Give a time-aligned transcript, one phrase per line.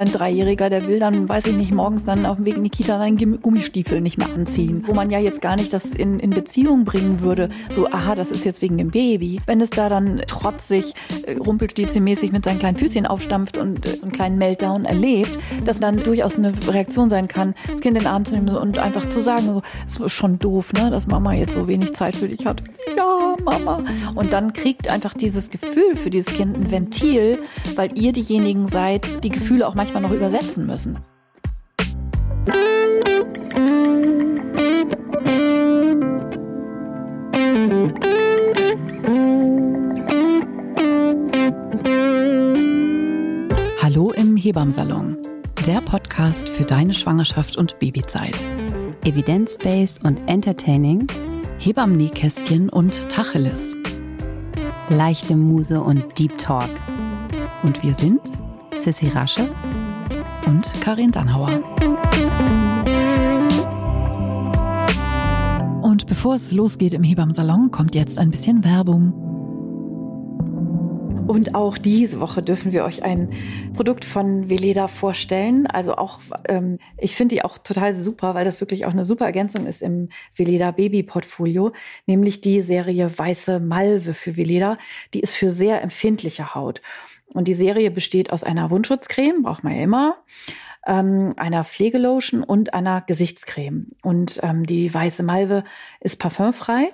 [0.00, 2.70] Ein Dreijähriger, der will dann, weiß ich nicht, morgens dann auf dem Weg in die
[2.70, 4.84] Kita seinen Gummistiefel nicht mehr anziehen.
[4.86, 7.48] Wo man ja jetzt gar nicht das in, in Beziehung bringen würde.
[7.72, 9.40] So, aha, das ist jetzt wegen dem Baby.
[9.46, 10.94] Wenn es da dann trotzig,
[11.26, 15.80] äh, rumpelstilzmäßig mit seinen kleinen Füßchen aufstampft und äh, so einen kleinen Meltdown erlebt, dass
[15.80, 19.04] dann durchaus eine Reaktion sein kann, das Kind in den Arm zu nehmen und einfach
[19.04, 22.28] zu sagen, so, es ist schon doof, ne, dass Mama jetzt so wenig Zeit für
[22.28, 22.62] dich hat.
[22.96, 23.82] Ja, Mama.
[24.14, 27.40] Und dann kriegt einfach dieses Gefühl für dieses Kind ein Ventil,
[27.74, 30.98] weil ihr diejenigen seid, die Gefühle auch manchmal manchmal noch übersetzen müssen.
[43.80, 45.16] Hallo im Hebammsalon,
[45.66, 48.46] der Podcast für deine Schwangerschaft und Babyzeit.
[49.04, 51.06] Evidence-based und entertaining,
[51.58, 53.74] Hebammenkästchen und Tacheles.
[54.90, 56.68] Leichte Muse und Deep Talk.
[57.62, 58.20] Und wir sind
[58.74, 59.48] Sissy Rasche
[60.48, 61.62] und Karin Dannhauer.
[65.82, 69.12] Und bevor es losgeht im Hebammsalon, kommt jetzt ein bisschen Werbung.
[71.28, 73.28] Und auch diese Woche dürfen wir euch ein
[73.74, 75.66] Produkt von Veleda vorstellen.
[75.66, 79.26] Also auch, ähm, ich finde die auch total super, weil das wirklich auch eine super
[79.26, 81.72] Ergänzung ist im Veleda Baby Portfolio,
[82.06, 84.78] nämlich die Serie Weiße Malve für Veleda.
[85.12, 86.80] Die ist für sehr empfindliche Haut.
[87.34, 90.16] Und die Serie besteht aus einer Wundschutzcreme, braucht man ja immer,
[90.86, 93.88] ähm, einer Pflegelotion und einer Gesichtscreme.
[94.02, 95.64] Und ähm, die weiße Malve
[96.00, 96.92] ist parfümfrei.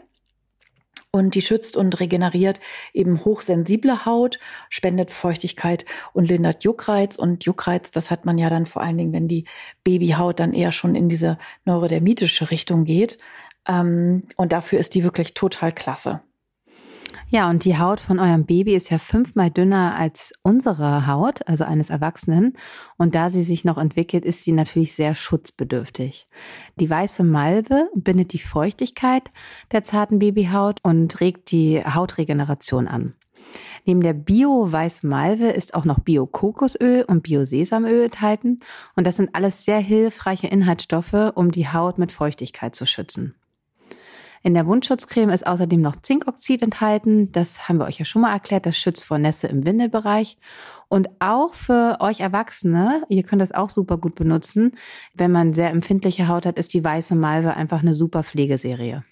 [1.13, 2.59] Und die schützt und regeneriert
[2.93, 7.17] eben hochsensible Haut, spendet Feuchtigkeit und lindert Juckreiz.
[7.17, 9.45] Und Juckreiz, das hat man ja dann vor allen Dingen, wenn die
[9.85, 13.19] Babyhaut dann eher schon in diese neurodermitische Richtung geht.
[13.69, 16.21] Ähm, und dafür ist die wirklich total klasse.
[17.31, 21.65] Ja, und die Haut von eurem Baby ist ja fünfmal dünner als unsere Haut, also
[21.65, 22.57] eines Erwachsenen.
[22.97, 26.29] Und da sie sich noch entwickelt, ist sie natürlich sehr schutzbedürftig.
[26.79, 29.33] Die weiße Malbe bindet die Feuchtigkeit
[29.73, 33.15] der zarten Babyhaut und regt die Hautregeneration an.
[33.85, 38.61] Neben der Bio-Weißen Malve ist auch noch Bio-Kokosöl und Bio-Sesamöl enthalten.
[38.97, 43.35] Und das sind alles sehr hilfreiche Inhaltsstoffe, um die Haut mit Feuchtigkeit zu schützen.
[44.47, 47.33] In der Wundschutzcreme ist außerdem noch Zinkoxid enthalten.
[47.33, 48.67] Das haben wir euch ja schon mal erklärt.
[48.67, 50.37] Das schützt vor Nässe im Windelbereich.
[50.89, 54.73] Und auch für euch Erwachsene, ihr könnt das auch super gut benutzen.
[55.15, 59.03] Wenn man sehr empfindliche Haut hat, ist die weiße Malve einfach eine super Pflegeserie.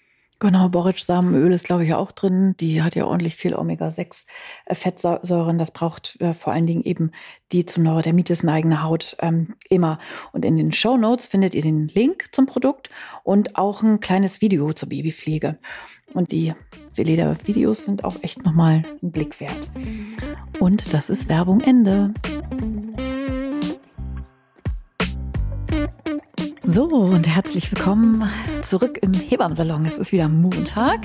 [0.43, 2.55] Genau, Borretsch-Samenöl ist, glaube ich, auch drin.
[2.59, 5.57] Die hat ja ordentlich viel Omega-6-Fettsäuren.
[5.57, 7.11] Das braucht äh, vor allen Dingen eben
[7.53, 9.99] die zum Neurodermitis neigende Haut ähm, immer.
[10.33, 12.89] Und in den Show Notes findet ihr den Link zum Produkt
[13.23, 15.59] und auch ein kleines Video zur Babypflege.
[16.13, 16.53] Und die
[16.93, 19.71] Veleda-Videos sind auch echt nochmal ein Blick wert.
[20.59, 22.13] Und das ist Werbung Ende.
[26.73, 28.27] So, und herzlich willkommen
[28.63, 29.85] zurück im Hebammsalon.
[29.85, 31.01] Es ist wieder Montag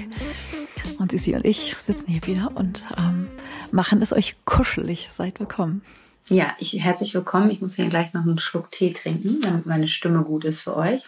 [0.98, 3.28] und Sissi und ich sitzen hier wieder und ähm,
[3.70, 5.10] machen es euch kuschelig.
[5.12, 5.82] Seid willkommen.
[6.28, 7.50] Ja, ich, herzlich willkommen.
[7.50, 10.74] Ich muss hier gleich noch einen Schluck Tee trinken, damit meine Stimme gut ist für
[10.74, 11.02] euch.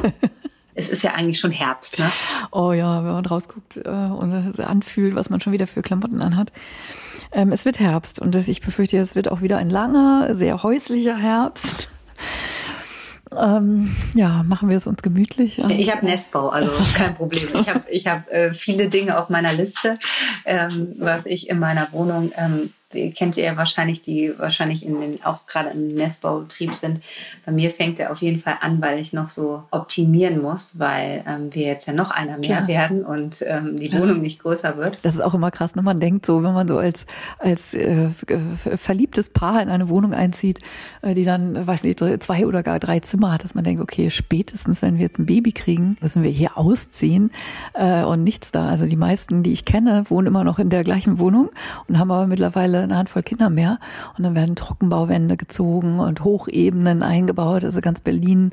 [0.76, 2.08] es ist ja eigentlich schon Herbst, ne?
[2.52, 6.52] Oh ja, wenn man rausguckt äh, und anfühlt, was man schon wieder für Klamotten anhat.
[7.32, 10.62] Ähm, es wird Herbst und das, ich befürchte, es wird auch wieder ein langer, sehr
[10.62, 11.88] häuslicher Herbst.
[13.36, 15.58] Ähm, ja, machen wir es uns gemütlich.
[15.58, 17.48] Ich habe Nestbau, also kein Problem.
[17.54, 19.98] Ich habe ich hab, äh, viele Dinge auf meiner Liste,
[20.44, 25.24] ähm, was ich in meiner Wohnung ähm, kennt ihr ja wahrscheinlich, die wahrscheinlich in den,
[25.24, 27.02] auch gerade im Nestbaubetrieb sind.
[27.44, 31.24] Bei mir fängt er auf jeden Fall an, weil ich noch so optimieren muss, weil
[31.26, 32.68] ähm, wir jetzt ja noch einer mehr Klar.
[32.68, 34.98] werden und ähm, die Wohnung nicht größer wird.
[35.02, 35.82] Das ist auch immer krass, ne?
[35.82, 37.06] Man denkt so, wenn man so als,
[37.38, 38.10] als äh,
[38.76, 40.60] verliebtes Paar in eine Wohnung einzieht,
[41.02, 44.10] äh, die dann, weiß nicht, zwei oder gar drei Zimmer hat, dass man denkt, okay,
[44.10, 47.32] spätestens, wenn wir jetzt ein Baby kriegen, müssen wir hier ausziehen
[47.74, 48.68] äh, und nichts da.
[48.68, 51.50] Also die meisten, die ich kenne, wohnen immer noch in der gleichen Wohnung
[51.88, 53.78] und haben aber mittlerweile eine Handvoll Kinder mehr.
[54.16, 57.64] Und dann werden Trockenbauwände gezogen und Hochebenen eingebaut.
[57.64, 58.52] Also ganz Berlin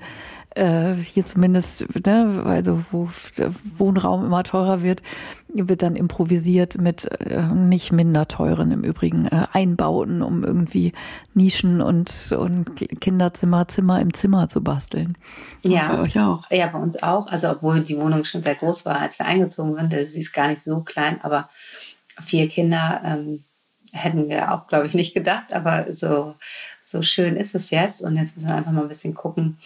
[0.55, 5.01] äh, hier zumindest, ne, also wo der Wohnraum immer teurer wird,
[5.47, 10.93] wird dann improvisiert mit äh, nicht minder teuren im Übrigen äh, Einbauten, um irgendwie
[11.33, 15.17] Nischen und, und Kinderzimmer, Zimmer im Zimmer zu basteln.
[15.61, 16.49] Ja, bei euch auch.
[16.51, 17.31] Ja, bei uns auch.
[17.31, 20.49] Also obwohl die Wohnung schon sehr groß war, als wir eingezogen sind, sie ist gar
[20.49, 21.49] nicht so klein, aber
[22.21, 23.43] vier Kinder ähm,
[23.93, 26.35] hätten wir auch, glaube ich, nicht gedacht, aber so,
[26.83, 28.01] so schön ist es jetzt.
[28.01, 29.57] Und jetzt müssen wir einfach mal ein bisschen gucken,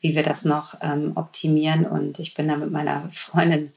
[0.00, 1.84] wie wir das noch ähm, optimieren.
[1.84, 3.72] Und ich bin da mit meiner Freundin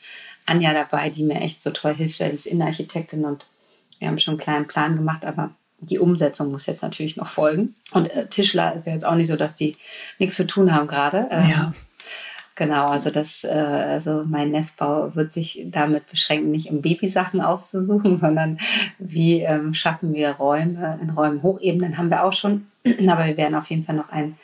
[0.46, 2.20] Anja dabei, die mir echt so toll hilft.
[2.20, 3.46] Die ist Innenarchitektin und
[4.00, 7.76] wir haben schon einen kleinen Plan gemacht, aber die Umsetzung muss jetzt natürlich noch folgen.
[7.92, 9.78] Und äh, Tischler ist ja jetzt auch nicht so, dass die
[10.20, 11.28] nichts zu tun haben gerade.
[11.32, 11.74] Ähm, ja.
[12.56, 18.18] Genau, also das, äh, also mein Nestbau wird sich damit beschränken, nicht um Babysachen auszusuchen,
[18.22, 18.60] sondern
[19.00, 21.00] wie ähm, schaffen wir Räume.
[21.02, 22.68] In Räumen Hochebenen haben wir auch schon,
[23.08, 24.38] aber wir werden auf jeden Fall noch ein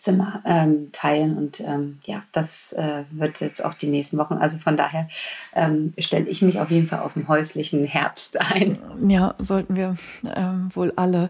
[0.00, 1.36] Zimmer ähm, teilen.
[1.36, 4.34] Und ähm, ja, das äh, wird jetzt auch die nächsten Wochen.
[4.34, 5.08] Also von daher
[5.54, 8.78] ähm, stelle ich mich auf jeden Fall auf den häuslichen Herbst ein.
[9.06, 9.96] Ja, sollten wir
[10.34, 11.28] ähm, wohl alle.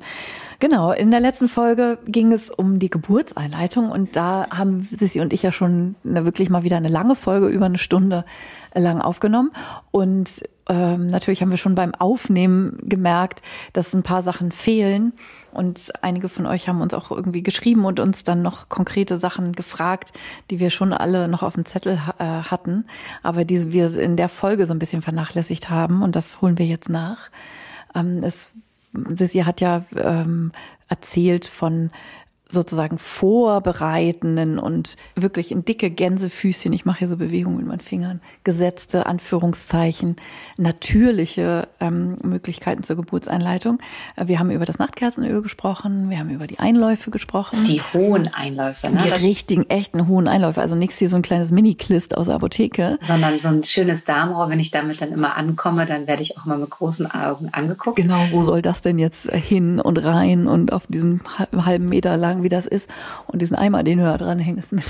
[0.61, 5.33] Genau, in der letzten Folge ging es um die Geburtseinleitung und da haben Sissi und
[5.33, 8.25] ich ja schon eine, wirklich mal wieder eine lange Folge über eine Stunde
[8.75, 9.51] lang aufgenommen.
[9.91, 15.13] Und ähm, natürlich haben wir schon beim Aufnehmen gemerkt, dass ein paar Sachen fehlen.
[15.51, 19.51] Und einige von euch haben uns auch irgendwie geschrieben und uns dann noch konkrete Sachen
[19.51, 20.13] gefragt,
[20.49, 22.85] die wir schon alle noch auf dem Zettel äh, hatten,
[23.25, 26.03] aber die wir in der Folge so ein bisschen vernachlässigt haben.
[26.03, 27.31] Und das holen wir jetzt nach.
[27.93, 28.53] Ähm, es,
[28.93, 30.53] Sissi hat ja ähm,
[30.89, 31.91] erzählt von
[32.51, 38.21] sozusagen vorbereitenden und wirklich in dicke Gänsefüßchen, ich mache hier so Bewegungen mit meinen Fingern,
[38.45, 40.17] gesetzte Anführungszeichen,
[40.57, 43.79] natürliche ähm, Möglichkeiten zur Geburtseinleitung.
[44.17, 47.65] Äh, wir haben über das Nachtkerzenöl gesprochen, wir haben über die Einläufe gesprochen.
[47.65, 48.99] Die hohen Einläufe, ne?
[49.05, 52.37] Die das richtigen, echten hohen Einläufe, also nichts hier so ein kleines Mini-Klist aus der
[52.37, 52.99] Apotheke.
[53.03, 56.45] Sondern so ein schönes Darmrohr, wenn ich damit dann immer ankomme, dann werde ich auch
[56.45, 57.97] mal mit großen Augen angeguckt.
[57.97, 62.40] Genau, wo soll das denn jetzt hin und rein und auf diesem halben Meter lang
[62.41, 62.89] sagen, wie das ist.
[63.27, 64.85] Und diesen Eimer, den du da dran hängst mit.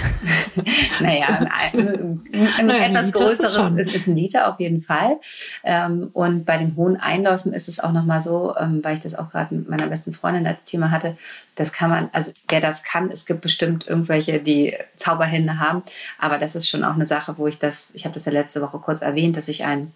[1.00, 1.26] naja,
[1.72, 2.20] ein,
[2.58, 5.18] ein, naja, etwas größeres ist, ist ein Liter auf jeden Fall.
[5.64, 9.14] Ähm, und bei den hohen Einläufen ist es auch nochmal so, ähm, weil ich das
[9.14, 11.16] auch gerade mit meiner besten Freundin als Thema hatte,
[11.56, 15.82] das kann man, also wer das kann, es gibt bestimmt irgendwelche, die Zauberhände haben,
[16.18, 18.62] aber das ist schon auch eine Sache, wo ich das, ich habe das ja letzte
[18.62, 19.92] Woche kurz erwähnt, dass ich ein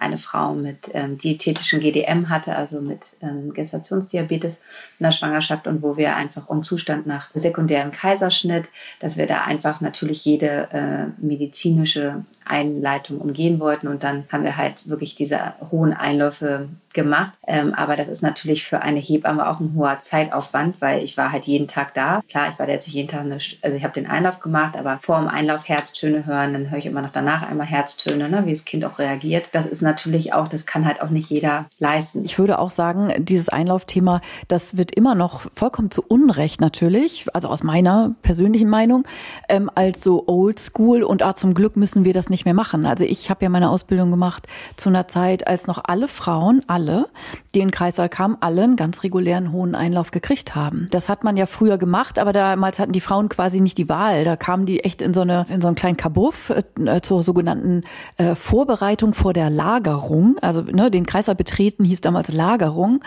[0.00, 4.62] eine Frau mit ähm, diätetischen GDM hatte, also mit ähm, Gestationsdiabetes
[4.98, 8.68] in der Schwangerschaft und wo wir einfach um Zustand nach sekundären Kaiserschnitt,
[8.98, 13.88] dass wir da einfach natürlich jede äh, medizinische Einleitung umgehen wollten.
[13.88, 17.32] Und dann haben wir halt wirklich diese hohen Einläufe gemacht.
[17.46, 21.32] Ähm, aber das ist natürlich für eine Hebamme auch ein hoher Zeitaufwand, weil ich war
[21.32, 22.20] halt jeden Tag da.
[22.28, 24.98] Klar, ich war jetzt nicht jeden Tag, eine, also ich habe den Einlauf gemacht, aber
[24.98, 28.52] vor dem Einlauf Herztöne hören, dann höre ich immer noch danach einmal Herztöne, ne, wie
[28.52, 29.50] das Kind auch reagiert.
[29.52, 32.24] Das ist natürlich auch, das kann halt auch nicht jeder leisten.
[32.24, 37.48] Ich würde auch sagen, dieses Einlaufthema, das wird immer noch vollkommen zu Unrecht natürlich, also
[37.48, 39.04] aus meiner persönlichen Meinung,
[39.48, 42.86] ähm, als so oldschool und ah, zum Glück müssen wir das nicht mehr machen.
[42.86, 44.46] Also ich habe ja meine Ausbildung gemacht
[44.76, 47.08] zu einer Zeit, als noch alle Frauen, alle alle,
[47.54, 50.88] die in den Kreissaal kamen, alle einen ganz regulären hohen Einlauf gekriegt haben.
[50.90, 54.24] Das hat man ja früher gemacht, aber damals hatten die Frauen quasi nicht die Wahl.
[54.24, 57.82] Da kamen die echt in so eine in so einen kleinen Kabuff äh, zur sogenannten
[58.16, 60.36] äh, Vorbereitung vor der Lagerung.
[60.40, 63.02] Also ne, den Kreißsaal betreten hieß damals Lagerung.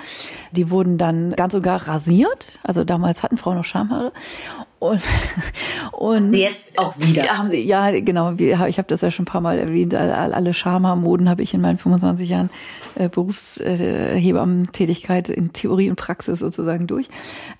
[0.51, 2.59] Die wurden dann ganz und gar rasiert.
[2.63, 4.11] Also damals hatten Frauen noch Schamhaare
[4.83, 5.01] und,
[5.93, 7.23] und jetzt auch wieder.
[7.37, 8.33] Haben sie, ja, genau.
[8.33, 9.95] Ich habe das ja schon ein paar Mal erwähnt.
[9.95, 12.49] Alle Schamhaarmoden habe ich in meinen 25 Jahren
[12.95, 17.07] äh, Berufshebammentätigkeit äh, in Theorie und Praxis sozusagen durch.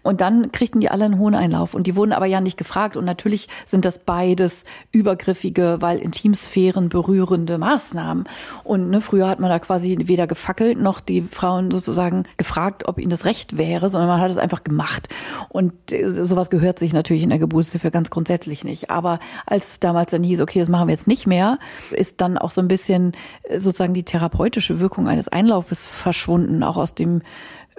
[0.01, 1.73] Und dann kriegten die alle einen hohen Einlauf.
[1.73, 2.97] Und die wurden aber ja nicht gefragt.
[2.97, 8.25] Und natürlich sind das beides übergriffige, weil Intimsphären berührende Maßnahmen.
[8.65, 12.99] Und ne, früher hat man da quasi weder gefackelt noch die Frauen sozusagen gefragt, ob
[12.99, 15.07] ihnen das recht wäre, sondern man hat es einfach gemacht.
[15.49, 18.89] Und äh, sowas gehört sich natürlich natürlich in der Geburtshilfe ganz grundsätzlich nicht.
[18.89, 21.59] Aber als damals dann hieß, okay, das machen wir jetzt nicht mehr,
[21.91, 26.77] ist dann auch so ein bisschen äh, sozusagen die therapeutische Wirkung eines Einlaufes verschwunden, auch
[26.77, 27.21] aus dem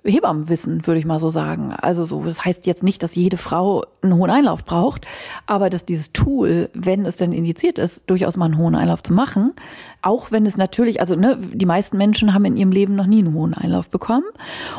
[0.05, 1.73] Hebammenwissen, würde ich mal so sagen.
[1.73, 5.07] Also so, das heißt jetzt nicht, dass jede Frau einen hohen Einlauf braucht,
[5.47, 9.13] aber dass dieses Tool, wenn es denn indiziert ist, durchaus mal einen hohen Einlauf zu
[9.13, 9.55] machen,
[10.03, 13.21] auch wenn es natürlich, also ne, die meisten Menschen haben in ihrem Leben noch nie
[13.21, 14.27] einen hohen Einlauf bekommen.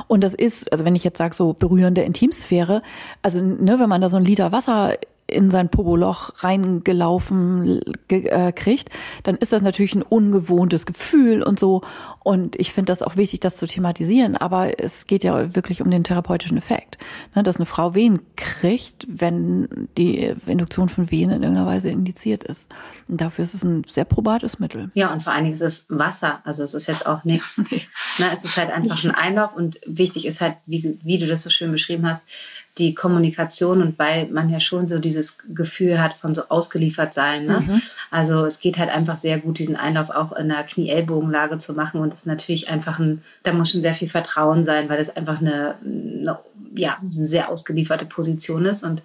[0.07, 2.83] Und das ist, also wenn ich jetzt sage, so berührende Intimsphäre,
[3.23, 4.93] also ne, wenn man da so ein Liter Wasser
[5.27, 8.89] in sein Popoloch reingelaufen äh, kriegt,
[9.23, 11.81] dann ist das natürlich ein ungewohntes Gefühl und so.
[12.23, 14.35] Und ich finde das auch wichtig, das zu thematisieren.
[14.35, 16.97] Aber es geht ja wirklich um den therapeutischen Effekt,
[17.33, 22.43] ne, dass eine Frau Wehen kriegt, wenn die Induktion von Wehen in irgendeiner Weise indiziert
[22.43, 22.69] ist.
[23.07, 24.91] Und dafür ist es ein sehr probates Mittel.
[24.93, 26.41] Ja, und vor allen Dingen ist es Wasser.
[26.43, 27.57] Also es ist jetzt auch nichts.
[27.57, 31.43] ne, es ist halt einfach ein Einlauf und wichtig ist halt, wie, wie du das
[31.43, 32.27] so schön beschrieben hast,
[32.77, 37.45] die Kommunikation und weil man ja schon so dieses Gefühl hat von so ausgeliefert sein.
[37.45, 37.61] Ne?
[37.65, 37.81] Mhm.
[38.11, 42.01] Also es geht halt einfach sehr gut, diesen Einlauf auch in einer Knie-Ellbogenlage zu machen
[42.01, 45.15] und es ist natürlich einfach ein, da muss schon sehr viel Vertrauen sein, weil es
[45.15, 46.39] einfach eine, eine,
[46.75, 49.01] ja, eine sehr ausgelieferte Position ist und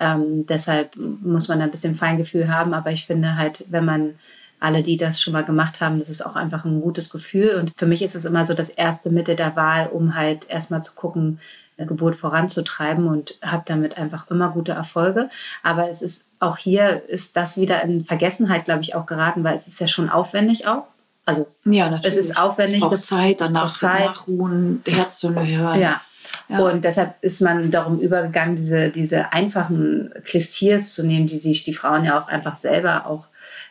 [0.00, 4.14] ähm, deshalb muss man ein bisschen Feingefühl haben, aber ich finde halt, wenn man
[4.60, 7.56] alle, die das schon mal gemacht haben, das ist auch einfach ein gutes Gefühl.
[7.60, 10.82] Und für mich ist es immer so das erste Mitte der Wahl, um halt erstmal
[10.82, 11.38] zu gucken,
[11.86, 15.30] Geburt voranzutreiben und habe damit einfach immer gute Erfolge.
[15.62, 19.56] Aber es ist auch hier ist das wieder in Vergessenheit, glaube ich, auch geraten, weil
[19.56, 20.84] es ist ja schon aufwendig auch.
[21.24, 22.06] Also ja, natürlich.
[22.06, 22.76] es ist aufwendig.
[22.76, 24.06] Es braucht Zeit, danach Zeit.
[24.06, 25.80] nachruhen, Herz zu hören.
[25.80, 26.00] Ja.
[26.48, 26.58] ja.
[26.60, 31.74] Und deshalb ist man darum übergegangen, diese, diese einfachen Klistiers zu nehmen, die sich die
[31.74, 33.26] Frauen ja auch einfach selber auch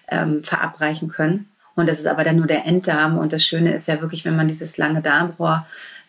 [0.08, 1.50] ähm, verabreichen können.
[1.76, 3.18] Und das ist aber dann nur der Enddarm.
[3.18, 5.66] Und das Schöne ist ja wirklich, wenn man dieses lange Darmrohr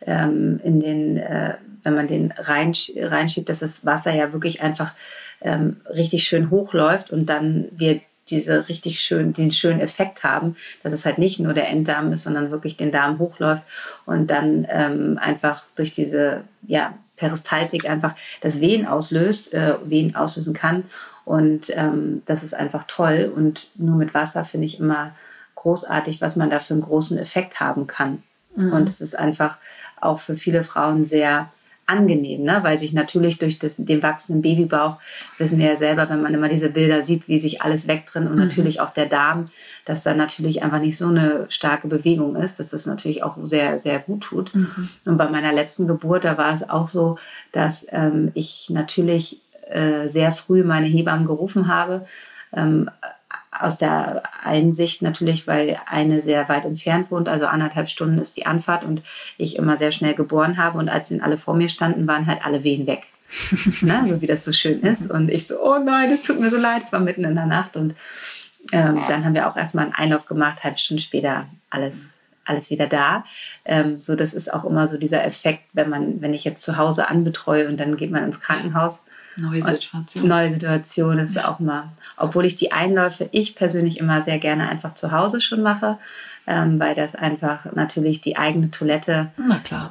[0.07, 4.93] ähm, in den, äh, wenn man den reinsch reinschiebt, dass das Wasser ja wirklich einfach
[5.41, 10.93] ähm, richtig schön hochläuft und dann wir diese richtig schön, den schönen Effekt haben, dass
[10.93, 13.63] es halt nicht nur der Enddarm ist, sondern wirklich den Darm hochläuft
[14.05, 20.53] und dann ähm, einfach durch diese ja, Peristaltik einfach das Wehen auslöst, äh, Wehen auslösen
[20.53, 20.85] kann
[21.29, 23.31] und ähm, das ist einfach toll.
[23.37, 25.15] Und nur mit Wasser finde ich immer
[25.57, 28.23] großartig, was man da für einen großen Effekt haben kann.
[28.57, 28.73] Mhm.
[28.73, 29.59] Und es ist einfach
[30.01, 31.51] auch für viele Frauen sehr
[31.89, 32.59] angenehm, ne?
[32.63, 34.99] weil sich natürlich durch das, den wachsenden Babybauch,
[35.39, 38.37] wissen wir ja selber, wenn man immer diese Bilder sieht, wie sich alles wegtrennt und
[38.37, 38.47] mhm.
[38.47, 39.47] natürlich auch der Darm,
[39.87, 43.79] dass da natürlich einfach nicht so eine starke Bewegung ist, dass das natürlich auch sehr,
[43.79, 44.55] sehr gut tut.
[44.55, 44.91] Mhm.
[45.07, 47.19] Und bei meiner letzten Geburt, da war es auch so,
[47.53, 52.07] dass ähm, ich natürlich äh, sehr früh meine Hebammen gerufen habe.
[52.53, 52.91] Ähm,
[53.61, 58.47] aus der Einsicht natürlich, weil eine sehr weit entfernt wohnt, also anderthalb Stunden ist die
[58.47, 59.03] Anfahrt und
[59.37, 60.79] ich immer sehr schnell geboren habe.
[60.79, 63.05] Und als sie alle vor mir standen, waren halt alle Wehen weg.
[63.83, 64.05] ne?
[64.07, 65.11] So wie das so schön ist.
[65.11, 66.83] Und ich so, oh nein, das tut mir so leid.
[66.85, 67.77] Es war mitten in der Nacht.
[67.77, 67.95] Und
[68.73, 72.87] ähm, dann haben wir auch erstmal einen Einlauf gemacht, halbe Stunde später alles alles wieder
[72.87, 73.25] da.
[73.67, 76.79] Ähm, so, das ist auch immer so dieser Effekt, wenn man, wenn ich jetzt zu
[76.79, 79.05] Hause anbetreue und dann geht man ins Krankenhaus
[79.37, 80.29] Neue Situation.
[80.29, 84.69] neue Situation das ist auch mal, obwohl ich die Einläufe, ich persönlich immer sehr gerne
[84.69, 85.99] einfach zu Hause schon mache,
[86.47, 89.29] ähm, weil das einfach natürlich die eigene Toilette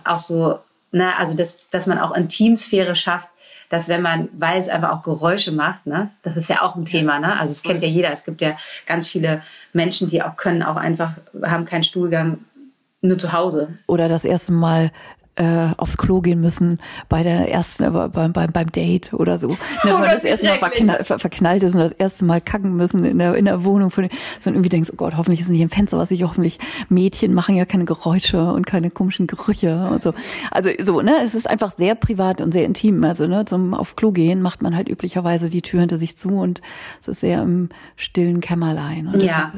[0.04, 0.60] auch so,
[0.92, 3.30] ne, also das, dass man auch Intimsphäre schafft,
[3.70, 6.86] dass wenn man, weil es einfach auch Geräusche macht, ne, das ist ja auch ein
[6.86, 7.38] Thema, ne?
[7.40, 8.12] Also es kennt ja jeder.
[8.12, 9.42] Es gibt ja ganz viele
[9.74, 11.12] Menschen, die auch können auch einfach,
[11.44, 12.40] haben keinen Stuhlgang
[13.02, 13.78] nur zu Hause.
[13.88, 14.92] Oder das erste Mal
[15.38, 16.80] äh, aufs Klo gehen müssen
[17.10, 19.50] bei der ersten, äh, beim, beim, beim Date oder so.
[19.50, 23.20] Ne, oh, das erste Mal verknallt, verknallt ist und das erste Mal kacken müssen in
[23.20, 25.98] der, in der Wohnung von so irgendwie denkst, oh Gott, hoffentlich ist nicht im Fenster
[25.98, 30.14] was ich, hoffentlich Mädchen machen ja keine Geräusche und keine komischen Gerüche und so.
[30.52, 33.04] Also so, ne, es ist einfach sehr privat und sehr intim.
[33.04, 36.30] Also, ne, zum auf Klo gehen macht man halt üblicherweise die Tür hinter sich zu
[36.30, 36.62] und
[37.02, 39.10] es ist sehr im stillen Kämmerlein.
[39.14, 39.20] Ja.
[39.20, 39.52] Deshalb,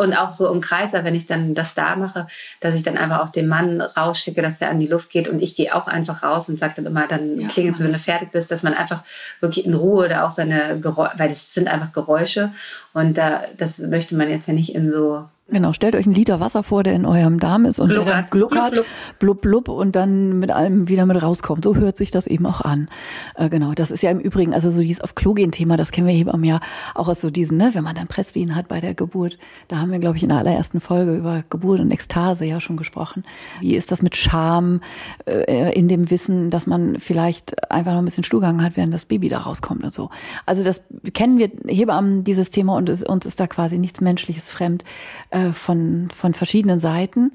[0.00, 2.26] und auch so im Kreiser, wenn ich dann das da mache,
[2.60, 5.28] dass ich dann einfach auch den Mann rausschicke, dass der an die Luft geht.
[5.28, 7.92] Und ich gehe auch einfach raus und sage dann immer, dann ja, klingelst du, wenn
[7.92, 9.02] du fertig bist, dass man einfach
[9.40, 12.50] wirklich in Ruhe da auch seine Geräusche, weil das sind einfach Geräusche.
[12.94, 16.40] Und da, das möchte man jetzt ja nicht in so Genau, stellt euch einen Liter
[16.40, 18.30] Wasser vor, der in eurem Darm ist und Gluckert.
[18.30, 18.84] gluckert,
[19.18, 21.64] blub, blub und dann mit allem wieder mit rauskommt.
[21.64, 22.88] So hört sich das eben auch an.
[23.34, 25.90] Äh, genau, das ist ja im Übrigen, also so dieses auf Klo gehen Thema, das
[25.90, 26.60] kennen wir eben ja
[26.94, 29.38] auch aus so diesem, ne, wenn man dann Presswehen hat bei der Geburt.
[29.68, 32.76] Da haben wir, glaube ich, in der allerersten Folge über Geburt und Ekstase ja schon
[32.76, 33.24] gesprochen.
[33.60, 34.80] Wie ist das mit Scham
[35.26, 39.04] äh, in dem Wissen, dass man vielleicht einfach noch ein bisschen Stuhlgang hat, während das
[39.04, 40.10] Baby da rauskommt und so.
[40.46, 44.48] Also das kennen wir Hebammen, dieses Thema und es, uns ist da quasi nichts Menschliches
[44.48, 44.84] fremd.
[45.30, 47.32] Äh, äh, von, von verschiedenen Seiten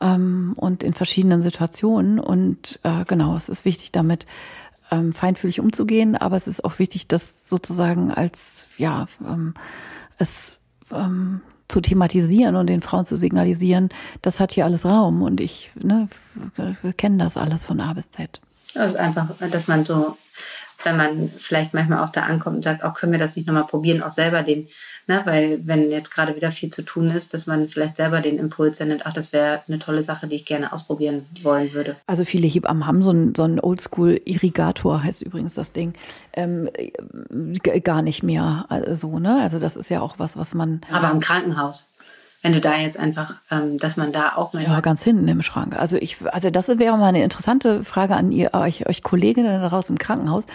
[0.00, 2.18] ähm, und in verschiedenen Situationen.
[2.18, 4.26] Und äh, genau, es ist wichtig, damit
[4.90, 9.54] ähm, feinfühlig umzugehen, aber es ist auch wichtig, das sozusagen als, ja, ähm,
[10.18, 10.60] es
[10.92, 13.88] ähm, zu thematisieren und den Frauen zu signalisieren,
[14.22, 16.08] das hat hier alles Raum und ich, ne,
[16.54, 18.40] wir kennen das alles von A bis Z.
[18.76, 20.16] Also einfach, dass man so,
[20.84, 23.66] wenn man vielleicht manchmal auch da ankommt und sagt, auch können wir das nicht nochmal
[23.66, 24.68] probieren, auch selber den
[25.08, 25.20] Ne?
[25.24, 28.78] Weil wenn jetzt gerade wieder viel zu tun ist, dass man vielleicht selber den Impuls
[28.78, 31.96] sendet, ach, das wäre eine tolle Sache, die ich gerne ausprobieren wollen würde.
[32.06, 35.94] Also viele Hebammen haben so einen, so einen Oldschool-Irrigator, heißt übrigens das Ding,
[36.32, 36.68] ähm,
[37.84, 39.40] gar nicht mehr so, ne?
[39.40, 40.80] Also das ist ja auch was, was man.
[40.90, 41.88] Aber im Krankenhaus
[42.46, 44.62] wenn du da jetzt einfach, ähm, dass man da auch mal.
[44.62, 45.76] Ja, ganz hinten im Schrank.
[45.76, 49.90] Also ich, also das wäre mal eine interessante Frage an ihr, euch, euch Kolleginnen daraus
[49.90, 50.46] im Krankenhaus.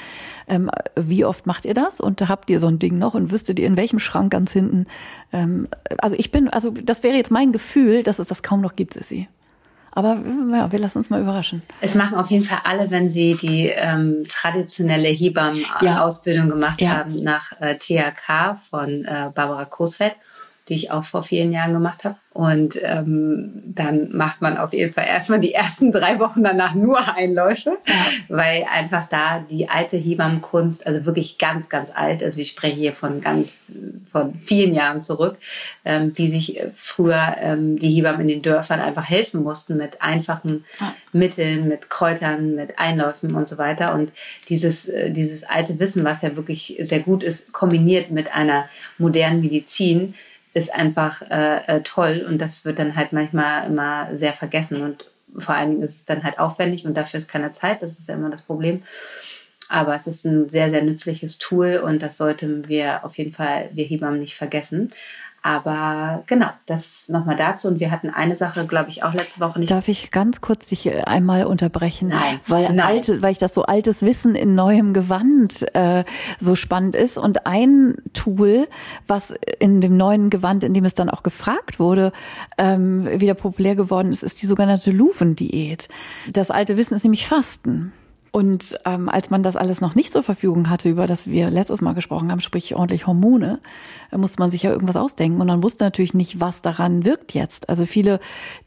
[0.48, 3.60] Ähm, wie oft macht ihr das und habt ihr so ein Ding noch und wüsstet
[3.60, 4.86] ihr in welchem Schrank ganz hinten?
[5.34, 5.68] Ähm,
[5.98, 8.94] also ich bin, also das wäre jetzt mein Gefühl, dass es das kaum noch gibt,
[8.94, 9.28] Sissi.
[9.92, 11.62] Aber ja, wir lassen uns mal überraschen.
[11.82, 16.54] Es machen auf jeden Fall alle, wenn sie die ähm, traditionelle Hebammen-Ausbildung ja.
[16.54, 16.90] gemacht ja.
[16.92, 20.16] haben nach äh, THK von äh, Barbara Kosfeld
[20.72, 22.16] die ich auch vor vielen Jahren gemacht habe.
[22.34, 27.14] Und ähm, dann macht man auf jeden Fall erstmal die ersten drei Wochen danach nur
[27.14, 27.94] Einläufe, ja.
[28.30, 32.94] weil einfach da die alte Hebammenkunst, also wirklich ganz, ganz alt, also ich spreche hier
[32.94, 33.74] von ganz,
[34.10, 35.40] von vielen Jahren zurück,
[35.84, 40.64] ähm, wie sich früher ähm, die Hebammen in den Dörfern einfach helfen mussten mit einfachen
[40.80, 40.96] ja.
[41.12, 43.94] Mitteln, mit Kräutern, mit Einläufen und so weiter.
[43.94, 44.14] Und
[44.48, 49.42] dieses, äh, dieses alte Wissen, was ja wirklich sehr gut ist, kombiniert mit einer modernen
[49.42, 50.14] Medizin,
[50.54, 55.06] ist einfach äh, äh, toll und das wird dann halt manchmal immer sehr vergessen und
[55.38, 58.10] vor allen Dingen ist es dann halt aufwendig und dafür ist keine Zeit, das ist
[58.10, 58.84] ja immer das Problem.
[59.70, 63.70] Aber es ist ein sehr, sehr nützliches Tool und das sollten wir auf jeden Fall,
[63.72, 64.92] wir Hebammen nicht vergessen.
[65.44, 67.68] Aber genau, das nochmal dazu.
[67.68, 69.72] Und wir hatten eine Sache, glaube ich, auch letzte Woche nicht.
[69.72, 72.10] Darf ich ganz kurz dich einmal unterbrechen?
[72.10, 72.40] Nein.
[72.48, 72.80] Weil, Nein.
[72.80, 76.04] Alte, weil ich das so altes Wissen in neuem Gewand äh,
[76.40, 77.18] so spannend ist.
[77.18, 78.68] Und ein Tool,
[79.08, 82.12] was in dem neuen Gewand, in dem es dann auch gefragt wurde,
[82.60, 85.90] ähm, wieder populär geworden ist, ist die sogenannte Luven-Diät.
[86.32, 87.94] Das alte Wissen ist nämlich Fasten.
[88.32, 91.82] Und ähm, als man das alles noch nicht zur Verfügung hatte, über das wir letztes
[91.82, 93.60] Mal gesprochen haben, sprich ordentlich Hormone,
[94.10, 95.42] äh, musste man sich ja irgendwas ausdenken.
[95.42, 97.68] Und man wusste natürlich nicht, was daran wirkt jetzt.
[97.68, 98.22] Also viele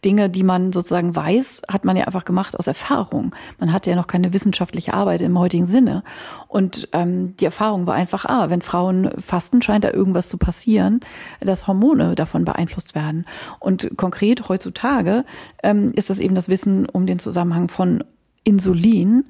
[0.04, 3.34] Dinge, die man sozusagen weiß, hat man ja einfach gemacht aus Erfahrung.
[3.58, 6.02] Man hatte ja noch keine wissenschaftliche Arbeit im heutigen Sinne.
[6.46, 11.00] Und ähm, die Erfahrung war einfach, ah, wenn Frauen fasten, scheint da irgendwas zu passieren,
[11.40, 13.24] dass Hormone davon beeinflusst werden.
[13.60, 15.24] Und konkret heutzutage
[15.62, 18.04] ähm, ist das eben das Wissen um den Zusammenhang von
[18.44, 19.24] Insulin,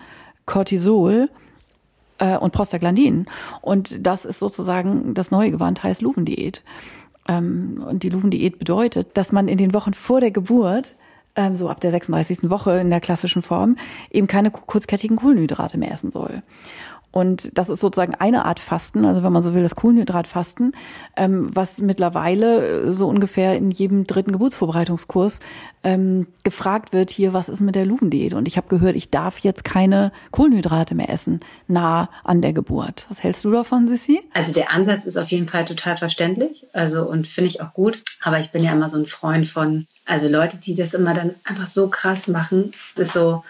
[0.46, 1.28] Cortisol
[2.18, 3.26] äh, und Prostaglandin.
[3.60, 6.62] Und das ist sozusagen das neue Gewand, heißt Luvendiät.
[7.28, 10.96] Ähm, und die Luvendiät bedeutet, dass man in den Wochen vor der Geburt
[11.36, 12.50] ähm, so ab der 36.
[12.50, 13.76] Woche in der klassischen Form,
[14.10, 16.42] eben keine kurzkettigen Kohlenhydrate mehr essen soll.
[17.14, 20.72] Und das ist sozusagen eine Art Fasten, also wenn man so will, das Kohlenhydratfasten,
[21.16, 25.38] ähm, was mittlerweile äh, so ungefähr in jedem dritten Geburtsvorbereitungskurs
[25.84, 28.34] ähm, gefragt wird, hier, was ist mit der Luvendiät?
[28.34, 33.06] Und ich habe gehört, ich darf jetzt keine Kohlenhydrate mehr essen, nah an der Geburt.
[33.08, 34.20] Was hältst du davon, Sissi?
[34.32, 37.96] Also der Ansatz ist auf jeden Fall total verständlich, also und finde ich auch gut.
[38.22, 41.36] Aber ich bin ja immer so ein Freund von, also Leute, die das immer dann
[41.44, 43.44] einfach so krass machen, das ist so,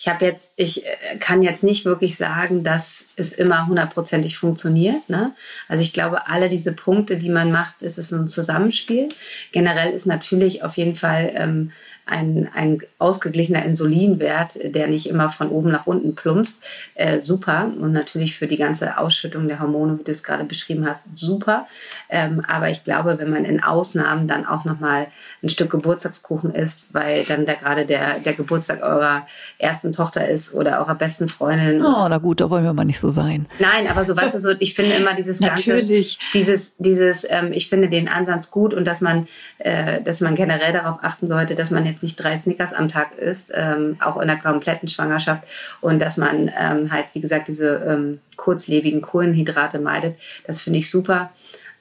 [0.00, 5.10] ich habe jetzt, ich äh, kann jetzt nicht wirklich sagen, dass es immer hundertprozentig funktioniert.
[5.10, 5.32] Ne?
[5.68, 9.10] Also ich glaube, alle diese Punkte, die man macht, ist es ein Zusammenspiel.
[9.52, 11.72] Generell ist natürlich auf jeden Fall ähm,
[12.10, 16.62] ein, ein ausgeglichener Insulinwert, der nicht immer von oben nach unten plumpst,
[16.94, 17.70] äh, super.
[17.80, 21.66] Und natürlich für die ganze Ausschüttung der Hormone, wie du es gerade beschrieben hast, super.
[22.08, 25.06] Ähm, aber ich glaube, wenn man in Ausnahmen dann auch nochmal
[25.42, 29.26] ein Stück Geburtstagskuchen isst, weil dann da gerade der, der Geburtstag eurer
[29.58, 31.82] ersten Tochter ist oder eurer besten Freundin.
[31.82, 33.46] Oh, na gut, da wollen wir mal nicht so sein.
[33.58, 36.18] Nein, aber so weißt du, so, ich finde immer dieses Natürlich.
[36.18, 40.34] Ganze, dieses, dieses, ähm, ich finde den Ansatz gut und dass man, äh, dass man
[40.34, 44.20] generell darauf achten sollte, dass man jetzt nicht drei Snickers am Tag isst, ähm, auch
[44.20, 45.42] in der kompletten Schwangerschaft
[45.80, 50.18] und dass man ähm, halt, wie gesagt, diese ähm, kurzlebigen Kohlenhydrate meidet.
[50.46, 51.30] Das finde ich super.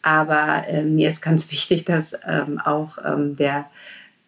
[0.01, 3.65] Aber äh, mir ist ganz wichtig, dass ähm, auch ähm, der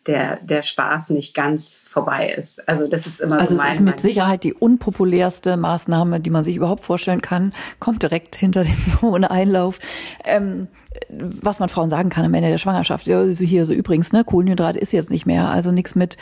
[0.07, 2.67] der, der Spaß nicht ganz vorbei ist.
[2.67, 6.31] Also das ist immer also so mein es ist mit Sicherheit die unpopulärste Maßnahme, die
[6.31, 7.53] man sich überhaupt vorstellen kann.
[7.79, 9.79] Kommt direkt hinter dem hohen Einlauf.
[10.23, 10.67] Ähm,
[11.09, 13.07] was man Frauen sagen kann am Ende der Schwangerschaft.
[13.07, 15.49] Ja, so hier so übrigens, ne, Kohlenhydrat ist jetzt nicht mehr.
[15.49, 16.17] Also nichts mit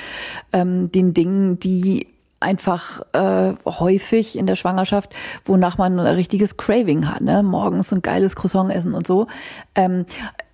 [0.53, 2.07] ähm, den Dingen, die
[2.39, 5.13] einfach äh, häufig in der Schwangerschaft,
[5.45, 7.43] wonach man ein richtiges Craving hat, ne?
[7.43, 9.27] Morgens ein geiles Croissant essen und so.
[9.75, 10.05] Ähm,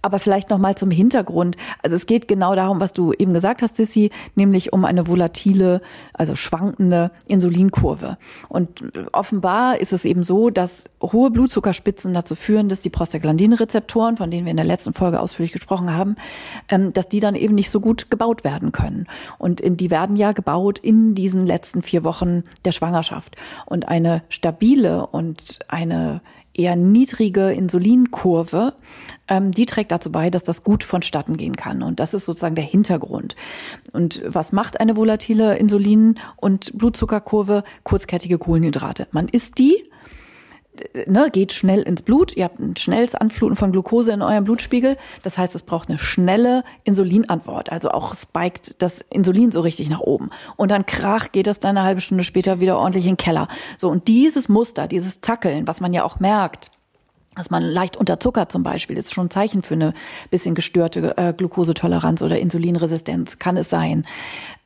[0.06, 1.58] aber vielleicht noch mal zum Hintergrund.
[1.82, 5.82] Also es geht genau darum, was du eben gesagt hast, Sissy, nämlich um eine volatile,
[6.14, 8.18] also schwankende Insulinkurve.
[8.48, 14.30] Und offenbar ist es eben so, dass hohe Blutzuckerspitzen dazu führen, dass die Prostaglandinrezeptoren, von
[14.30, 16.18] denen wir in der letzten Folge ausführlich gesprochen haben,
[16.70, 19.08] ähm, dass die dann eben nicht so gut gebaut werden können.
[19.40, 23.36] Und die werden ja gebaut in diesen letzten vier Wochen der Schwangerschaft.
[23.66, 26.22] Und eine stabile und eine
[26.58, 28.74] eher niedrige Insulinkurve,
[29.28, 31.84] ähm, die trägt dazu bei, dass das gut vonstatten gehen kann.
[31.84, 33.36] Und das ist sozusagen der Hintergrund.
[33.92, 37.64] Und was macht eine volatile Insulin- und Blutzuckerkurve?
[37.84, 39.08] Kurzkettige Kohlenhydrate.
[39.12, 39.84] Man isst die,
[41.06, 42.36] ne, geht schnell ins Blut.
[42.36, 44.98] Ihr habt ein schnelles Anfluten von Glucose in eurem Blutspiegel.
[45.24, 47.72] Das heißt, es braucht eine schnelle Insulinantwort.
[47.72, 50.30] Also auch spiked das Insulin so richtig nach oben.
[50.56, 53.48] Und dann krach geht es dann eine halbe Stunde später wieder ordentlich in den Keller.
[53.78, 56.72] So, und dieses Muster, dieses Zackeln, was man ja auch merkt,
[57.36, 59.94] dass man leicht unterzuckert zum Beispiel, ist schon ein Zeichen für eine
[60.30, 64.06] bisschen gestörte äh, Glukosetoleranz oder Insulinresistenz, kann es sein.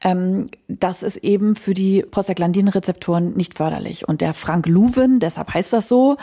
[0.02, 4.08] Ähm, das ist eben für die Prostaglandinrezeptoren nicht förderlich.
[4.08, 6.18] Und der Frank Luven, deshalb heißt das so,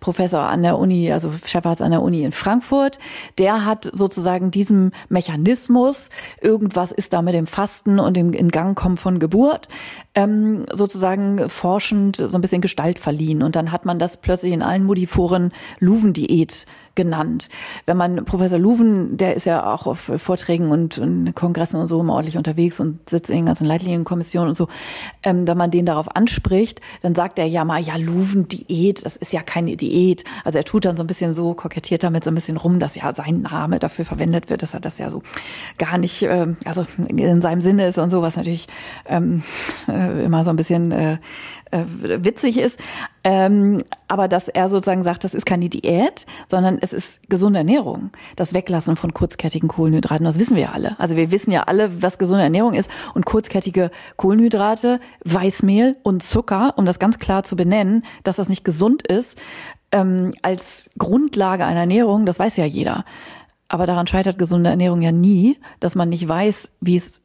[0.00, 2.98] Professor an der Uni, also Chefarzt an der Uni in Frankfurt,
[3.38, 8.76] der hat sozusagen diesem Mechanismus, irgendwas ist da mit dem Fasten und dem in Gang
[8.76, 9.68] kommen von Geburt,
[10.14, 13.42] ähm, sozusagen forschend so ein bisschen Gestalt verliehen.
[13.42, 16.66] Und dann hat man das plötzlich in allen Modiforen Luven-Diät
[16.98, 17.48] genannt.
[17.86, 22.00] Wenn man Professor Luven, der ist ja auch auf Vorträgen und, und Kongressen und so
[22.00, 24.66] immer ordentlich unterwegs und sitzt in den ganzen Leitlinienkommissionen und so,
[25.22, 29.32] ähm, wenn man den darauf anspricht, dann sagt er ja mal, ja, Luven-Diät, das ist
[29.32, 30.24] ja keine Diät.
[30.44, 32.96] Also er tut dann so ein bisschen so, kokettiert damit so ein bisschen rum, dass
[32.96, 35.22] ja sein Name dafür verwendet wird, dass er das ja so
[35.78, 38.66] gar nicht, äh, also in seinem Sinne ist und so, was natürlich
[39.06, 39.44] ähm,
[39.88, 41.18] äh, immer so ein bisschen äh,
[41.70, 41.84] äh,
[42.24, 42.78] witzig ist.
[43.24, 48.10] Ähm, aber dass er sozusagen sagt, das ist keine Diät, sondern es ist gesunde Ernährung.
[48.36, 50.98] Das Weglassen von kurzkettigen Kohlenhydraten, das wissen wir alle.
[50.98, 52.90] Also wir wissen ja alle, was gesunde Ernährung ist.
[53.14, 58.64] Und kurzkettige Kohlenhydrate, Weißmehl und Zucker, um das ganz klar zu benennen, dass das nicht
[58.64, 59.38] gesund ist,
[59.92, 63.04] ähm, als Grundlage einer Ernährung, das weiß ja jeder.
[63.68, 67.20] Aber daran scheitert gesunde Ernährung ja nie, dass man nicht weiß, wie es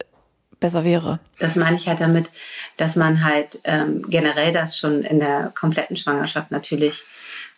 [0.64, 1.20] besser wäre.
[1.38, 2.24] Das meine ich halt damit,
[2.78, 7.02] dass man halt ähm, generell das schon in der kompletten Schwangerschaft natürlich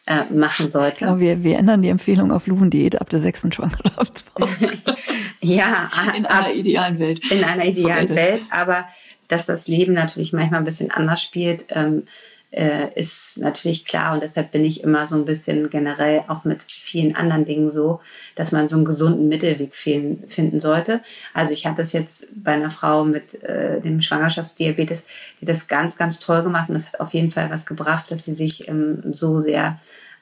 [0.06, 1.04] äh, machen sollte.
[1.04, 4.78] Genau, wir, wir ändern die Empfehlung auf Luvendiät ab der sechsten Schwangerschaftswoche.
[5.40, 7.30] ja, in einer idealen Welt.
[7.30, 8.86] In einer idealen Welt, aber
[9.28, 12.08] dass das Leben natürlich manchmal ein bisschen anders spielt, ähm,
[12.56, 16.62] äh, ist natürlich klar und deshalb bin ich immer so ein bisschen generell auch mit
[16.62, 18.00] vielen anderen Dingen so,
[18.34, 21.00] dass man so einen gesunden Mittelweg finden sollte.
[21.34, 25.04] Also ich hatte es jetzt bei einer Frau mit äh, dem Schwangerschaftsdiabetes,
[25.40, 28.24] die das ganz, ganz toll gemacht und das hat auf jeden Fall was gebracht, dass
[28.24, 29.78] sie sich ähm, so sehr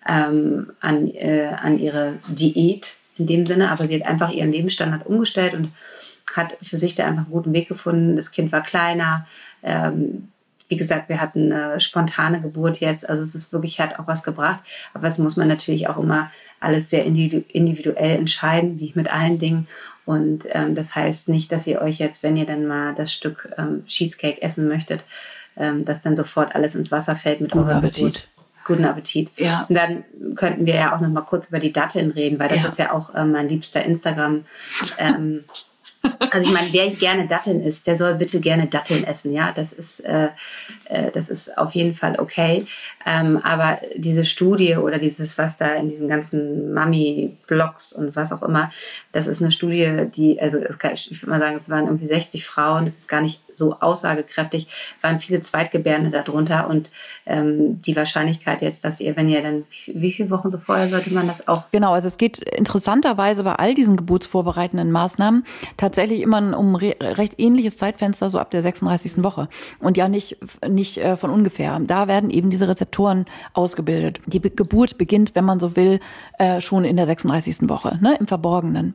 [0.07, 5.07] ähm, an, äh, an ihre Diät in dem Sinne, aber sie hat einfach ihren Lebensstandard
[5.07, 5.73] umgestellt und
[6.35, 8.17] hat für sich da einfach einen guten Weg gefunden.
[8.17, 9.25] Das Kind war kleiner.
[9.63, 10.29] Ähm,
[10.69, 13.09] wie gesagt, wir hatten eine spontane Geburt jetzt.
[13.09, 14.61] Also es ist wirklich, hat auch was gebracht.
[14.95, 19.69] Aber das muss man natürlich auch immer alles sehr individuell entscheiden, wie mit allen Dingen.
[20.07, 23.53] Und ähm, das heißt nicht, dass ihr euch jetzt, wenn ihr dann mal das Stück
[23.59, 25.05] ähm, Cheesecake essen möchtet,
[25.57, 27.97] ähm, dass dann sofort alles ins Wasser fällt mit Guten Appetit.
[27.97, 28.29] Geburt.
[28.67, 29.31] Guten Appetit.
[29.37, 29.67] Ja.
[29.69, 32.63] Und dann könnten wir ja auch noch mal kurz über die Datteln reden, weil das
[32.63, 32.69] ja.
[32.69, 34.45] ist ja auch ähm, mein liebster Instagram.
[34.99, 35.45] Ähm,
[36.31, 39.33] also ich meine, wer gerne Datteln isst, der soll bitte gerne Datteln essen.
[39.33, 40.29] Ja, das ist, äh,
[40.87, 42.67] äh, das ist auf jeden Fall okay.
[43.07, 48.43] Ähm, aber diese Studie oder dieses, was da in diesen ganzen Mami-Blogs und was auch
[48.43, 48.71] immer,
[49.13, 52.47] das ist eine Studie, die, also kann, ich würde mal sagen, es waren irgendwie 60
[52.47, 54.69] Frauen, das ist gar nicht so aussagekräftig,
[55.03, 56.91] waren viele Zweitgebärende darunter und
[57.27, 61.13] ähm, die Wahrscheinlichkeit jetzt, dass ihr, wenn ihr dann, wie viele Wochen so vorher sollte
[61.13, 61.71] man das auch?
[61.73, 65.45] Genau, also es geht interessanterweise bei all diesen geburtsvorbereitenden Maßnahmen
[65.77, 69.23] tatsächlich immer um re recht ähnliches Zeitfenster, so ab der 36.
[69.23, 69.49] Woche.
[69.81, 71.81] Und ja nicht, nicht äh, von ungefähr.
[71.81, 74.21] Da werden eben diese Rezeptoren ausgebildet.
[74.27, 76.01] Die Be Geburt beginnt, wenn man so will,
[76.39, 77.69] äh, schon in der 36.
[77.69, 78.95] Woche, ne, im Verborgenen.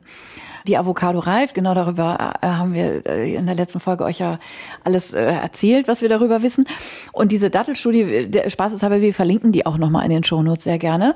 [0.66, 4.38] Die Avocado reift, genau darüber äh, haben wir in der letzten Folge euch ja
[4.84, 6.64] alles äh, erzählt, was wir darüber wissen.
[7.12, 10.64] Und diese Dattelstudie, der Spaß ist aber, wir verlinken die auch nochmal in den Shownotes
[10.64, 11.14] sehr gerne.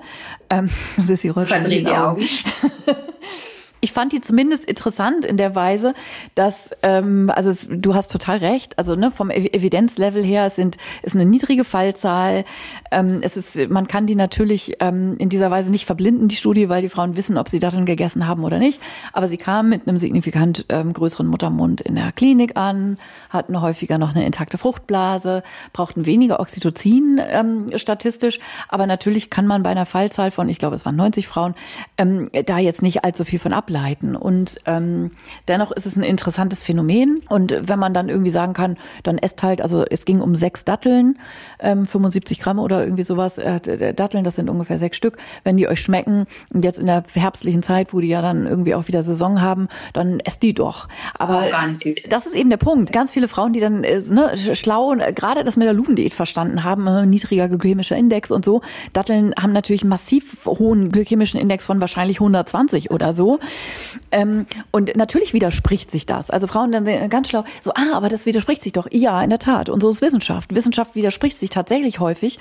[0.50, 2.22] Ähm, Sissi Rolf Verdreht die Augen.
[3.84, 5.92] ich fand die zumindest interessant in der Weise,
[6.34, 10.78] dass, ähm, also es, du hast total recht, also ne, vom Evidenzlevel her es sind,
[11.02, 12.46] ist eine niedrige Fallzahl.
[12.90, 16.70] Ähm, es ist, man kann die natürlich ähm, in dieser Weise nicht verblinden, die Studie,
[16.70, 18.80] weil die Frauen wissen, ob sie Datteln gegessen haben oder nicht.
[19.12, 22.96] Aber sie kamen mit einem signifikant ähm, größeren Muttermund in der Klinik an,
[23.28, 25.42] hatten häufiger noch eine intakte Fruchtblase,
[25.74, 28.38] brauchten weniger Oxytocin ähm, statistisch.
[28.66, 31.54] Aber natürlich kann man bei einer Fallzahl von, ich glaube, es waren 90 Frauen,
[31.98, 34.16] ähm, da jetzt nicht allzu viel von ableiten ableiten.
[34.16, 35.10] Und ähm,
[35.48, 37.22] dennoch ist es ein interessantes Phänomen.
[37.28, 40.64] Und wenn man dann irgendwie sagen kann, dann esst halt, also es ging um sechs
[40.64, 41.18] Datteln,
[41.58, 43.38] ähm, 75 Gramm oder irgendwie sowas.
[43.38, 45.16] Äh, Datteln, das sind ungefähr sechs Stück.
[45.42, 48.74] Wenn die euch schmecken, und jetzt in der herbstlichen Zeit, wo die ja dann irgendwie
[48.74, 50.88] auch wieder Saison haben, dann esst die doch.
[51.14, 51.44] Aber
[52.08, 52.92] das ist eben der Punkt.
[52.92, 56.14] Ganz viele Frauen, die dann äh, ne, schlau und äh, gerade das mit der Luvendiät
[56.14, 58.62] verstanden haben, äh, niedriger glykämischer Index und so.
[58.92, 63.40] Datteln haben natürlich massiv hohen glykämischen Index von wahrscheinlich 120 oder so.
[64.10, 66.30] Ähm, und natürlich widerspricht sich das.
[66.30, 68.86] Also Frauen dann ganz schlau, so, ah, aber das widerspricht sich doch.
[68.90, 69.68] Ja, in der Tat.
[69.68, 70.54] Und so ist Wissenschaft.
[70.54, 72.38] Wissenschaft widerspricht sich tatsächlich häufig.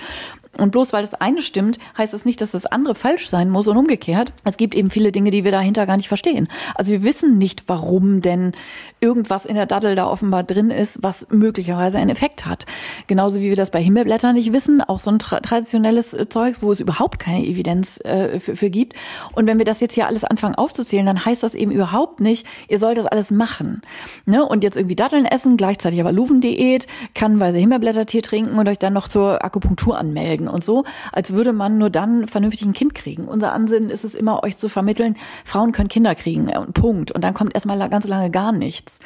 [0.58, 3.68] Und bloß weil das eine stimmt, heißt das nicht, dass das andere falsch sein muss
[3.68, 4.32] und umgekehrt.
[4.44, 6.48] Es gibt eben viele Dinge, die wir dahinter gar nicht verstehen.
[6.74, 8.52] Also wir wissen nicht, warum denn
[9.00, 12.64] irgendwas in der Daddel da offenbar drin ist, was möglicherweise einen Effekt hat.
[13.06, 16.62] Genauso wie wir das bei Himmelblättern nicht wissen, auch so ein tra traditionelles äh, Zeugs,
[16.62, 18.94] wo es überhaupt keine Evidenz äh, für, für gibt.
[19.32, 22.46] Und wenn wir das jetzt hier alles anfangen aufzuzählen, dann heißt das eben überhaupt nicht,
[22.68, 23.82] ihr sollt das alles machen.
[24.24, 24.44] Ne?
[24.44, 29.08] Und jetzt irgendwie Datteln essen, gleichzeitig aber Luvendiät, kannenweise Himmelblättertee trinken und euch dann noch
[29.08, 33.24] zur Akupunktur anmelden und so, als würde man nur dann vernünftig ein Kind kriegen.
[33.24, 37.12] Unser Ansinnen ist es immer, euch zu vermitteln, Frauen können Kinder kriegen, äh, Punkt.
[37.12, 39.00] Und dann kommt erstmal ganz lange gar nichts.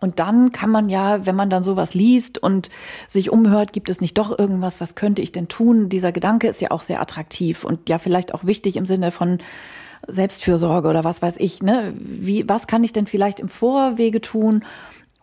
[0.00, 2.70] Und dann kann man ja, wenn man dann sowas liest und
[3.08, 5.88] sich umhört, gibt es nicht doch irgendwas, was könnte ich denn tun?
[5.88, 9.38] Dieser Gedanke ist ja auch sehr attraktiv und ja vielleicht auch wichtig im Sinne von
[10.06, 11.92] Selbstfürsorge oder was weiß ich, ne?
[11.96, 14.64] Wie, was kann ich denn vielleicht im Vorwege tun,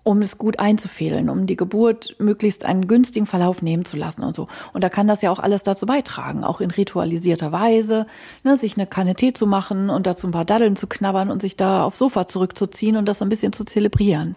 [0.05, 4.35] um es gut einzufädeln, um die Geburt möglichst einen günstigen Verlauf nehmen zu lassen und
[4.35, 4.45] so.
[4.71, 8.05] Und da kann das ja auch alles dazu beitragen, auch in ritualisierter Weise,
[8.43, 11.41] ne, sich eine Kanne Tee zu machen und dazu ein paar Daddeln zu knabbern und
[11.41, 14.35] sich da aufs Sofa zurückzuziehen und das ein bisschen zu zelebrieren.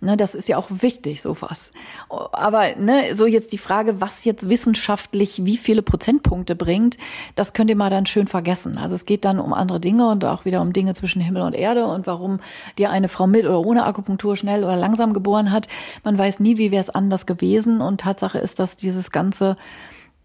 [0.00, 1.70] Ne, das ist ja auch wichtig, sowas.
[2.10, 6.98] Aber ne, so jetzt die Frage, was jetzt wissenschaftlich wie viele Prozentpunkte bringt,
[7.34, 8.76] das könnt ihr mal dann schön vergessen.
[8.76, 11.54] Also es geht dann um andere Dinge und auch wieder um Dinge zwischen Himmel und
[11.54, 12.40] Erde und warum
[12.76, 15.66] dir eine Frau mit oder ohne Akupunktur schnell oder langsam geboren hat.
[16.04, 17.80] Man weiß nie, wie wäre es anders gewesen.
[17.80, 19.56] Und Tatsache ist, dass dieses ganze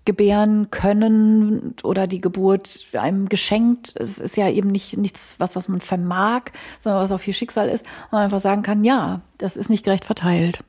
[0.06, 3.94] gebären können oder die Geburt einem geschenkt.
[3.96, 6.46] Es ist ja eben nicht nichts, was, was man vermag,
[6.80, 7.86] sondern was auch viel Schicksal ist.
[8.06, 10.64] Und man einfach sagen kann, ja, das ist nicht gerecht verteilt.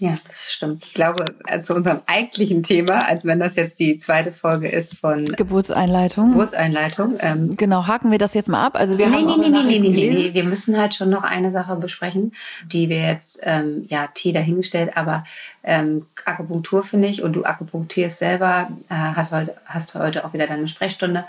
[0.00, 0.84] Ja, das stimmt.
[0.84, 4.98] Ich glaube, also zu unserem eigentlichen Thema, als wenn das jetzt die zweite Folge ist
[4.98, 6.30] von Geburtseinleitung.
[6.30, 7.16] Geburtseinleitung.
[7.18, 8.76] Ähm, genau, haken wir das jetzt mal ab.
[8.76, 11.24] Also wir nee, haben nee, nee, nee, nee, nee, nee, wir müssen halt schon noch
[11.24, 12.32] eine Sache besprechen,
[12.70, 15.24] die wir jetzt, ähm, ja, T dahingestellt, aber
[15.64, 20.46] ähm, Akupunktur finde ich und du akupunktierst selber, äh, hast, heute, hast heute auch wieder
[20.46, 21.24] deine Sprechstunde.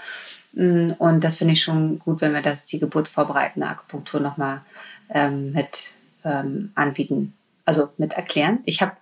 [0.54, 4.62] Mm, Und das finde ich schon gut, wenn wir das, die geburtsvorbereitende Akupunktur nochmal
[5.12, 5.92] ähm, mit
[6.24, 7.34] ähm, anbieten
[7.70, 8.60] also mit erklären.
[8.66, 8.94] Ich habe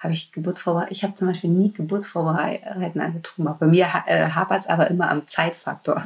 [0.00, 3.56] habe ich Geburtsvorbereitung, ich habe zum Beispiel nie Geburtsvorbereiten angetrunken.
[3.60, 6.02] Bei mir äh, hapert es aber immer am Zeitfaktor.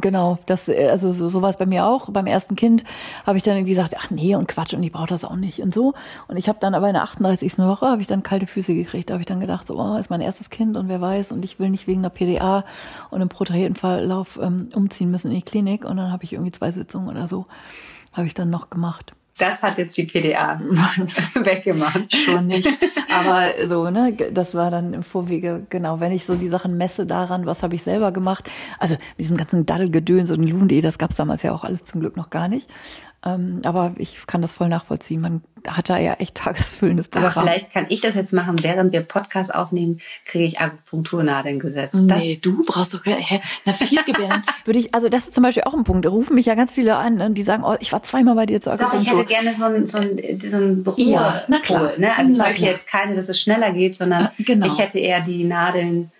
[0.00, 2.08] Genau, das, äh, also so, so war es bei mir auch.
[2.10, 2.82] Beim ersten Kind
[3.26, 5.60] habe ich dann irgendwie gesagt, ach nee und Quatsch und ich brauche das auch nicht
[5.60, 5.92] und so.
[6.28, 7.58] Und ich habe dann aber in der 38.
[7.58, 9.10] Woche habe ich dann kalte Füße gekriegt.
[9.10, 11.44] Da habe ich dann gedacht, so, oh, ist mein erstes Kind und wer weiß und
[11.44, 12.64] ich will nicht wegen einer PDA
[13.10, 15.84] und einem protrahierten Verlauf ähm, umziehen müssen in die Klinik.
[15.84, 17.44] Und dann habe ich irgendwie zwei Sitzungen oder so,
[18.14, 19.12] habe ich dann noch gemacht.
[19.38, 20.58] Das hat jetzt die PDA
[21.34, 22.14] weggemacht.
[22.14, 22.68] Schon nicht.
[23.14, 27.06] Aber so, ne, das war dann im Vorwege, genau, wenn ich so die Sachen messe
[27.06, 28.50] daran, was habe ich selber gemacht.
[28.78, 32.16] Also mit diesem ganzen Daddelgedöns und Lundi, das gab's damals ja auch alles zum Glück
[32.16, 32.70] noch gar nicht.
[33.26, 35.20] Ähm, aber ich kann das voll nachvollziehen.
[35.20, 37.44] Man hat da ja echt tagesfüllendes Aber Programm.
[37.44, 41.94] vielleicht kann ich das jetzt machen, während wir Podcast aufnehmen, kriege ich Akupunkturnadeln gesetzt.
[41.94, 44.42] Das, Nee, du brauchst doch keine, hä, na, Viertgebärden.
[44.64, 46.04] Würde ich, also das ist zum Beispiel auch ein Punkt.
[46.04, 48.46] Da rufen mich ja ganz viele an, ne, die sagen, oh, ich war zweimal bei
[48.46, 49.18] dir zur Doch, ich Akupunktur.
[49.18, 50.94] hätte gerne so ein, so ein, so ein Ruhe.
[51.10, 51.98] Ja, na klar.
[51.98, 52.16] Ne?
[52.16, 52.72] Also ich Na möchte klar.
[52.72, 54.66] jetzt keine, dass es schneller geht, sondern Äh, genau.
[54.66, 56.10] ich hätte eher die Nadeln,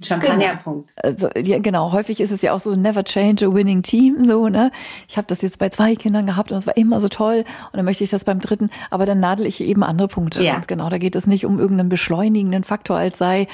[0.00, 0.90] Champagnerpunkt.
[0.96, 4.48] Also, ja, genau, häufig ist es ja auch so never change a winning team, so,
[4.48, 4.70] ne?
[5.08, 7.76] Ich habe das jetzt bei zwei Kindern gehabt und es war immer so toll und
[7.76, 10.42] dann möchte ich das beim dritten, aber dann nadel ich eben andere Punkte.
[10.42, 10.52] Ja.
[10.52, 13.48] Ganz genau, da geht es nicht um irgendeinen beschleunigenden Faktor, als sei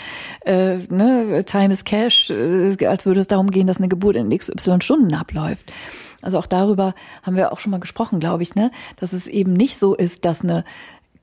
[0.44, 4.36] äh, ne, Time is Cash, äh, als würde es darum gehen, dass eine Geburt in
[4.36, 5.72] XY Stunden abläuft.
[6.20, 9.54] Also auch darüber haben wir auch schon mal gesprochen, glaube ich, ne, dass es eben
[9.54, 10.64] nicht so ist, dass eine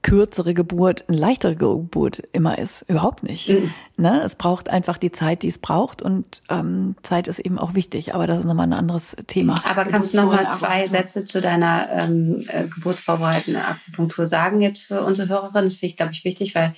[0.03, 2.83] kürzere Geburt eine leichtere Geburt immer ist.
[2.87, 3.49] Überhaupt nicht.
[3.49, 3.71] Mhm.
[3.97, 4.21] Ne?
[4.23, 8.15] Es braucht einfach die Zeit, die es braucht und ähm, Zeit ist eben auch wichtig,
[8.15, 9.61] aber das ist nochmal ein anderes Thema.
[9.63, 10.97] Aber kannst du noch mal Geburtsvorbereitung, zwei.
[10.97, 15.65] Sätze zu deiner ähm, äh, geburtsvorbereitenden Akupunktur sagen jetzt für unsere Hörerinnen?
[15.65, 16.73] Das finde ich, glaube ich, wichtig, weil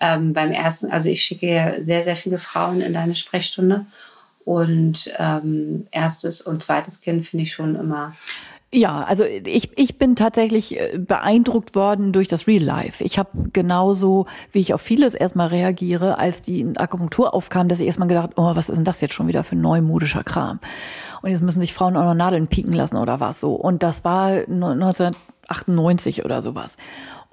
[0.00, 3.84] ähm, beim ersten, also ich schicke sehr, sehr viele Frauen in deine Sprechstunde
[4.44, 8.14] und ähm, erstes und zweites Kind finde ich schon immer
[8.74, 13.04] Ja, also ich, ich bin tatsächlich äh, beeindruckt worden durch das Real Life.
[13.04, 17.86] Ich habe genauso, wie ich auf vieles erstmal reagiere, als die Akupunktur aufkam, dass ich
[17.86, 20.58] erstmal gedacht, oh, was ist denn das jetzt schon wieder für neumodischer Kram?
[21.20, 23.52] Und jetzt müssen sich Frauen auch noch Nadeln pieken lassen oder was so.
[23.54, 26.78] Und das war 1998 oder sowas.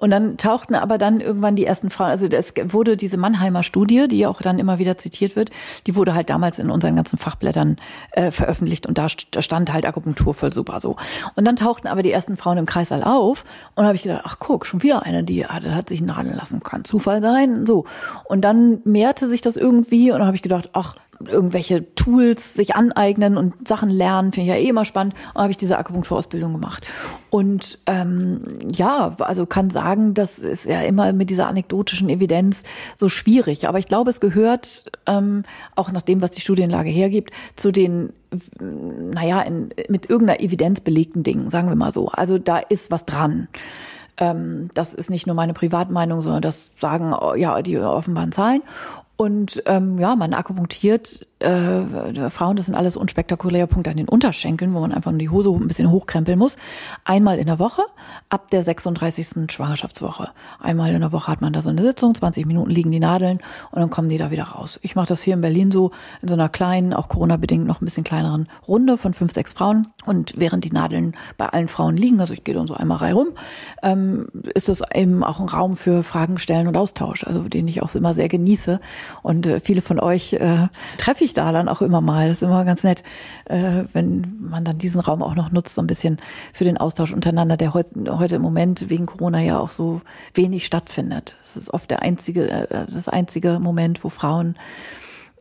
[0.00, 4.08] Und dann tauchten aber dann irgendwann die ersten Frauen, also es wurde diese Mannheimer Studie,
[4.08, 5.50] die auch dann immer wieder zitiert wird,
[5.86, 7.76] die wurde halt damals in unseren ganzen Fachblättern
[8.12, 10.96] äh, veröffentlicht und da, da stand halt Akupunktur voll super so.
[11.36, 14.38] Und dann tauchten aber die ersten Frauen im Kreissaal auf und habe ich gedacht, ach
[14.38, 17.84] guck, schon wieder eine, die hat, hat sich nadeln lassen, kann Zufall sein, so.
[18.24, 22.74] Und dann mehrte sich das irgendwie und dann habe ich gedacht, ach, irgendwelche Tools sich
[22.74, 25.14] aneignen und Sachen lernen, finde ich ja eh immer spannend.
[25.34, 26.86] Und habe ich diese Akupunkturausbildung gemacht.
[27.28, 32.62] Und ähm, ja, also kann sagen, das ist ja immer mit dieser anekdotischen Evidenz
[32.96, 33.68] so schwierig.
[33.68, 35.44] Aber ich glaube, es gehört ähm,
[35.76, 38.12] auch nach dem, was die Studienlage hergibt, zu den
[38.60, 42.08] naja, in, mit irgendeiner Evidenz belegten Dingen, sagen wir mal so.
[42.08, 43.48] Also da ist was dran.
[44.18, 48.62] Ähm, das ist nicht nur meine Privatmeinung, sondern das sagen ja die offenbaren Zahlen.
[49.20, 54.74] Und ähm, ja, man akupunktiert äh, Frauen, das sind alles unspektakuläre Punkte an den Unterschenkeln,
[54.74, 56.56] wo man einfach nur die Hose ein bisschen hochkrempeln muss.
[57.04, 57.82] Einmal in der Woche,
[58.28, 59.50] ab der 36.
[59.50, 60.30] Schwangerschaftswoche.
[60.58, 63.38] Einmal in der Woche hat man da so eine Sitzung, 20 Minuten liegen die Nadeln
[63.70, 64.78] und dann kommen die da wieder raus.
[64.82, 65.90] Ich mache das hier in Berlin so
[66.22, 69.88] in so einer kleinen, auch Corona-bedingt noch ein bisschen kleineren Runde von fünf, sechs Frauen.
[70.04, 73.14] Und während die Nadeln bei allen Frauen liegen, also ich gehe dann so einmal rein
[73.14, 73.28] rum,
[73.82, 77.82] ähm, ist das eben auch ein Raum für Fragen stellen und Austausch, also den ich
[77.82, 78.80] auch immer sehr genieße.
[79.22, 82.28] Und äh, viele von euch äh, treffe ich ich da dann auch immer mal.
[82.28, 83.02] Das ist immer ganz nett,
[83.46, 86.18] äh, wenn man dann diesen Raum auch noch nutzt, so ein bisschen
[86.52, 90.02] für den Austausch untereinander, der heute, heute im Moment wegen Corona ja auch so
[90.34, 91.36] wenig stattfindet.
[91.40, 94.56] Das ist oft der einzige, äh, das einzige Moment, wo Frauen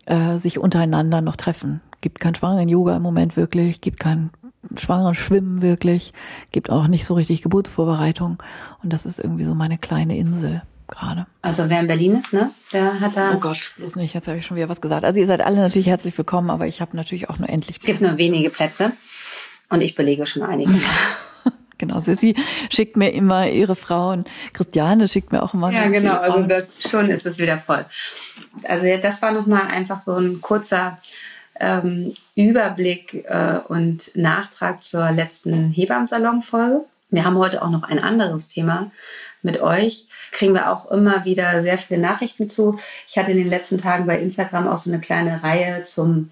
[0.06, 1.82] äh, sich untereinander noch treffen.
[2.02, 4.30] Gibt kein schwangeren Yoga im Moment wirklich, gibt kein
[4.78, 6.14] schwangeren Schwimmen wirklich,
[6.52, 8.42] gibt auch nicht so richtig Geburtsvorbereitung.
[8.84, 11.28] Und das ist irgendwie so meine kleine Insel gerade.
[11.42, 12.52] Also wer in Berlin ist, ne?
[12.74, 13.34] Der hat da.
[13.36, 15.06] Oh Gott, bloß nicht, jetzt habe ich schon wieder was gesagt.
[15.06, 17.92] Also ihr seid alle natürlich herzlich willkommen, aber ich habe natürlich auch nur endlich Plätze.
[17.92, 18.92] Es gibt nur wenige Plätze
[19.70, 20.72] und ich belege schon einige.
[21.78, 22.36] genau, sie
[22.70, 26.70] schickt mir immer ihre Frau und Christiane schickt mir auch immer Ja, genau, also das
[26.90, 27.86] schon ist es wieder voll.
[28.68, 30.96] Also das war nochmal einfach so ein kurzer
[31.60, 36.86] ähm, Überblick äh, und Nachtrag zur letzten Hebammsalon-Folge.
[37.12, 38.92] Wir haben heute auch noch ein anderes Thema
[39.42, 42.80] mit euch kriegen wir auch immer wieder sehr viele Nachrichten zu.
[43.08, 46.32] Ich hatte in den letzten Tagen bei Instagram auch so eine kleine Reihe zum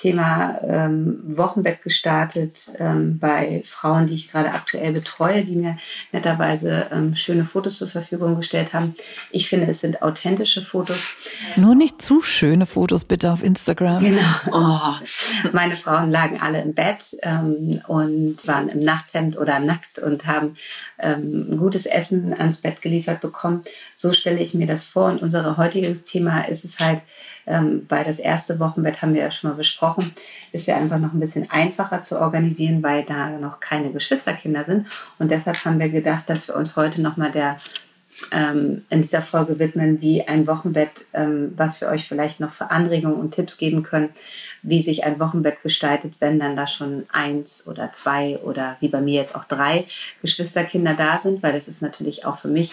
[0.00, 5.76] Thema ähm, Wochenbett gestartet ähm, bei Frauen, die ich gerade aktuell betreue, die mir
[6.12, 8.94] netterweise ähm, schöne Fotos zur Verfügung gestellt haben.
[9.32, 11.14] Ich finde, es sind authentische Fotos.
[11.56, 14.04] Nur nicht zu schöne Fotos bitte auf Instagram.
[14.04, 14.20] Genau.
[14.52, 14.94] Oh.
[15.52, 20.54] Meine Frauen lagen alle im Bett ähm, und waren im Nachthemd oder nackt und haben
[21.00, 23.64] ähm, gutes Essen ans Bett geliefert bekommen.
[23.96, 25.06] So stelle ich mir das vor.
[25.06, 27.00] Und unser heutiges Thema ist es halt,
[27.48, 30.12] ähm, weil das erste Wochenbett haben wir ja schon mal besprochen,
[30.52, 34.86] ist ja einfach noch ein bisschen einfacher zu organisieren, weil da noch keine Geschwisterkinder sind.
[35.18, 37.56] Und deshalb haben wir gedacht, dass wir uns heute nochmal der
[38.32, 42.70] ähm, in dieser Folge widmen, wie ein Wochenbett, ähm, was wir euch vielleicht noch für
[42.70, 44.10] Anregungen und Tipps geben können,
[44.62, 49.00] wie sich ein Wochenbett gestaltet, wenn dann da schon eins oder zwei oder wie bei
[49.00, 49.84] mir jetzt auch drei
[50.20, 52.72] Geschwisterkinder da sind, weil das ist natürlich auch für mich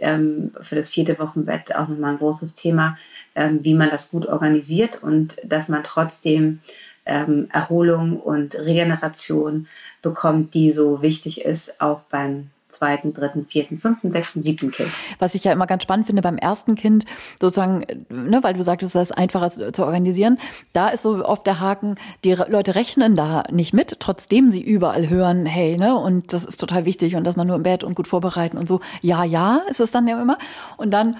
[0.00, 2.96] ähm, für das vierte Wochenbett auch nochmal ein großes Thema,
[3.34, 6.60] ähm, wie man das gut organisiert und dass man trotzdem
[7.06, 9.66] ähm, Erholung und Regeneration
[10.02, 14.90] bekommt, die so wichtig ist, auch beim zweiten, dritten, vierten, fünften, sechsten, siebten Kind.
[15.18, 17.04] Was ich ja immer ganz spannend finde beim ersten Kind,
[17.40, 20.38] sozusagen, ne, weil du sagtest, das ist einfacher zu organisieren,
[20.72, 25.08] da ist so oft der Haken, die Leute rechnen da nicht mit, trotzdem sie überall
[25.08, 27.94] hören, hey, ne, und das ist total wichtig und dass man nur im Bett und
[27.94, 30.38] gut vorbereiten und so, ja, ja, ist es dann ja immer.
[30.76, 31.16] Und dann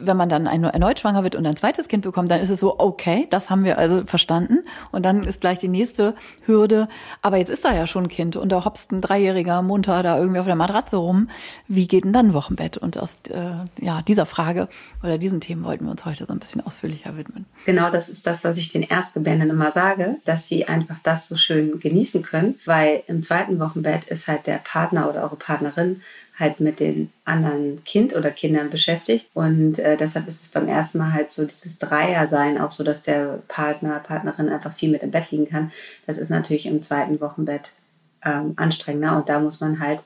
[0.00, 2.78] wenn man dann erneut schwanger wird und ein zweites Kind bekommt, dann ist es so,
[2.78, 4.58] okay, das haben wir also verstanden.
[4.92, 6.88] Und dann ist gleich die nächste Hürde.
[7.22, 10.18] Aber jetzt ist da ja schon ein Kind und da hopst ein Dreijähriger munter da
[10.18, 11.30] irgendwie auf der Matratze rum.
[11.68, 12.76] Wie geht denn dann Wochenbett?
[12.76, 14.68] Und aus äh, ja, dieser Frage
[15.02, 17.46] oder diesen Themen wollten wir uns heute so ein bisschen ausführlicher widmen.
[17.64, 21.36] Genau, das ist das, was ich den Erstgebärenden immer sage, dass sie einfach das so
[21.36, 26.02] schön genießen können, weil im zweiten Wochenbett ist halt der Partner oder eure Partnerin
[26.38, 29.26] halt mit den anderen Kind oder Kindern beschäftigt.
[29.34, 33.02] Und äh, deshalb ist es beim ersten Mal halt so dieses Dreier-Sein, auch so, dass
[33.02, 35.72] der Partner, Partnerin einfach viel mit im Bett liegen kann.
[36.06, 37.72] Das ist natürlich im zweiten Wochenbett
[38.24, 40.00] ähm, anstrengender und da muss man halt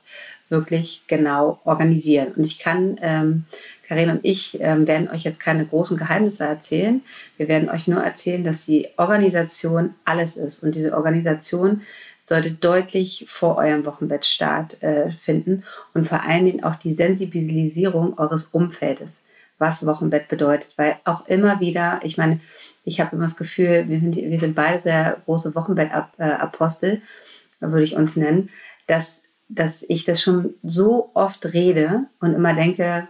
[0.49, 2.33] wirklich genau organisieren.
[2.35, 3.45] Und ich kann, ähm,
[3.87, 7.01] Karin und ich ähm, werden euch jetzt keine großen Geheimnisse erzählen.
[7.37, 10.63] Wir werden euch nur erzählen, dass die Organisation alles ist.
[10.63, 11.81] Und diese Organisation
[12.23, 18.47] sollte deutlich vor eurem Wochenbettstart äh, finden und vor allen Dingen auch die Sensibilisierung eures
[18.47, 19.23] Umfeldes,
[19.57, 22.39] was Wochenbett bedeutet, weil auch immer wieder, ich meine,
[22.85, 27.01] ich habe immer das Gefühl, wir sind, wir sind beide sehr große Wochenbettapostel,
[27.59, 28.49] würde ich uns nennen,
[28.87, 33.07] dass, dass ich das schon so oft rede und immer denke,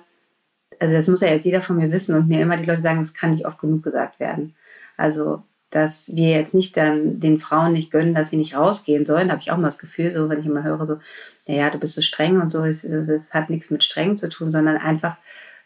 [0.80, 2.99] also das muss ja jetzt jeder von mir wissen und mir immer die Leute sagen,
[2.99, 4.56] das kann nicht oft genug gesagt werden.
[4.97, 9.27] Also dass wir jetzt nicht dann den Frauen nicht gönnen, dass sie nicht rausgehen sollen.
[9.27, 10.99] Da habe ich auch mal das Gefühl, so wenn ich immer höre, so,
[11.47, 14.29] naja, du bist so streng und so, es, es, es hat nichts mit streng zu
[14.29, 15.17] tun, sondern einfach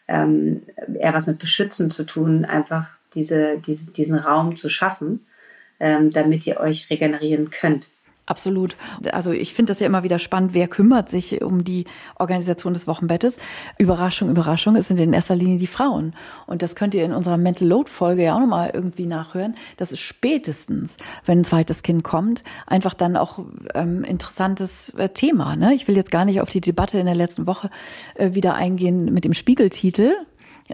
[0.08, 0.62] ähm,
[0.98, 5.26] eher was mit beschützen zu tun, einfach diese, diese, diesen Raum zu schaffen,
[5.78, 7.88] ähm, damit ihr euch regenerieren könnt.
[8.28, 8.76] Absolut.
[9.10, 11.86] Also ich finde das ja immer wieder spannend, wer kümmert sich um die
[12.18, 13.38] Organisation des Wochenbettes.
[13.78, 16.12] Überraschung, Überraschung, es sind in erster Linie die Frauen.
[16.46, 19.54] Und das könnt ihr in unserer Mental Load Folge ja auch nochmal irgendwie nachhören.
[19.78, 23.38] Das ist spätestens, wenn ein zweites Kind kommt, einfach dann auch
[23.74, 25.56] ähm, interessantes äh, Thema.
[25.56, 25.72] Ne?
[25.72, 27.70] Ich will jetzt gar nicht auf die Debatte in der letzten Woche
[28.14, 30.12] äh, wieder eingehen mit dem Spiegeltitel.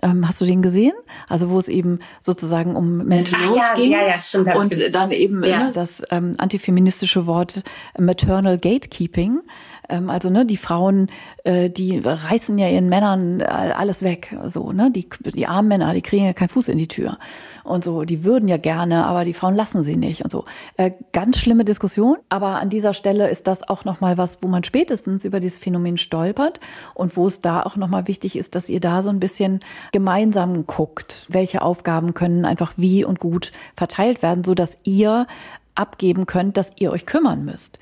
[0.02, 0.94] Ähm, hast du den gesehen?
[1.28, 5.10] Also wo es eben sozusagen um Mental Load ja, ging ja, ja, stimmt, und dann
[5.10, 5.64] eben ja.
[5.64, 7.62] ne, das ähm, antifeministische Wort
[7.98, 9.40] Maternal Gatekeeping.
[9.88, 11.08] Ähm, also ne, die Frauen,
[11.44, 15.94] äh, die reißen ja ihren Männern äh, alles weg, so ne, die die armen Männer,
[15.94, 17.18] die kriegen ja keinen Fuß in die Tür
[17.64, 20.44] und so, die würden ja gerne, aber die Frauen lassen sie nicht und so.
[20.76, 24.48] Äh, ganz schlimme Diskussion, aber an dieser Stelle ist das auch noch mal was, wo
[24.48, 26.60] man spätestens über dieses Phänomen stolpert
[26.94, 29.60] und wo es da auch noch mal wichtig ist, dass ihr da so ein bisschen
[29.92, 35.26] gemeinsam guckt, welche Aufgaben können einfach wie und gut verteilt werden, so dass ihr
[35.74, 37.78] abgeben könnt, dass ihr euch kümmern müsst.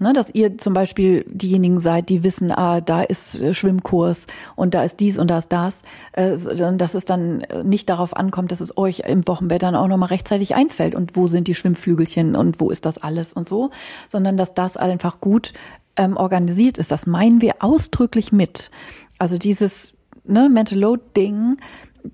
[0.00, 4.26] Ne, dass ihr zum Beispiel diejenigen seid, die wissen, ah, da ist äh, Schwimmkurs
[4.56, 5.82] und da ist dies und da ist das,
[6.12, 6.36] äh,
[6.76, 10.56] dass es dann nicht darauf ankommt, dass es euch im Wochenbett dann auch nochmal rechtzeitig
[10.56, 13.70] einfällt und wo sind die Schwimmflügelchen und wo ist das alles und so,
[14.08, 15.52] sondern dass das einfach gut
[15.96, 16.90] ähm, organisiert ist.
[16.90, 18.72] Das meinen wir ausdrücklich mit.
[19.18, 21.56] Also dieses ne, Mental Load Ding,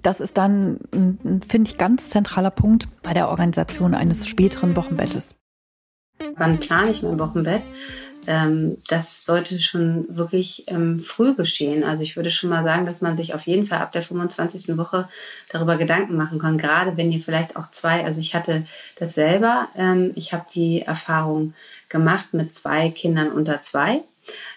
[0.03, 5.35] das ist dann, finde ich, ganz zentraler Punkt bei der Organisation eines späteren Wochenbettes.
[6.37, 7.63] Wann plane ich mein Wochenbett?
[8.27, 11.85] Ähm, das sollte schon wirklich ähm, früh geschehen.
[11.85, 14.77] Also ich würde schon mal sagen, dass man sich auf jeden Fall ab der 25.
[14.77, 15.09] Woche
[15.51, 16.59] darüber Gedanken machen kann.
[16.59, 18.67] Gerade wenn ihr vielleicht auch zwei, also ich hatte
[18.99, 21.55] das selber, ähm, ich habe die Erfahrung
[21.89, 24.01] gemacht mit zwei Kindern unter zwei.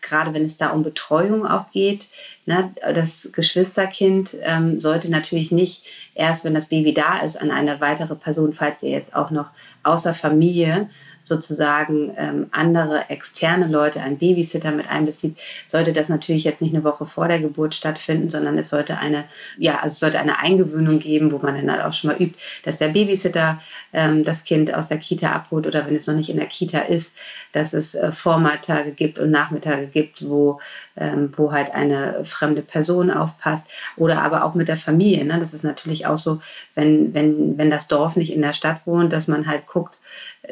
[0.01, 2.07] Gerade wenn es da um Betreuung auch geht.
[2.45, 4.35] Ne, das Geschwisterkind
[4.75, 8.91] sollte natürlich nicht erst, wenn das Baby da ist, an eine weitere Person, falls ihr
[8.91, 9.47] jetzt auch noch
[9.81, 10.89] außer Familie
[11.23, 16.83] sozusagen ähm, andere externe Leute, ein Babysitter mit einbezieht, sollte das natürlich jetzt nicht eine
[16.83, 19.23] Woche vor der Geburt stattfinden, sondern es sollte eine,
[19.57, 22.37] ja, also es sollte eine Eingewöhnung geben, wo man dann halt auch schon mal übt,
[22.63, 23.61] dass der Babysitter
[23.93, 26.79] ähm, das Kind aus der Kita abholt oder wenn es noch nicht in der Kita
[26.79, 27.15] ist,
[27.53, 30.59] dass es äh, Vormittage gibt und Nachmittage gibt, wo
[30.95, 35.25] ähm, wo halt eine fremde Person aufpasst oder aber auch mit der Familie.
[35.25, 35.39] Ne?
[35.39, 36.41] Das ist natürlich auch so,
[36.75, 39.99] wenn, wenn, wenn das Dorf nicht in der Stadt wohnt, dass man halt guckt,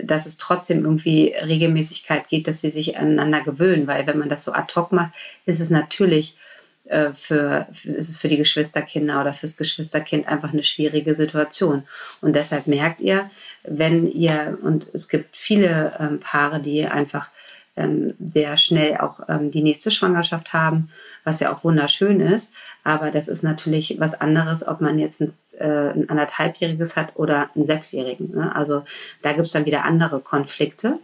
[0.02, 4.44] dass es trotzdem irgendwie Regelmäßigkeit geht, dass sie sich aneinander gewöhnen, weil wenn man das
[4.44, 5.12] so ad hoc macht,
[5.46, 6.38] ist es natürlich
[6.86, 11.84] äh, für, ist es für die Geschwisterkinder oder fürs Geschwisterkind einfach eine schwierige Situation.
[12.22, 13.30] Und deshalb merkt ihr,
[13.64, 17.30] wenn ihr, und es gibt viele ähm, Paare, die einfach
[17.76, 20.90] ähm, sehr schnell auch ähm, die nächste Schwangerschaft haben,
[21.24, 22.54] was ja auch wunderschön ist.
[22.84, 27.50] Aber das ist natürlich was anderes, ob man jetzt ein, äh, ein anderthalbjähriges hat oder
[27.56, 28.32] einen sechsjährigen.
[28.36, 28.56] Ne?
[28.56, 28.84] Also
[29.22, 30.96] da gibt es dann wieder andere Konflikte.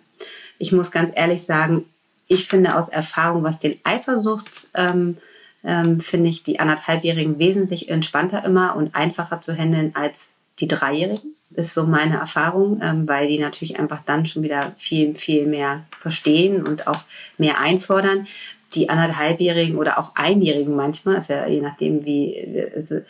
[0.57, 1.85] Ich muss ganz ehrlich sagen,
[2.27, 5.17] ich finde aus Erfahrung, was den Eifersuchts ähm,
[5.63, 11.35] ähm, finde ich die anderthalbjährigen wesentlich entspannter immer und einfacher zu handeln als die Dreijährigen.
[11.51, 15.85] Ist so meine Erfahrung, ähm, weil die natürlich einfach dann schon wieder viel, viel mehr
[15.91, 17.01] verstehen und auch
[17.37, 18.27] mehr einfordern
[18.75, 23.01] die anderthalbjährigen oder auch einjährigen manchmal, ist ja je nachdem wie, also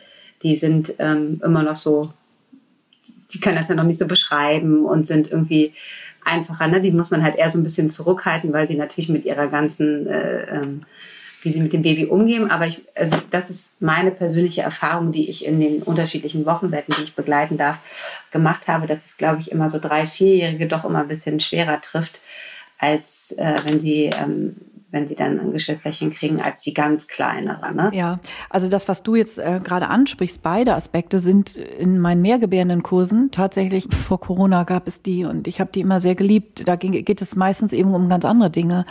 [0.43, 2.11] die sind ähm, immer noch so,
[3.33, 5.73] die können das ja noch nicht so beschreiben und sind irgendwie
[6.23, 6.67] einfacher.
[6.67, 6.81] Ne?
[6.81, 10.07] Die muss man halt eher so ein bisschen zurückhalten, weil sie natürlich mit ihrer ganzen,
[10.07, 10.81] äh, ähm,
[11.41, 12.51] wie sie mit dem Baby umgehen.
[12.51, 17.03] Aber ich, also das ist meine persönliche Erfahrung, die ich in den unterschiedlichen Wochenbetten, die
[17.03, 17.79] ich begleiten darf,
[18.31, 21.81] gemacht habe, dass es, glaube ich, immer so drei, vierjährige doch immer ein bisschen schwerer
[21.81, 22.19] trifft,
[22.77, 24.55] als äh, wenn sie ähm,
[24.89, 27.73] wenn sie dann ein Geschwisterchen kriegen, als die ganz kleinere.
[27.73, 27.91] Ne?
[27.93, 28.19] Ja,
[28.49, 33.31] also das, was du jetzt äh, gerade ansprichst, beide Aspekte sind in meinen mehrgebärenden Kursen
[33.31, 36.67] tatsächlich, vor Corona gab es die und ich habe die immer sehr geliebt.
[36.67, 38.85] Da ging, geht es meistens eben um ganz andere Dinge.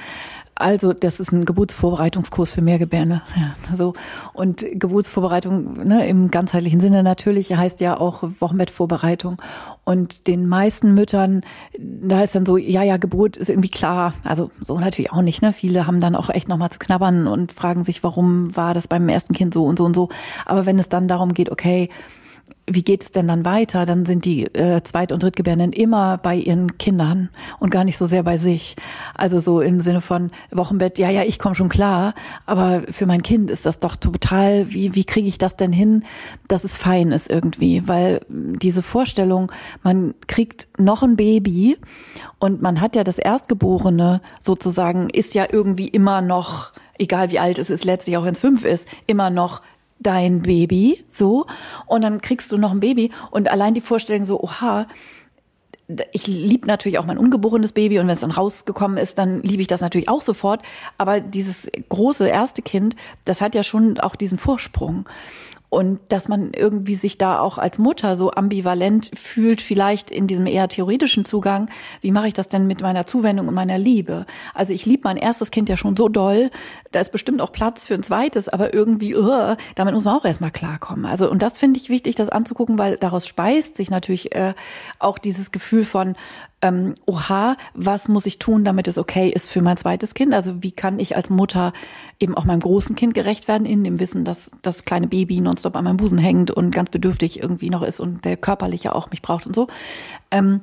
[0.59, 3.21] Also, das ist ein Geburtsvorbereitungskurs für Mehrgebärde.
[3.37, 3.93] Ja, so.
[4.33, 9.37] Und Geburtsvorbereitung ne, im ganzheitlichen Sinne natürlich heißt ja auch Wochenbettvorbereitung.
[9.85, 11.43] Und den meisten Müttern,
[11.79, 14.15] da ist dann so, ja, ja, Geburt ist irgendwie klar.
[14.25, 15.43] Also so natürlich auch nicht.
[15.43, 15.53] Ne?
[15.53, 19.11] Viele haben dann auch echt nochmal zu knabbern und fragen sich, warum war das beim
[19.11, 20.09] ersten Kind so und so und so.
[20.47, 21.91] Aber wenn es dann darum geht, okay,
[22.69, 23.87] wie geht es denn dann weiter?
[23.87, 27.31] Dann sind die äh, Zweit- und Drittgebärenden immer bei ihren Kindern
[27.61, 28.75] und gar nicht so sehr bei sich.
[29.15, 33.23] Also so im Sinne von Wochenbett, ja, ja, ich komme schon klar, aber für mein
[33.23, 36.05] Kind ist das doch total, wie, wie kriege ich das denn hin,
[36.49, 37.87] dass es fein ist irgendwie?
[37.87, 39.53] Weil diese Vorstellung,
[39.85, 41.79] man kriegt noch ein Baby
[42.41, 47.61] und man hat ja das Erstgeborene sozusagen, ist ja irgendwie immer noch, egal wie alt
[47.61, 49.63] es ist, letztlich auch wenn es fünf ist, immer noch
[49.99, 51.47] dein Baby, so,
[51.87, 54.87] und dann kriegst du noch ein Baby und allein die Vorstellung so, oha,
[56.13, 59.63] ich liebe natürlich auch mein ungeborenes Baby und wenn es dann rausgekommen ist, dann liebe
[59.63, 60.63] ich das natürlich auch sofort.
[60.99, 65.09] Aber dieses große erste Kind, das hat ja schon auch diesen Vorsprung
[65.77, 70.47] und dass man irgendwie sich da auch als Mutter so ambivalent fühlt, vielleicht in diesem
[70.47, 71.69] eher theoretischen Zugang,
[72.01, 74.25] wie mache ich das denn mit meiner Zuwendung und meiner Liebe?
[74.55, 76.51] Also ich liebe mein erstes Kind ja schon so doll,
[76.93, 80.25] da ist bestimmt auch Platz für ein zweites, aber irgendwie, uh, damit muss man auch
[80.25, 81.05] erstmal klarkommen.
[81.05, 84.55] Also und das finde ich wichtig, das anzugucken, weil daraus speist sich natürlich äh,
[84.99, 86.17] auch dieses Gefühl von,
[86.67, 90.35] ähm, oha, was muss ich tun, damit es okay ist für mein zweites Kind?
[90.35, 91.73] Also wie kann ich als Mutter
[92.19, 95.77] eben auch meinem großen Kind gerecht werden, in dem Wissen, dass das kleine Baby nonstop
[95.77, 99.23] an meinem Busen hängt und ganz bedürftig irgendwie noch ist und der körperliche auch mich
[99.23, 99.69] braucht und so.
[100.31, 100.61] Ähm,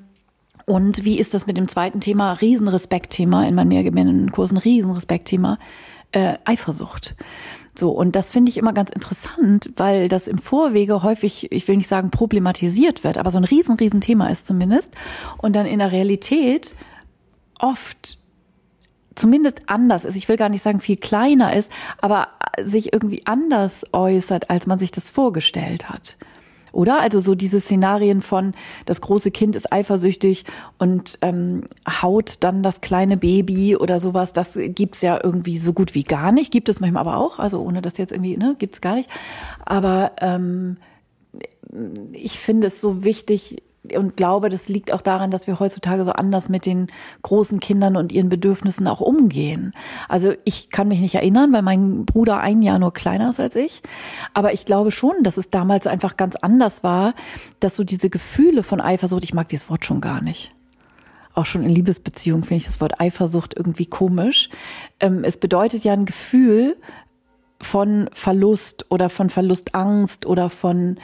[0.66, 5.58] und wie ist das mit dem zweiten Thema, Riesenrespektthema in meinen Mehrgemeinen-Kursen, Riesenrespektthema,
[6.12, 7.12] äh, Eifersucht.
[7.76, 11.78] So, und das finde ich immer ganz interessant, weil das im Vorwege häufig, ich will
[11.78, 14.94] nicht sagen problematisiert wird, aber so ein riesen, riesen Thema ist zumindest.
[15.40, 16.76] Und dann in der Realität
[17.60, 18.20] oft
[19.16, 20.16] zumindest anders ist.
[20.16, 22.30] Ich will gar nicht sagen viel kleiner ist, aber
[22.62, 26.18] sich irgendwie anders äußert, als man sich das vorgestellt hat
[26.74, 27.00] oder?
[27.00, 28.54] Also so diese Szenarien von,
[28.86, 30.44] das große Kind ist eifersüchtig
[30.78, 35.96] und ähm, haut dann das kleine Baby oder sowas, das gibt's ja irgendwie so gut
[35.96, 36.52] wie gar nicht.
[36.52, 39.10] Gibt es manchmal aber auch, also ohne das jetzt irgendwie, ne, gibt's gar nicht.
[39.64, 40.78] Aber ähm,
[42.12, 43.64] ich finde es so wichtig,
[43.98, 46.88] und glaube, das liegt auch daran, dass wir heutzutage so anders mit den
[47.22, 49.74] großen Kindern und ihren Bedürfnissen auch umgehen.
[50.08, 53.56] Also ich kann mich nicht erinnern, weil mein Bruder ein Jahr nur kleiner ist als
[53.56, 53.82] ich.
[54.34, 57.14] Aber ich glaube schon, dass es damals einfach ganz anders war,
[57.60, 60.52] dass so diese Gefühle von Eifersucht, ich mag dieses Wort schon gar nicht.
[61.36, 64.50] Auch schon in Liebesbeziehungen finde ich das Wort Eifersucht irgendwie komisch.
[65.00, 66.78] Ähm, es bedeutet ja ein Gefühl
[67.64, 70.98] von Verlust oder von Verlustangst oder von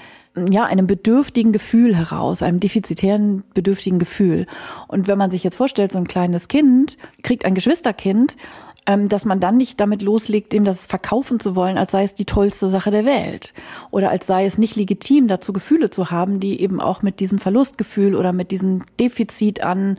[0.49, 4.45] ja, einem bedürftigen Gefühl heraus, einem defizitären, bedürftigen Gefühl.
[4.88, 8.38] Und wenn man sich jetzt vorstellt, so ein kleines Kind kriegt ein Geschwisterkind,
[8.86, 12.14] ähm, dass man dann nicht damit loslegt, dem das verkaufen zu wollen, als sei es
[12.14, 13.53] die tollste Sache der Welt.
[13.91, 17.39] Oder als sei es nicht legitim, dazu Gefühle zu haben, die eben auch mit diesem
[17.39, 19.97] Verlustgefühl oder mit diesem Defizit an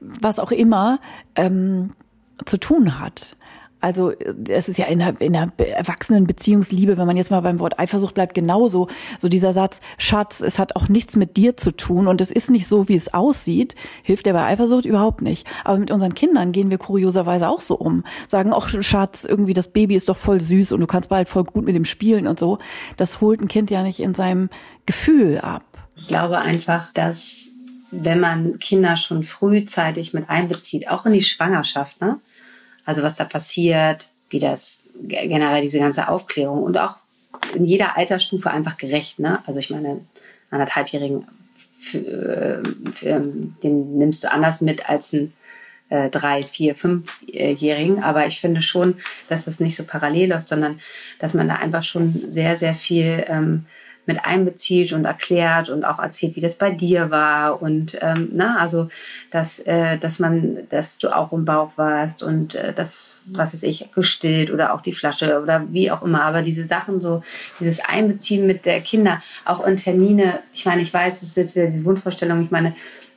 [0.00, 0.98] was auch immer
[1.36, 1.90] ähm,
[2.46, 3.36] zu tun hat.
[3.80, 4.12] Also
[4.48, 7.78] es ist ja in der, in der erwachsenen Beziehungsliebe, wenn man jetzt mal beim Wort
[7.78, 8.88] Eifersucht bleibt, genauso.
[9.18, 12.50] So dieser Satz, Schatz, es hat auch nichts mit dir zu tun und es ist
[12.50, 15.46] nicht so, wie es aussieht, hilft der bei Eifersucht überhaupt nicht.
[15.64, 18.04] Aber mit unseren Kindern gehen wir kurioserweise auch so um.
[18.28, 21.44] Sagen, auch Schatz, irgendwie das Baby ist doch voll süß und du kannst bald voll
[21.44, 22.58] gut mit dem spielen und so.
[22.96, 24.50] Das holt ein Kind ja nicht in seinem
[24.86, 25.64] Gefühl ab.
[25.96, 27.50] Ich glaube einfach, dass
[27.90, 32.18] wenn man Kinder schon frühzeitig mit einbezieht, auch in die Schwangerschaft, ne?
[32.84, 36.96] Also was da passiert, wie das generell diese ganze Aufklärung und auch
[37.54, 39.18] in jeder Altersstufe einfach gerecht.
[39.18, 39.40] Ne?
[39.46, 40.00] Also ich meine,
[40.50, 41.26] anderthalbjährigen,
[41.80, 42.62] für,
[42.92, 43.20] für,
[43.62, 45.32] den nimmst du anders mit als ein
[45.88, 48.02] äh, drei, vier, fünfjährigen.
[48.02, 48.96] Aber ich finde schon,
[49.28, 50.80] dass das nicht so parallel läuft, sondern
[51.18, 53.66] dass man da einfach schon sehr, sehr viel ähm,
[54.10, 58.56] mit einbezieht und erklärt und auch erzählt, wie das bei dir war und ähm, na,
[58.58, 58.88] also
[59.30, 63.62] dass, äh, dass man, dass du auch im Bauch warst und äh, das, was ist
[63.62, 66.22] ich, gestillt oder auch die Flasche oder wie auch immer.
[66.24, 67.22] Aber diese Sachen so,
[67.60, 71.54] dieses Einbeziehen mit der Kinder, auch in Termine, ich meine, ich weiß, das ist jetzt
[71.54, 72.74] wieder diese Wunschvorstellung, ich meine,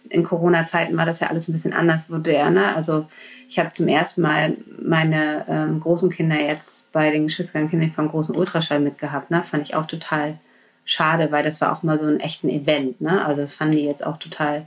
[0.10, 2.76] in Corona-Zeiten war das ja alles ein bisschen anders moderne.
[2.76, 3.08] Also
[3.50, 8.36] ich habe zum ersten Mal meine ähm, großen Kinder jetzt bei den Geschwisterkindern vom großen
[8.36, 9.32] Ultraschall mitgehabt.
[9.32, 9.44] Ne?
[9.44, 10.38] Fand ich auch total
[10.86, 13.02] schade, weil das war auch mal so ein echten Event.
[13.02, 13.26] Ne?
[13.26, 14.66] Also das fanden die jetzt auch total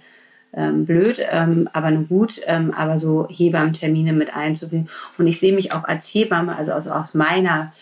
[0.55, 4.89] ähm, blöd, ähm, aber nur gut, ähm, aber so Hebammentermine mit einzubinden.
[5.19, 7.73] Und ich sehe mich auch als Hebamme, also, also aus meiner,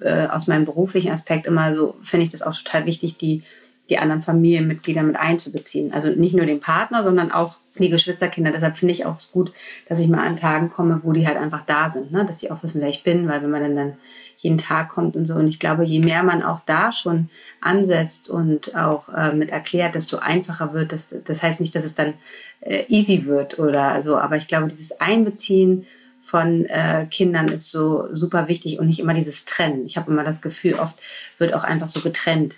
[0.00, 3.42] äh, aus meinem beruflichen Aspekt immer so, finde ich das auch total wichtig, die,
[3.88, 5.92] die anderen Familienmitglieder mit einzubeziehen.
[5.92, 8.52] Also nicht nur den Partner, sondern auch die Geschwisterkinder.
[8.52, 9.52] Deshalb finde ich auch gut,
[9.88, 12.24] dass ich mal an Tagen komme, wo die halt einfach da sind, ne?
[12.24, 13.92] dass sie auch wissen, wer ich bin, weil wenn man dann, dann
[14.40, 15.34] jeden Tag kommt und so.
[15.34, 17.28] Und ich glaube, je mehr man auch da schon
[17.60, 20.92] ansetzt und auch äh, mit erklärt, desto einfacher wird.
[20.92, 22.14] Das, das heißt nicht, dass es dann
[22.60, 25.86] äh, easy wird oder so, aber ich glaube, dieses Einbeziehen
[26.22, 29.84] von äh, Kindern ist so super wichtig und nicht immer dieses Trennen.
[29.84, 30.94] Ich habe immer das Gefühl, oft
[31.38, 32.56] wird auch einfach so getrennt.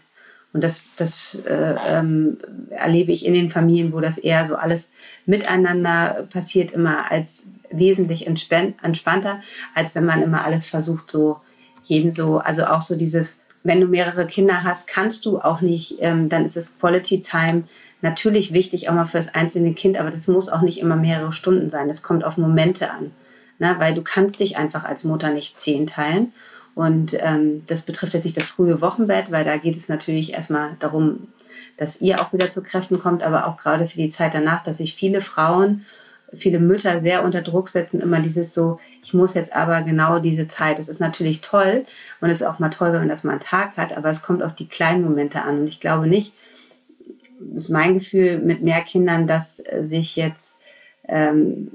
[0.52, 2.36] Und das, das äh, ähm,
[2.70, 4.90] erlebe ich in den Familien, wo das eher so alles
[5.24, 9.40] miteinander passiert, immer als wesentlich entspannter,
[9.74, 11.40] als wenn man immer alles versucht, so
[11.92, 15.96] jeden so, also auch so dieses, wenn du mehrere Kinder hast, kannst du auch nicht,
[16.00, 17.64] ähm, dann ist es Quality Time
[18.00, 21.32] natürlich wichtig, auch mal für das einzelne Kind, aber das muss auch nicht immer mehrere
[21.32, 21.88] Stunden sein.
[21.88, 23.12] Das kommt auf Momente an,
[23.58, 23.76] ne?
[23.78, 26.32] weil du kannst dich einfach als Mutter nicht zehn teilen.
[26.74, 30.70] Und ähm, das betrifft jetzt nicht das frühe Wochenbett, weil da geht es natürlich erstmal
[30.80, 31.28] darum,
[31.76, 34.78] dass ihr auch wieder zu Kräften kommt, aber auch gerade für die Zeit danach, dass
[34.78, 35.84] sich viele Frauen,
[36.34, 40.48] viele Mütter sehr unter Druck setzen, immer dieses so, ich muss jetzt aber genau diese
[40.48, 40.78] Zeit.
[40.78, 41.84] Das ist natürlich toll
[42.20, 44.22] und es ist auch mal toll, wenn man das mal einen Tag hat, aber es
[44.22, 45.60] kommt auf die kleinen Momente an.
[45.60, 46.34] Und ich glaube nicht,
[47.54, 50.52] ist mein Gefühl mit mehr Kindern, dass sich jetzt
[51.08, 51.68] ähm,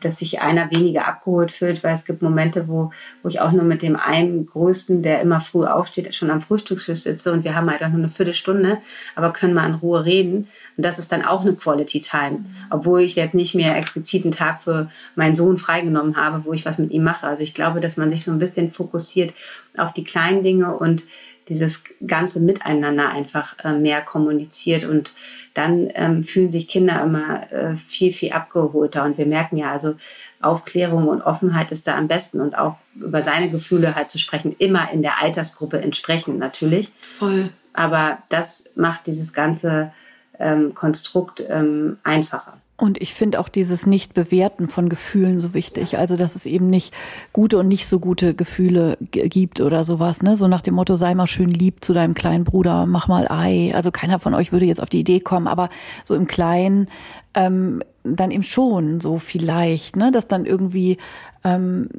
[0.00, 2.90] dass sich einer weniger abgeholt fühlt, weil es gibt Momente, wo,
[3.22, 7.00] wo ich auch nur mit dem einen Größten, der immer früh aufsteht, schon am Frühstückstisch
[7.00, 8.78] sitze und wir haben halt auch nur eine Viertelstunde,
[9.14, 10.48] aber können mal in Ruhe reden.
[10.76, 14.32] Und das ist dann auch eine Quality Time, obwohl ich jetzt nicht mehr explizit einen
[14.32, 17.26] Tag für meinen Sohn freigenommen habe, wo ich was mit ihm mache.
[17.26, 19.32] Also ich glaube, dass man sich so ein bisschen fokussiert
[19.76, 21.04] auf die kleinen Dinge und
[21.48, 25.12] dieses ganze Miteinander einfach äh, mehr kommuniziert und
[25.52, 29.04] dann ähm, fühlen sich Kinder immer äh, viel, viel abgeholter.
[29.04, 29.94] Und wir merken ja, also
[30.40, 34.54] Aufklärung und Offenheit ist da am besten und auch über seine Gefühle halt zu sprechen,
[34.58, 36.90] immer in der Altersgruppe entsprechend natürlich.
[37.00, 37.50] Voll.
[37.72, 39.92] Aber das macht dieses ganze
[40.38, 42.54] ähm, Konstrukt ähm, einfacher.
[42.76, 45.96] Und ich finde auch dieses Nicht-Bewerten von Gefühlen so wichtig.
[45.96, 46.92] Also, dass es eben nicht
[47.32, 50.36] gute und nicht so gute Gefühle gibt oder sowas, ne?
[50.36, 53.72] So nach dem Motto, sei mal schön lieb zu deinem kleinen Bruder, mach mal Ei.
[53.74, 55.68] Also keiner von euch würde jetzt auf die Idee kommen, aber
[56.02, 56.88] so im Kleinen
[57.34, 60.98] ähm, dann eben schon so vielleicht, ne, dass dann irgendwie
[61.44, 61.90] ähm,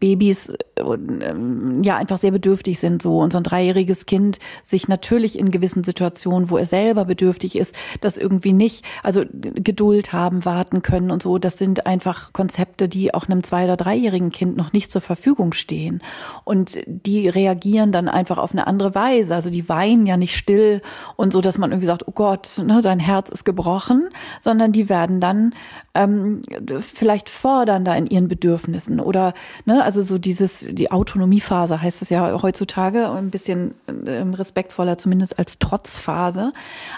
[0.00, 3.18] Babys ähm, ja einfach sehr bedürftig sind so.
[3.18, 7.74] Und so ein dreijähriges Kind sich natürlich in gewissen Situationen, wo er selber bedürftig ist,
[8.00, 13.14] das irgendwie nicht, also Geduld haben, warten können und so, das sind einfach Konzepte, die
[13.14, 16.02] auch einem zwei- oder dreijährigen Kind noch nicht zur Verfügung stehen.
[16.44, 20.82] Und die reagieren dann einfach auf eine andere Weise, also die weinen ja nicht still
[21.16, 24.10] und so, dass man irgendwie sagt, oh Gott, ne, dein Herz ist gebrochen,
[24.40, 25.54] sondern die werden dann
[25.94, 26.40] ähm,
[26.80, 29.34] vielleicht fordernder in ihren Bedürfnissen oder
[29.66, 35.38] ne, also so dieses die Autonomiephase heißt es ja heutzutage ein bisschen äh, respektvoller zumindest
[35.38, 36.52] als Trotzphase.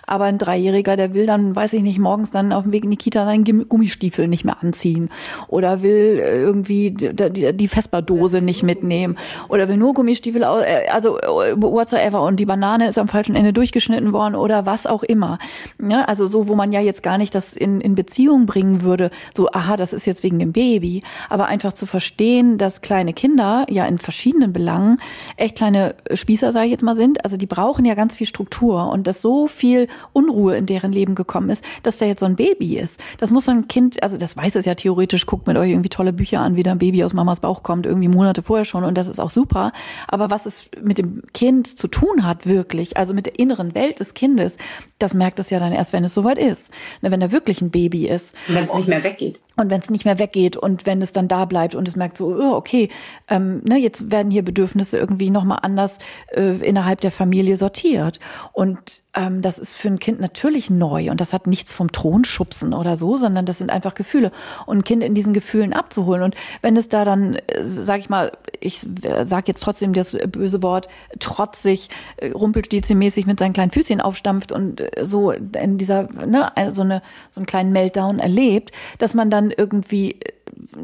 [0.07, 2.91] Aber ein Dreijähriger, der will dann, weiß ich nicht, morgens dann auf dem Weg in
[2.91, 5.11] die Kita seinen Gummistiefel nicht mehr anziehen
[5.49, 9.17] oder will äh, irgendwie die, Vespa-Dose nicht mitnehmen
[9.49, 14.13] oder will nur Gummistiefel, äh, also whatsoever und die Banane ist am falschen Ende durchgeschnitten
[14.13, 15.39] worden oder was auch immer.
[15.83, 19.11] Ja, also so, wo man ja jetzt gar nicht das in, in Beziehung bringen würde,
[19.37, 23.67] so, aha, das ist jetzt wegen dem Baby, aber einfach zu verstehen, dass kleine Kinder
[23.69, 24.99] ja in verschiedenen Belangen
[25.37, 27.25] echt kleine Spießer, sage ich jetzt mal, sind.
[27.25, 31.15] Also die brauchen ja ganz viel Struktur und dass so viel Unruhe in deren Leben
[31.15, 33.01] gekommen ist, dass da jetzt so ein Baby ist.
[33.19, 35.89] Das muss so ein Kind, also das weiß es ja theoretisch, guckt mit euch irgendwie
[35.89, 38.85] tolle Bücher an, wie da ein Baby aus Mamas Bauch kommt, irgendwie Monate vorher schon
[38.85, 39.73] und das ist auch super.
[40.09, 44.01] Aber was es mit dem Kind zu tun hat, wirklich, also mit der inneren Welt
[44.01, 44.57] des Kindes,
[44.99, 46.73] das merkt es ja dann erst, wenn es soweit ist.
[47.03, 48.35] Ne, wenn da wirklich ein Baby ist.
[48.49, 49.41] Wenn es nicht mehr weggeht.
[49.57, 52.17] Und wenn es nicht mehr weggeht und wenn es dann da bleibt und es merkt
[52.17, 52.89] so, oh, okay,
[53.29, 55.99] ähm, ne, jetzt werden hier Bedürfnisse irgendwie nochmal anders
[56.33, 58.19] äh, innerhalb der Familie sortiert.
[58.53, 62.25] Und ähm, das ist für ein Kind natürlich neu und das hat nichts vom Thron
[62.25, 64.33] schubsen oder so, sondern das sind einfach Gefühle.
[64.67, 66.23] Und ein Kind in diesen Gefühlen abzuholen.
[66.23, 70.63] Und wenn es da dann, äh, sag ich mal, ich sage jetzt trotzdem das böse
[70.63, 70.89] Wort,
[71.21, 76.83] trotzig, äh, rumpelstilzmäßig mit seinen kleinen Füßchen aufstampft und äh, so in dieser, ne, so
[76.83, 80.19] eine, so einen kleinen Meltdown erlebt, dass man dann dann irgendwie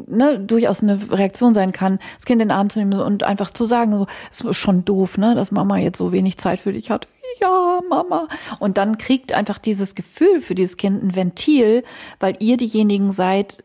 [0.07, 3.49] ne, durchaus eine Reaktion sein kann, das Kind in den Arm zu nehmen und einfach
[3.49, 6.91] zu sagen, so, ist schon doof, ne, dass Mama jetzt so wenig Zeit für dich
[6.91, 7.07] hat.
[7.39, 8.27] Ja, Mama.
[8.59, 11.83] Und dann kriegt einfach dieses Gefühl für dieses Kind ein Ventil,
[12.19, 13.63] weil ihr diejenigen seid,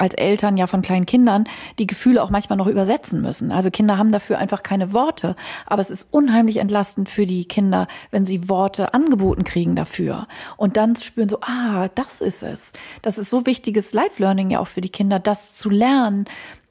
[0.00, 1.44] als Eltern ja von kleinen Kindern
[1.78, 3.52] die Gefühle auch manchmal noch übersetzen müssen.
[3.52, 5.36] Also Kinder haben dafür einfach keine Worte.
[5.66, 10.26] Aber es ist unheimlich entlastend für die Kinder, wenn sie Worte angeboten kriegen dafür.
[10.56, 12.72] Und dann spüren so, ah, das ist es.
[13.02, 16.24] Das ist so wichtiges Life-Learning ja auch für die Kinder, das zu lernen,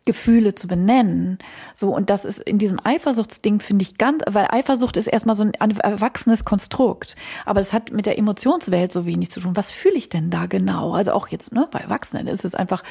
[0.10, 1.38] Gefühle zu benennen.
[1.76, 5.44] So, und das ist in diesem Eifersuchtsding, finde ich ganz, weil Eifersucht ist erstmal so
[5.44, 7.16] ein erwachsenes Konstrukt.
[7.46, 9.56] Aber das hat mit der Emotionswelt so wenig zu tun.
[9.56, 10.94] Was fühle ich denn da genau?
[10.94, 12.82] Also auch jetzt, ne, bei Erwachsenen ist es einfach,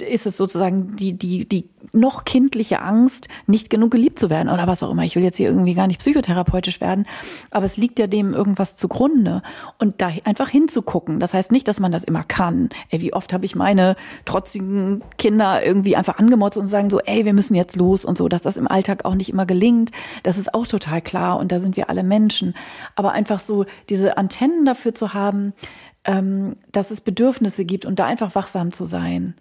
[0.00, 4.66] ist es sozusagen die, die, die noch kindliche Angst, nicht genug geliebt zu werden oder
[4.66, 5.04] was auch immer.
[5.04, 7.06] Ich will jetzt hier irgendwie gar nicht psychotherapeutisch werden,
[7.52, 9.40] aber es liegt ja dem irgendwas zugrunde.
[9.78, 11.20] Und da einfach hinzugucken.
[11.20, 12.70] Das heißt nicht, dass man das immer kann.
[12.90, 13.94] Ey, wie oft habe ich meine
[14.24, 18.28] trotzigen Kinder irgendwie einfach angemotzt und sagen so, ey, wir müssen jetzt los und so,
[18.28, 19.90] dass das im Alltag auch nicht immer gelingt,
[20.22, 22.54] das ist auch total klar und da sind wir alle Menschen.
[22.94, 25.52] Aber einfach so diese Antennen dafür zu haben,
[26.04, 29.34] ähm, dass es Bedürfnisse gibt und da einfach wachsam zu sein.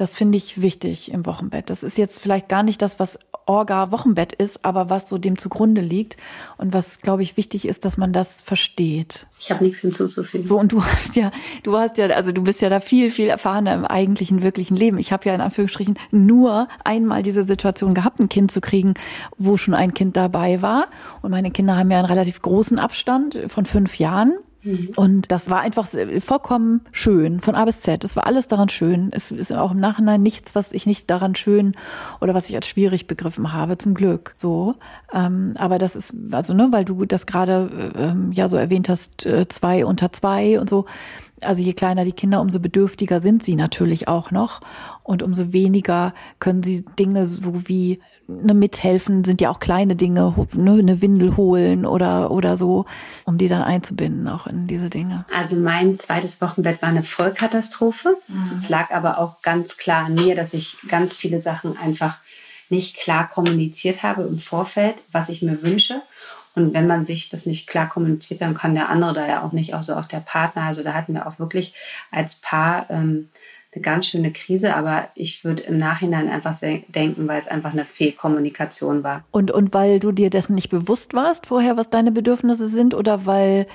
[0.00, 1.68] Das finde ich wichtig im Wochenbett.
[1.68, 5.36] Das ist jetzt vielleicht gar nicht das, was Orga Wochenbett ist, aber was so dem
[5.36, 6.16] zugrunde liegt
[6.56, 9.26] und was, glaube ich, wichtig ist, dass man das versteht.
[9.38, 10.46] Ich habe nichts hinzuzufügen.
[10.46, 11.30] So, und du hast ja,
[11.64, 14.96] du hast ja, also du bist ja da viel, viel erfahrener im eigentlichen, wirklichen Leben.
[14.96, 18.94] Ich habe ja in Anführungsstrichen nur einmal diese Situation gehabt, ein Kind zu kriegen,
[19.36, 20.86] wo schon ein Kind dabei war.
[21.20, 24.38] Und meine Kinder haben ja einen relativ großen Abstand von fünf Jahren.
[24.62, 24.90] Mhm.
[24.96, 25.88] Und das war einfach
[26.20, 28.04] vollkommen schön, von A bis Z.
[28.04, 29.10] Es war alles daran schön.
[29.12, 31.74] Es ist auch im Nachhinein nichts, was ich nicht daran schön
[32.20, 34.34] oder was ich als schwierig begriffen habe, zum Glück.
[34.36, 34.74] So.
[35.12, 39.24] Ähm, aber das ist, also, ne, weil du das gerade ähm, ja so erwähnt hast,
[39.26, 40.86] äh, zwei unter zwei und so.
[41.42, 44.60] Also je kleiner die Kinder, umso bedürftiger sind sie natürlich auch noch.
[45.02, 48.00] Und umso weniger können sie Dinge so wie
[48.42, 52.86] ne, mithelfen, sind ja auch kleine Dinge, ne, eine Windel holen oder, oder so,
[53.24, 55.24] um die dann einzubinden auch in diese Dinge.
[55.34, 58.16] Also mein zweites Wochenbett war eine Vollkatastrophe.
[58.28, 58.58] Mhm.
[58.60, 62.18] Es lag aber auch ganz klar an mir, dass ich ganz viele Sachen einfach
[62.68, 66.02] nicht klar kommuniziert habe im Vorfeld, was ich mir wünsche.
[66.54, 69.52] Und wenn man sich das nicht klar kommuniziert, dann kann der andere da ja auch
[69.52, 70.62] nicht, auch so auch der Partner.
[70.64, 71.74] Also da hatten wir auch wirklich
[72.10, 73.28] als Paar ähm,
[73.72, 77.84] eine ganz schöne Krise, aber ich würde im Nachhinein einfach denken, weil es einfach eine
[77.84, 79.24] Fehlkommunikation war.
[79.30, 83.26] Und, und weil du dir dessen nicht bewusst warst vorher, was deine Bedürfnisse sind oder
[83.26, 83.66] weil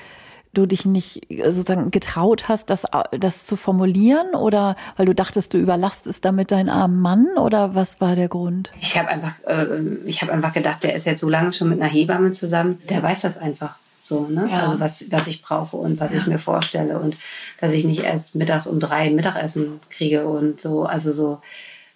[0.54, 5.16] du dich nicht äh, sozusagen getraut hast, das, äh, das zu formulieren oder weil du
[5.16, 8.72] dachtest, du überlastest damit deinen armen Mann oder was war der Grund?
[8.80, 9.66] Ich habe einfach, äh,
[10.06, 13.02] ich habe einfach gedacht, der ist jetzt so lange schon mit einer Hebamme zusammen, der
[13.02, 13.78] weiß das einfach.
[14.06, 14.48] So, ne?
[14.48, 14.62] Ja.
[14.62, 16.20] Also was, was ich brauche und was ja.
[16.20, 17.18] ich mir vorstelle und
[17.60, 21.42] dass ich nicht erst mittags um drei Mittagessen kriege und so, also so,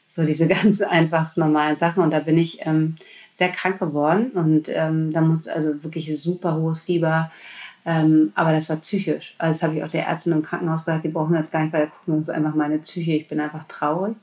[0.07, 2.01] so diese ganz einfach normalen Sachen.
[2.01, 2.95] Und da bin ich ähm,
[3.32, 7.32] sehr krank geworden und ähm, da muss also wirklich super hohes Fieber.
[7.86, 9.36] Ähm, aber das war psychisch.
[9.38, 11.62] Also das habe ich auch der Ärztin im Krankenhaus gesagt, die brauchen wir jetzt gar
[11.62, 13.12] nicht, weil da gucken wir uns einfach meine Psyche.
[13.12, 14.16] Ich bin einfach traurig.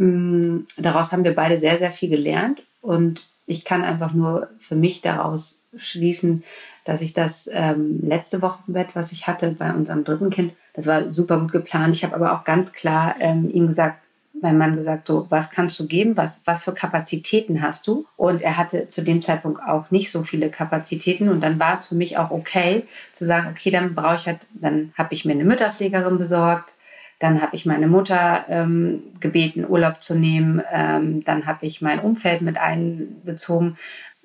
[0.00, 4.74] Ähm, daraus haben wir beide sehr, sehr viel gelernt und ich kann einfach nur für
[4.74, 6.44] mich daraus schließen,
[6.84, 11.10] dass ich das ähm, letzte Wochenbett, was ich hatte bei unserem dritten Kind, das war
[11.10, 11.94] super gut geplant.
[11.94, 13.98] Ich habe aber auch ganz klar ähm, ihm gesagt,
[14.40, 16.16] mein Mann gesagt, so, was kannst du geben?
[16.16, 18.06] Was, was für Kapazitäten hast du?
[18.16, 21.28] Und er hatte zu dem Zeitpunkt auch nicht so viele Kapazitäten.
[21.28, 24.38] Und dann war es für mich auch okay zu sagen, okay, dann brauche ich halt,
[24.54, 26.72] dann habe ich mir eine Mütterpflegerin besorgt.
[27.18, 30.62] Dann habe ich meine Mutter ähm, gebeten, Urlaub zu nehmen.
[30.72, 33.76] Ähm, dann habe ich mein Umfeld mit einbezogen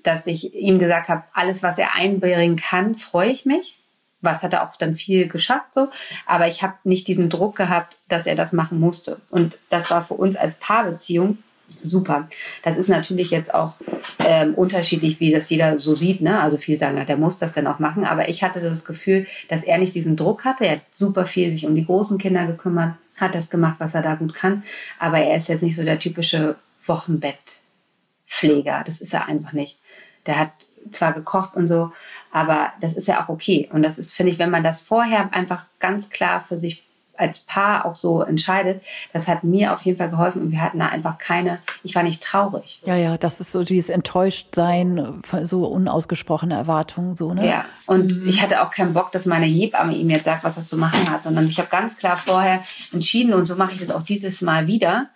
[0.04, 3.78] dass ich ihm gesagt habe, alles, was er einbringen kann, freue ich mich.
[4.22, 5.90] Was hat er auch dann viel geschafft so,
[6.26, 9.20] aber ich habe nicht diesen Druck gehabt, dass er das machen musste.
[9.30, 12.28] Und das war für uns als Paarbeziehung super.
[12.62, 13.74] Das ist natürlich jetzt auch
[14.20, 16.22] ähm, unterschiedlich, wie das jeder so sieht.
[16.22, 16.42] Ne?
[16.42, 18.06] Also viele sagen, der muss das dann auch machen.
[18.06, 20.66] Aber ich hatte das Gefühl, dass er nicht diesen Druck hatte.
[20.66, 24.02] Er hat super viel sich um die großen Kinder gekümmert, hat das gemacht, was er
[24.02, 24.64] da gut kann.
[25.00, 28.84] Aber er ist jetzt nicht so der typische Wochenbettpfleger.
[28.86, 29.78] Das ist er einfach nicht.
[30.26, 30.52] Der hat
[30.92, 31.92] zwar gekocht und so,
[32.32, 33.70] aber das ist ja auch okay.
[33.72, 36.84] Und das ist, finde ich, wenn man das vorher einfach ganz klar für sich
[37.16, 38.82] als Paar auch so entscheidet,
[39.14, 42.02] das hat mir auf jeden Fall geholfen und wir hatten da einfach keine, ich war
[42.02, 42.82] nicht traurig.
[42.86, 47.48] Ja, ja, das ist so dieses Enttäuschtsein, so unausgesprochene Erwartungen, so, ne?
[47.48, 48.28] Ja, und mhm.
[48.28, 51.10] ich hatte auch keinen Bock, dass meine Hebamme ihm jetzt sagt, was er zu machen
[51.10, 54.42] hat, sondern ich habe ganz klar vorher entschieden und so mache ich das auch dieses
[54.42, 55.08] Mal wieder,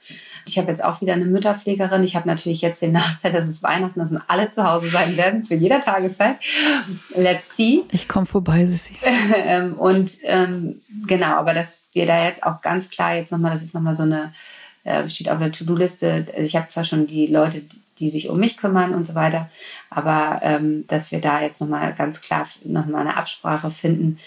[0.48, 2.04] ich habe jetzt auch wieder eine Mütterpflegerin.
[2.04, 5.18] Ich habe natürlich jetzt den Nachteil, dass es Weihnachten ist und alle zu Hause sein
[5.18, 6.38] werden, zu jeder Tageszeit.
[7.16, 7.84] Let's see.
[7.92, 8.96] Ich komme vorbei, Sissi.
[9.48, 13.62] Ähm, und ähm, genau, aber dass wir da jetzt auch ganz klar jetzt nochmal, das
[13.62, 14.34] ist nochmal so eine,
[14.84, 16.26] äh, steht auf der To-Do-Liste.
[16.30, 17.62] Also ich habe zwar schon die Leute,
[18.00, 19.50] die sich um mich kümmern und so weiter,
[19.90, 24.20] aber ähm, dass wir da jetzt nochmal ganz klar nochmal eine Absprache finden,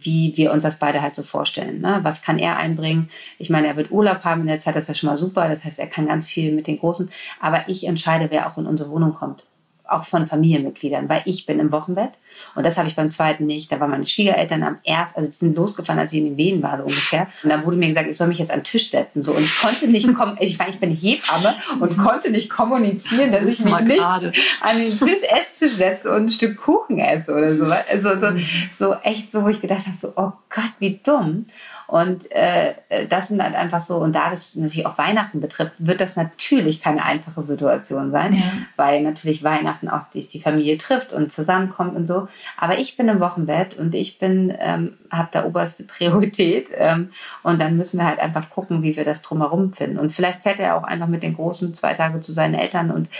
[0.00, 1.80] wie wir uns das beide halt so vorstellen.
[1.80, 2.00] Ne?
[2.02, 3.08] Was kann er einbringen?
[3.38, 5.48] Ich meine, er wird Urlaub haben in der Zeit, das ist ja schon mal super.
[5.48, 7.10] Das heißt, er kann ganz viel mit den Großen.
[7.40, 9.44] Aber ich entscheide, wer auch in unsere Wohnung kommt
[9.92, 12.12] auch von Familienmitgliedern, weil ich bin im Wochenbett
[12.54, 13.70] und das habe ich beim zweiten nicht.
[13.72, 16.62] Da waren meine Schwiegereltern am ersten, also die sind losgefahren, als ich in den Wehen
[16.62, 17.28] war, so ungefähr.
[17.42, 19.22] Und dann wurde mir gesagt, ich soll mich jetzt an den Tisch setzen.
[19.22, 19.32] So.
[19.32, 23.44] Und ich konnte nicht kommen, ich meine, ich bin Hebamme und konnte nicht kommunizieren, dass
[23.44, 24.32] ich mich nicht grade.
[24.60, 27.64] an den Tisch Esstisch setze und ein Stück Kuchen esse oder so.
[27.64, 28.26] Also so,
[28.74, 31.44] so echt so, wo ich gedacht habe, so, oh Gott, wie dumm.
[31.92, 32.72] Und äh,
[33.10, 36.80] das sind halt einfach so, und da das natürlich auch Weihnachten betrifft, wird das natürlich
[36.80, 38.40] keine einfache Situation sein, ja.
[38.76, 42.28] weil natürlich Weihnachten auch die, die Familie trifft und zusammenkommt und so.
[42.56, 46.70] Aber ich bin im Wochenbett und ich bin, ähm, habe da oberste Priorität.
[46.74, 47.10] Ähm,
[47.42, 49.98] und dann müssen wir halt einfach gucken, wie wir das drumherum finden.
[49.98, 53.10] Und vielleicht fährt er auch einfach mit den Großen zwei Tage zu seinen Eltern und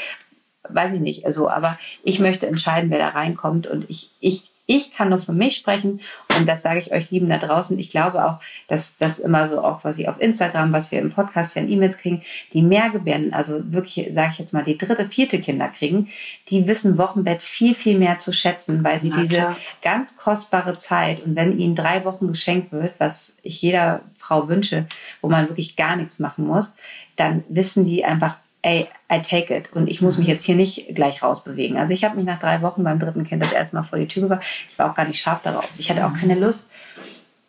[0.66, 1.26] weiß ich nicht.
[1.26, 3.66] Also, aber ich möchte entscheiden, wer da reinkommt.
[3.66, 6.00] Und ich, ich Ich kann nur für mich sprechen
[6.38, 7.78] und das sage ich euch lieben da draußen.
[7.78, 11.10] Ich glaube auch, dass das immer so auch, was ich auf Instagram, was wir im
[11.10, 12.22] Podcast ja in E-Mails kriegen,
[12.52, 16.08] die Mehrgebärden, also wirklich, sage ich jetzt mal, die dritte, vierte Kinder kriegen,
[16.48, 19.56] die wissen Wochenbett viel, viel mehr zu schätzen, weil sie Na, diese klar.
[19.82, 24.86] ganz kostbare Zeit und wenn ihnen drei Wochen geschenkt wird, was ich jeder Frau wünsche,
[25.20, 26.74] wo man wirklich gar nichts machen muss,
[27.16, 29.72] dann wissen die einfach, ey, I take it.
[29.72, 30.32] Und ich muss mich mhm.
[30.34, 31.76] jetzt hier nicht gleich rausbewegen.
[31.76, 34.08] Also ich habe mich nach drei Wochen beim dritten Kind das erste Mal vor die
[34.08, 34.42] Tür gebracht.
[34.68, 35.68] Ich war auch gar nicht scharf darauf.
[35.78, 36.70] Ich hatte auch keine Lust.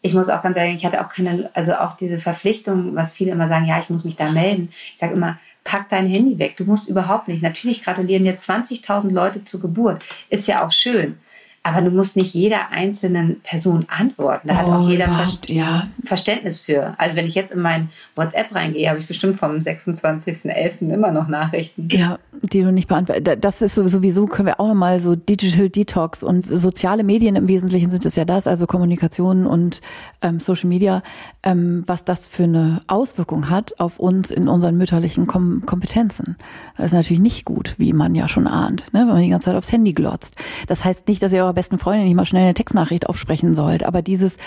[0.01, 3.31] Ich muss auch ganz ehrlich, ich hatte auch keine, also auch diese Verpflichtung, was viele
[3.31, 4.73] immer sagen, ja, ich muss mich da melden.
[4.91, 6.57] Ich sage immer, pack dein Handy weg.
[6.57, 7.41] Du musst überhaupt nicht.
[7.41, 10.01] Natürlich gratulieren dir 20.000 Leute zur Geburt.
[10.29, 11.17] Ist ja auch schön.
[11.65, 14.49] Aber du musst nicht jeder einzelnen Person antworten.
[14.49, 15.87] Da oh, hat auch oh, jeder Ver ja.
[16.03, 16.93] Verständnis für.
[16.97, 20.93] Also wenn ich jetzt in mein WhatsApp reingehe, habe ich bestimmt vom 26.11.
[20.93, 21.87] immer noch Nachrichten.
[21.89, 23.37] Ja, die du nicht beantwortest.
[23.39, 27.89] Das ist sowieso, können wir auch nochmal so Digital Detox und soziale Medien im Wesentlichen
[27.91, 29.79] sind es ja das, also Kommunikation und
[30.21, 31.01] ähm, Social Media,
[31.43, 36.35] ähm, was das für eine Auswirkung hat auf uns in unseren mütterlichen Kom Kompetenzen.
[36.75, 39.45] Das ist natürlich nicht gut, wie man ja schon ahnt, ne, wenn man die ganze
[39.45, 40.35] Zeit aufs Handy glotzt.
[40.67, 43.83] Das heißt nicht, dass ihr eurer besten Freundin nicht mal schnell eine Textnachricht aufsprechen sollt.
[43.83, 44.37] Aber dieses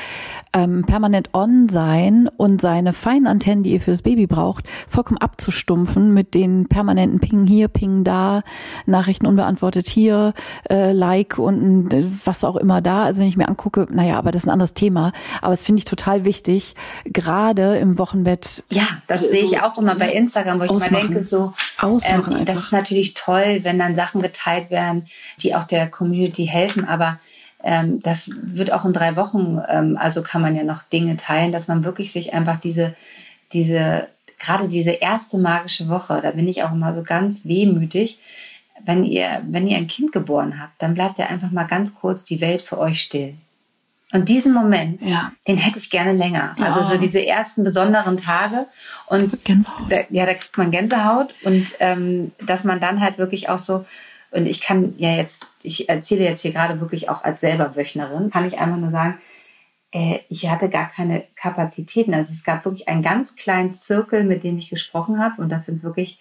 [0.53, 6.13] ähm, permanent on sein und seine feinen Antennen, die ihr fürs Baby braucht, vollkommen abzustumpfen
[6.13, 8.43] mit den permanenten Ping hier, Ping da,
[8.87, 10.35] Nachrichten unbeantwortet hier,
[10.69, 13.05] äh, Like und äh, was auch immer da.
[13.05, 15.13] Also wenn ich mir angucke, naja, aber das ist ein anderes Thema.
[15.41, 18.65] Aber es finde ich total wichtig, gerade im Wochenbett.
[18.71, 20.93] Ja, das so, sehe ich auch immer bei Instagram, wo ich ausmachen.
[20.93, 21.53] mal denke, so,
[21.83, 25.07] ähm, das ist natürlich toll, wenn dann Sachen geteilt werden,
[25.43, 27.19] die auch der Community helfen aber
[27.67, 31.51] ähm, das wird auch in drei Wochen, ähm, also kann man ja noch Dinge teilen,
[31.51, 32.95] dass man wirklich sich einfach diese,
[33.53, 34.07] diese,
[34.39, 38.21] gerade diese erste magische Woche, da bin ich auch immer so ganz wehmütig,
[38.85, 42.25] wenn ihr, wenn ihr ein Kind geboren habt, dann bleibt ja einfach mal ganz kurz
[42.25, 43.35] die Welt für euch still.
[44.13, 45.33] Und diesen Moment, ja.
[45.49, 46.55] den hätte ich gerne länger.
[46.59, 46.67] Ja.
[46.67, 48.67] Also so diese ersten besonderen Tage.
[49.07, 49.91] Und Gänsehaut.
[49.91, 51.35] Da, ja, da kriegt man Gänsehaut.
[51.43, 53.85] Und ähm, dass man dann halt wirklich auch so
[54.31, 58.31] und ich kann ja jetzt, ich erzähle jetzt hier gerade wirklich auch als selber Wöchnerin,
[58.31, 59.19] kann ich einfach nur sagen,
[59.93, 62.13] äh, ich hatte gar keine Kapazitäten.
[62.13, 65.41] Also es gab wirklich einen ganz kleinen Zirkel, mit dem ich gesprochen habe.
[65.41, 66.21] Und das sind wirklich,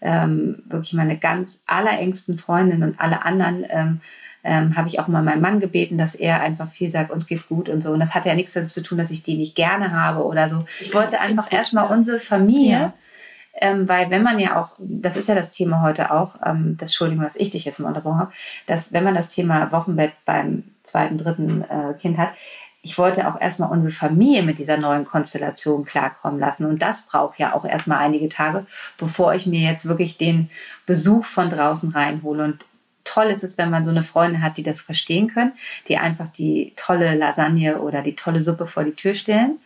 [0.00, 3.64] ähm, wirklich meine ganz allerengsten Freundinnen und alle anderen.
[3.68, 4.00] Ähm,
[4.44, 7.48] ähm, habe ich auch mal meinen Mann gebeten, dass er einfach viel sagt, uns geht
[7.48, 7.92] gut und so.
[7.92, 10.48] Und das hat ja nichts damit zu tun, dass ich die nicht gerne habe oder
[10.48, 10.64] so.
[10.80, 12.92] Ich wollte einfach erstmal unsere Familie ja.
[13.54, 16.90] Ähm, weil wenn man ja auch, das ist ja das Thema heute auch, ähm, das
[16.90, 18.32] Entschuldigung, dass ich dich jetzt mal unterbrochen habe,
[18.66, 22.30] dass wenn man das Thema Wochenbett beim zweiten, dritten äh, Kind hat,
[22.84, 26.66] ich wollte auch erstmal unsere Familie mit dieser neuen Konstellation klarkommen lassen.
[26.66, 28.66] Und das braucht ja auch erstmal einige Tage,
[28.98, 30.50] bevor ich mir jetzt wirklich den
[30.84, 32.42] Besuch von draußen reinhole.
[32.42, 32.66] Und
[33.04, 35.52] toll ist es, wenn man so eine Freundin hat, die das verstehen können,
[35.88, 39.58] die einfach die tolle Lasagne oder die tolle Suppe vor die Tür stellen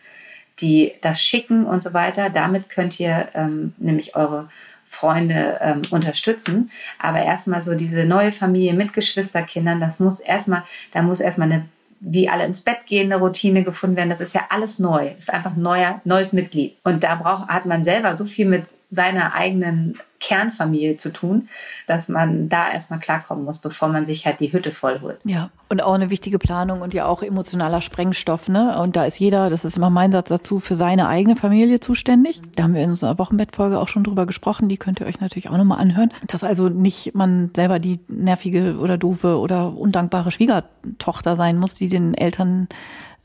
[0.59, 2.29] die das schicken und so weiter.
[2.29, 4.49] Damit könnt ihr ähm, nämlich eure
[4.85, 6.71] Freunde ähm, unterstützen.
[6.99, 10.63] Aber erstmal so diese neue Familie mit Geschwisterkindern, das muss erstmal,
[10.93, 11.65] da muss erstmal eine
[11.99, 14.11] wie alle ins Bett gehen, eine Routine gefunden werden.
[14.11, 15.07] Das ist ja alles neu.
[15.17, 16.77] Ist einfach neuer, neues Mitglied.
[16.83, 21.49] Und da braucht, hat man selber so viel mit seiner eigenen Kernfamilie zu tun,
[21.85, 25.19] dass man da erstmal klarkommen muss, bevor man sich halt die Hütte vollholt.
[25.25, 28.79] Ja, und auch eine wichtige Planung und ja auch emotionaler Sprengstoff, ne?
[28.81, 32.41] Und da ist jeder, das ist immer mein Satz dazu, für seine eigene Familie zuständig.
[32.55, 35.49] Da haben wir in unserer Wochenbettfolge auch schon drüber gesprochen, die könnt ihr euch natürlich
[35.49, 36.11] auch nochmal anhören.
[36.27, 41.89] Dass also nicht man selber die nervige oder doofe oder undankbare Schwiegertochter sein muss, die
[41.89, 42.67] den Eltern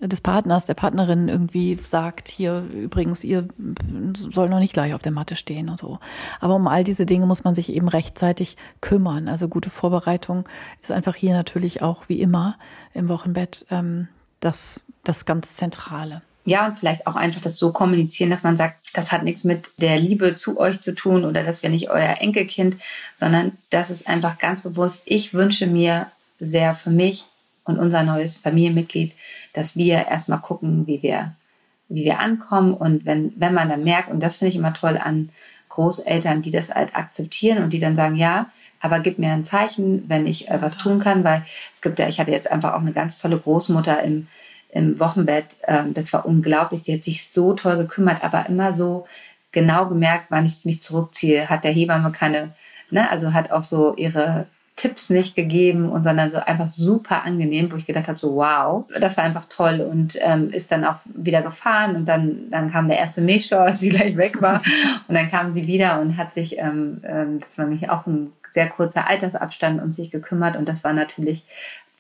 [0.08, 3.48] des Partners, der Partnerin irgendwie sagt, hier übrigens, ihr
[4.14, 5.98] soll noch nicht gleich auf der Matte stehen und so.
[6.40, 9.28] Aber um all diese Dinge muss man sich eben rechtzeitig kümmern.
[9.28, 10.48] Also gute Vorbereitung
[10.82, 12.58] ist einfach hier natürlich auch wie immer
[12.94, 14.08] im Wochenbett ähm,
[14.40, 16.22] das, das ganz Zentrale.
[16.44, 19.70] Ja, und vielleicht auch einfach das so kommunizieren, dass man sagt, das hat nichts mit
[19.76, 22.76] der Liebe zu euch zu tun oder das wäre nicht euer Enkelkind,
[23.14, 26.08] sondern das ist einfach ganz bewusst, ich wünsche mir
[26.40, 27.26] sehr für mich
[27.64, 29.12] und unser neues Familienmitglied,
[29.52, 31.34] dass wir erstmal gucken, wie wir,
[31.88, 32.74] wie wir ankommen.
[32.74, 35.30] Und wenn, wenn man dann merkt, und das finde ich immer toll an
[35.68, 38.46] Großeltern, die das halt akzeptieren und die dann sagen, ja,
[38.80, 41.42] aber gib mir ein Zeichen, wenn ich äh, was tun kann, weil
[41.72, 44.26] es gibt ja, ich hatte jetzt einfach auch eine ganz tolle Großmutter im,
[44.70, 45.46] im Wochenbett.
[45.66, 46.82] Ähm, das war unglaublich.
[46.82, 49.06] Die hat sich so toll gekümmert, aber immer so
[49.52, 51.48] genau gemerkt, wann ich mich zurückziehe.
[51.48, 52.50] Hat der Hebamme keine,
[52.90, 54.46] ne, also hat auch so ihre
[54.82, 58.84] Tipps nicht gegeben und sondern so einfach super angenehm, wo ich gedacht habe, so wow,
[58.98, 62.88] das war einfach toll und ähm, ist dann auch wieder gefahren und dann, dann kam
[62.88, 64.60] der erste Milchschau, als sie gleich weg war
[65.06, 68.32] und dann kam sie wieder und hat sich, ähm, ähm, das war nämlich auch ein
[68.50, 71.44] sehr kurzer Altersabstand, um sich gekümmert und das war natürlich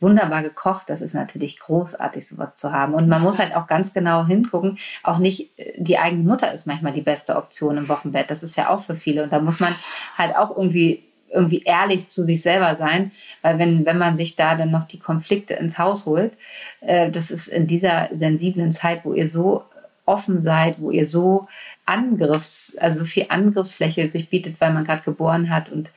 [0.00, 0.90] wunderbar gekocht.
[0.90, 2.94] Das ist natürlich großartig, sowas zu haben.
[2.94, 4.78] Und man muss halt auch ganz genau hingucken.
[5.04, 8.28] Auch nicht äh, die eigene Mutter ist manchmal die beste Option im Wochenbett.
[8.28, 9.22] Das ist ja auch für viele.
[9.22, 9.72] Und da muss man
[10.18, 13.10] halt auch irgendwie irgendwie ehrlich zu sich selber sein,
[13.40, 16.32] weil wenn, wenn man sich da dann noch die Konflikte ins Haus holt,
[16.80, 19.64] äh, das ist in dieser sensiblen Zeit, wo ihr so
[20.04, 21.46] offen seid, wo ihr so
[21.84, 25.90] Angriffs, also so viel Angriffsfläche sich bietet, weil man gerade geboren hat und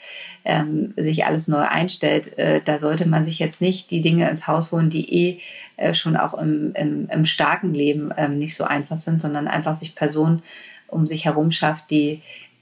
[0.43, 4.47] ähm, sich alles neu einstellt, äh, da sollte man sich jetzt nicht die Dinge ins
[4.47, 5.39] Haus holen, die eh
[5.77, 9.75] äh, schon auch im, im, im starken Leben ähm, nicht so einfach sind, sondern einfach
[9.75, 10.41] sich Personen
[10.87, 12.21] um sich herum schafft, die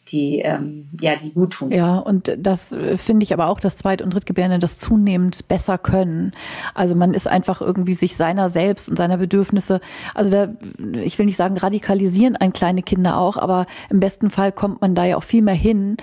[0.10, 1.72] die, ähm, ja, die gut tun.
[1.72, 5.78] Ja, und das äh, finde ich aber auch, dass Zweit- und Drittgebärende das zunehmend besser
[5.78, 6.34] können.
[6.74, 9.80] Also man ist einfach irgendwie sich seiner selbst und seiner Bedürfnisse,
[10.14, 10.48] also da,
[11.02, 14.94] ich will nicht sagen, radikalisieren ein kleine Kinder auch, aber im besten Fall kommt man
[14.94, 15.98] da ja auch viel mehr hin,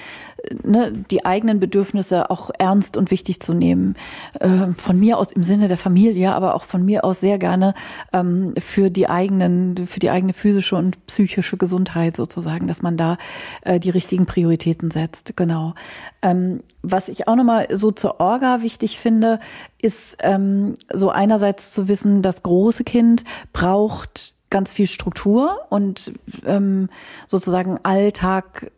[0.62, 3.96] ne, die eigenen Bedürfnisse auch ernst und wichtig zu nehmen.
[4.38, 7.74] Äh, von mir aus im Sinne der Familie, aber auch von mir aus sehr gerne
[8.12, 13.18] ähm, für die eigenen, für die eigene physische und psychische Gesundheit sozusagen, dass man da
[13.62, 15.36] äh, die richtigen Prioritäten setzt.
[15.36, 15.74] Genau.
[16.22, 19.40] Ähm, was ich auch nochmal so zur Orga wichtig finde,
[19.78, 26.12] ist ähm, so einerseits zu wissen, das große Kind braucht ganz viel Struktur und
[26.44, 26.88] ähm,
[27.26, 28.72] sozusagen Alltag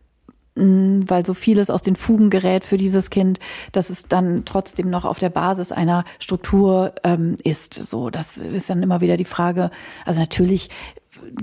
[0.55, 3.39] weil so vieles aus den Fugen gerät für dieses Kind,
[3.73, 7.75] dass es dann trotzdem noch auf der Basis einer Struktur ähm, ist.
[7.75, 9.71] So, das ist dann immer wieder die Frage.
[10.05, 10.69] Also natürlich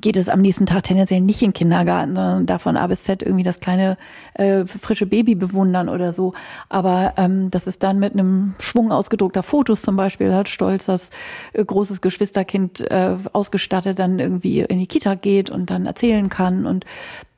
[0.01, 3.23] geht es am nächsten Tag tendenziell nicht in den Kindergarten, sondern davon A bis Z
[3.23, 3.97] irgendwie das kleine
[4.33, 6.33] äh, frische Baby bewundern oder so.
[6.67, 11.11] Aber ähm, das ist dann mit einem Schwung ausgedruckter Fotos zum Beispiel, halt stolz, dass
[11.53, 16.65] äh, großes Geschwisterkind äh, ausgestattet dann irgendwie in die Kita geht und dann erzählen kann
[16.65, 16.85] und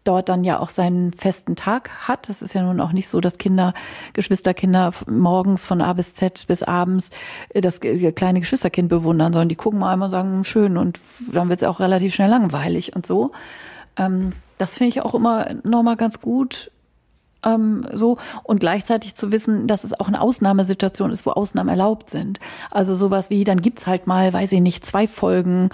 [0.04, 2.28] dort dann ja auch seinen festen Tag hat.
[2.30, 3.74] Das ist ja nun auch nicht so, dass Kinder,
[4.14, 7.12] Geschwisterkinder morgens von A bis Z bis abends
[7.50, 11.00] äh, das kleine Geschwisterkind bewundern, sondern die gucken mal einmal und sagen, hm, schön und
[11.34, 13.32] dann wird es auch relativ schnell langweilig und so.
[13.98, 16.72] Ähm, das finde ich auch immer nochmal ganz gut.
[17.44, 22.10] Ähm, so und gleichzeitig zu wissen, dass es auch eine Ausnahmesituation ist, wo Ausnahmen erlaubt
[22.10, 22.40] sind.
[22.70, 25.70] Also sowas wie, dann gibt's halt mal, weiß ich nicht, zwei Folgen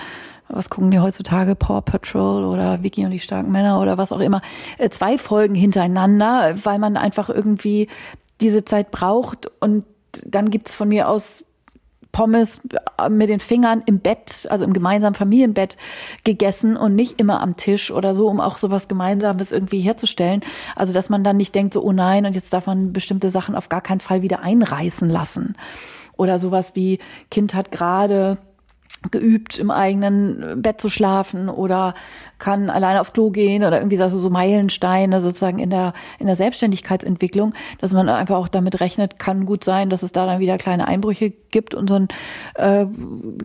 [0.49, 4.19] was gucken die heutzutage, Paw Patrol oder Vicky und die starken Männer oder was auch
[4.19, 4.41] immer,
[4.77, 7.87] äh, zwei Folgen hintereinander, weil man einfach irgendwie
[8.41, 9.83] diese Zeit braucht und
[10.25, 11.43] dann gibt's von mir aus
[12.11, 12.61] Pommes
[13.09, 15.77] mit den Fingern im Bett, also im gemeinsamen Familienbett
[16.23, 20.41] gegessen und nicht immer am Tisch oder so, um auch sowas Gemeinsames irgendwie herzustellen.
[20.75, 23.55] Also, dass man dann nicht denkt, so, oh nein, und jetzt darf man bestimmte Sachen
[23.55, 25.53] auf gar keinen Fall wieder einreißen lassen.
[26.15, 26.97] Oder sowas wie,
[27.29, 28.39] Kind hat gerade
[29.11, 31.93] geübt, im eigenen Bett zu schlafen oder
[32.39, 36.35] kann alleine aufs Klo gehen oder irgendwie so, so Meilensteine sozusagen in der, in der
[36.35, 40.57] Selbstständigkeitsentwicklung, dass man einfach auch damit rechnet, kann gut sein, dass es da dann wieder
[40.57, 42.07] kleine Einbrüche gibt und so ein
[42.55, 42.85] äh,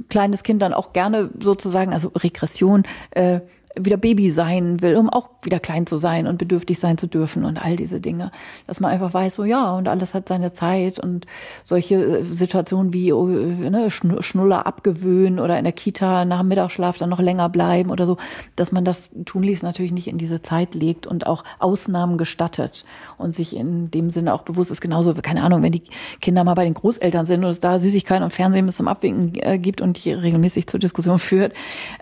[0.09, 3.41] kleines Kind dann auch gerne sozusagen, also Regression, äh,
[3.79, 7.45] wieder Baby sein will, um auch wieder klein zu sein und bedürftig sein zu dürfen
[7.45, 8.31] und all diese Dinge.
[8.67, 11.27] Dass man einfach weiß, so ja, und alles hat seine Zeit und
[11.65, 16.99] solche äh, Situationen wie oh, ne, Schnuller abgewöhnen oder in der Kita nach dem Mittagsschlaf
[16.99, 18.17] dann noch länger bleiben oder so,
[18.57, 22.85] dass man das tunlichst natürlich nicht in diese Zeit legt und auch Ausnahmen gestattet
[23.19, 25.85] und sich in dem Sinne auch bewusst ist, genauso, keine Ahnung, wenn die
[26.21, 29.35] Kinder mal bei den Großeltern sind und es da Süßigkeiten und Fernsehen bis zum Abwinken
[29.37, 31.53] äh, gibt und die regelmäßig zur Diskussion führt,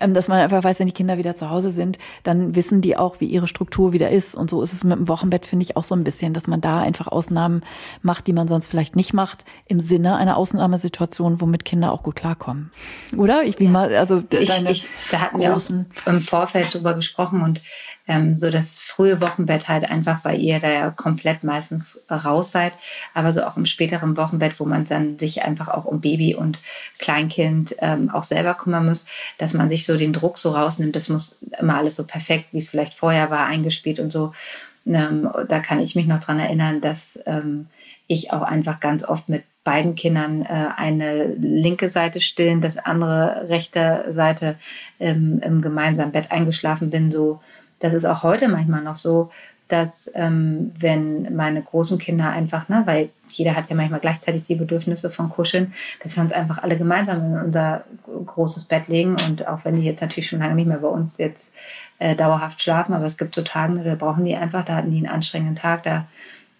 [0.00, 2.80] ähm, dass man einfach weiß, wenn die Kinder wieder zu Hause Hause sind, dann wissen
[2.80, 4.34] die auch, wie ihre Struktur wieder ist.
[4.34, 6.60] Und so ist es mit dem Wochenbett, finde ich, auch so ein bisschen, dass man
[6.60, 7.62] da einfach Ausnahmen
[8.02, 12.16] macht, die man sonst vielleicht nicht macht, im Sinne einer Ausnahmesituation, womit Kinder auch gut
[12.16, 12.70] klarkommen.
[13.16, 13.44] Oder?
[13.44, 13.70] Ich wie ja.
[13.70, 15.60] mal, also ich, ich, da hatten wir auch
[16.06, 17.60] im Vorfeld drüber gesprochen und
[18.10, 22.72] ähm, so das frühe Wochenbett halt einfach, weil ihr da ja komplett meistens raus seid,
[23.14, 26.58] aber so auch im späteren Wochenbett, wo man dann sich einfach auch um Baby und
[26.98, 29.06] Kleinkind ähm, auch selber kümmern muss,
[29.38, 32.58] dass man sich so den Druck so rausnimmt, das muss immer alles so perfekt, wie
[32.58, 34.34] es vielleicht vorher war, eingespielt und so.
[34.86, 37.68] Ähm, da kann ich mich noch dran erinnern, dass ähm,
[38.08, 43.48] ich auch einfach ganz oft mit beiden Kindern äh, eine linke Seite stillen, das andere
[43.48, 44.56] rechte Seite
[44.98, 47.40] ähm, im gemeinsamen Bett eingeschlafen bin, so
[47.80, 49.30] das ist auch heute manchmal noch so,
[49.70, 54.56] dass ähm, wenn meine großen Kinder einfach, ne, weil jeder hat ja manchmal gleichzeitig die
[54.56, 55.72] Bedürfnisse von Kuscheln,
[56.02, 57.84] dass wir uns einfach alle gemeinsam in unser
[58.26, 59.16] großes Bett legen.
[59.28, 61.54] Und auch wenn die jetzt natürlich schon lange nicht mehr bei uns jetzt
[61.98, 64.98] äh, dauerhaft schlafen, aber es gibt so Tage, da brauchen die einfach, da hatten die
[64.98, 66.06] einen anstrengenden Tag, da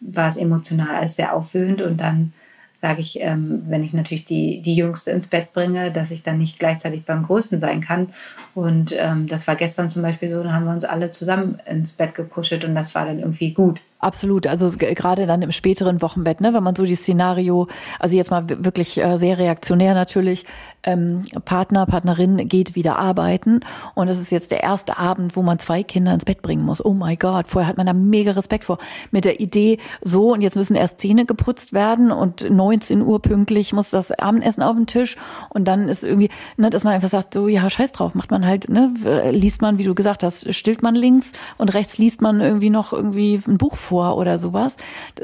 [0.01, 1.83] war es emotional alles sehr aufwühlend.
[1.83, 2.33] Und dann
[2.81, 6.39] sage ich, ähm, wenn ich natürlich die, die Jüngste ins Bett bringe, dass ich dann
[6.39, 8.13] nicht gleichzeitig beim Größten sein kann.
[8.55, 11.93] Und ähm, das war gestern zum Beispiel so, da haben wir uns alle zusammen ins
[11.93, 13.81] Bett gekuschelt und das war dann irgendwie gut.
[14.01, 18.31] Absolut, also gerade dann im späteren Wochenbett, ne, wenn man so die Szenario, also jetzt
[18.31, 20.47] mal wirklich äh, sehr reaktionär natürlich,
[20.85, 23.61] ähm, Partner, Partnerin geht wieder arbeiten
[23.95, 26.83] und es ist jetzt der erste Abend, wo man zwei Kinder ins Bett bringen muss.
[26.83, 28.79] Oh my God, vorher hat man da mega Respekt vor.
[29.11, 33.75] Mit der Idee, so und jetzt müssen erst Zähne geputzt werden und 19 Uhr pünktlich
[33.75, 35.19] muss das Abendessen auf den Tisch
[35.51, 38.47] und dann ist irgendwie, ne, dass man einfach sagt, so ja, scheiß drauf, macht man
[38.47, 38.95] halt, ne,
[39.31, 42.95] liest man, wie du gesagt hast, stillt man links und rechts liest man irgendwie noch
[42.95, 44.77] irgendwie ein Buch vor oder sowas.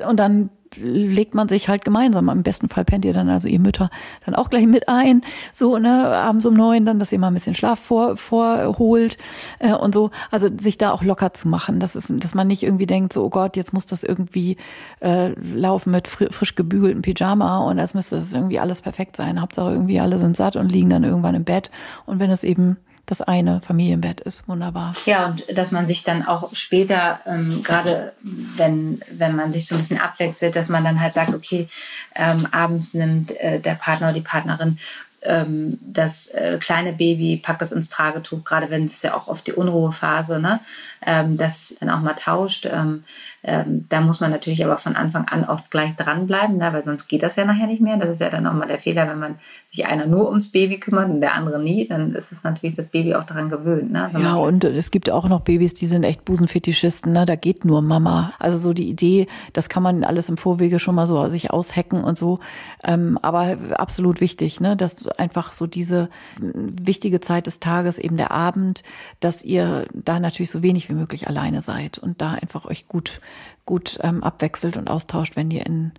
[0.08, 2.28] Und dann legt man sich halt gemeinsam.
[2.28, 3.90] Im besten Fall pennt ihr dann also ihr Mütter
[4.24, 7.34] dann auch gleich mit ein, so ne abends um neun dann, dass ihr mal ein
[7.34, 9.16] bisschen Schlaf vor, vorholt
[9.58, 10.10] äh, und so.
[10.30, 13.24] Also sich da auch locker zu machen, das ist, dass man nicht irgendwie denkt, so
[13.24, 14.56] oh Gott, jetzt muss das irgendwie
[15.00, 19.40] äh, laufen mit fr frisch gebügeltem Pyjama und als müsste das irgendwie alles perfekt sein.
[19.40, 21.70] Hauptsache irgendwie alle sind satt und liegen dann irgendwann im Bett
[22.06, 22.76] und wenn es eben
[23.07, 24.48] das eine Familienbett ist.
[24.48, 24.94] Wunderbar.
[25.07, 29.76] Ja, und dass man sich dann auch später, ähm, gerade wenn, wenn man sich so
[29.76, 31.68] ein bisschen abwechselt, dass man dann halt sagt, okay,
[32.14, 34.78] ähm, abends nimmt äh, der Partner oder die Partnerin
[35.26, 39.46] ähm, das äh, kleine Baby, packt das ins Tragetuch, gerade wenn es ja auch oft
[39.46, 40.61] die Unruhephase, ne,
[41.04, 42.66] ähm, das dann auch mal tauscht.
[42.66, 43.04] Ähm,
[43.47, 47.07] ähm, da muss man natürlich aber von Anfang an auch gleich dranbleiben, ne, weil sonst
[47.07, 47.97] geht das ja nachher nicht mehr.
[47.97, 49.36] Das ist ja dann auch mal der Fehler, wenn man
[49.70, 52.86] sich einer nur ums Baby kümmert und der andere nie, dann ist es natürlich das
[52.86, 53.92] Baby auch daran gewöhnt.
[53.92, 57.24] Ne, ja, und es gibt auch noch Babys, die sind echt Busenfetischisten, ne?
[57.24, 58.32] da geht nur Mama.
[58.40, 62.03] Also so die Idee, das kann man alles im Vorwege schon mal so sich aushacken
[62.03, 62.40] und so.
[62.82, 64.76] Ähm, aber absolut wichtig, ne?
[64.76, 66.09] dass einfach so diese
[66.40, 68.82] wichtige Zeit des Tages, eben der Abend,
[69.20, 73.20] dass ihr da natürlich so wenig wie möglich alleine seid und da einfach euch gut
[73.64, 75.93] gut ähm, abwechselt und austauscht, wenn ihr in,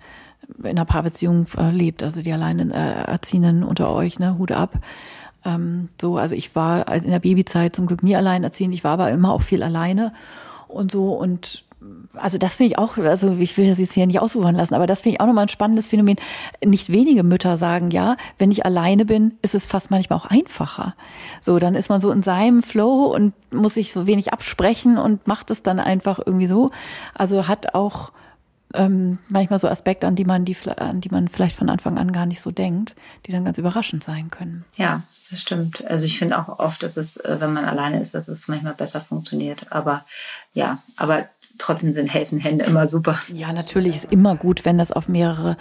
[0.60, 4.78] in einer Paarbeziehung äh, lebt, also die alleine äh, unter euch, ne, Hut ab.
[5.46, 8.94] Ähm, so, also ich war in der Babyzeit zum Glück nie allein erziehend, ich war
[8.94, 10.14] aber immer auch viel alleine
[10.68, 11.14] und so.
[11.14, 11.64] Und
[12.14, 14.88] also das finde ich auch, also ich will das jetzt hier nicht ausufern lassen, aber
[14.88, 16.18] das finde ich auch nochmal ein spannendes Phänomen.
[16.64, 20.96] Nicht wenige Mütter sagen, ja, wenn ich alleine bin, ist es fast manchmal auch einfacher.
[21.42, 25.28] So, dann ist man so in seinem Flow und muss sich so wenig absprechen und
[25.28, 26.70] macht es dann einfach irgendwie so.
[27.14, 28.12] Also hat auch
[28.74, 32.12] ähm, manchmal so Aspekte, an die man die, an die man vielleicht von Anfang an
[32.12, 34.66] gar nicht so denkt, die dann ganz überraschend sein können.
[34.76, 35.86] Ja, das stimmt.
[35.88, 38.74] Also ich finde auch oft, dass es, äh, wenn man alleine ist, dass es manchmal
[38.74, 39.72] besser funktioniert.
[39.72, 40.06] Aber
[40.58, 41.26] ja, aber
[41.60, 43.20] trotzdem sind helfende Hände immer super.
[43.32, 45.56] Ja, natürlich ist immer gut, wenn das auf mehrere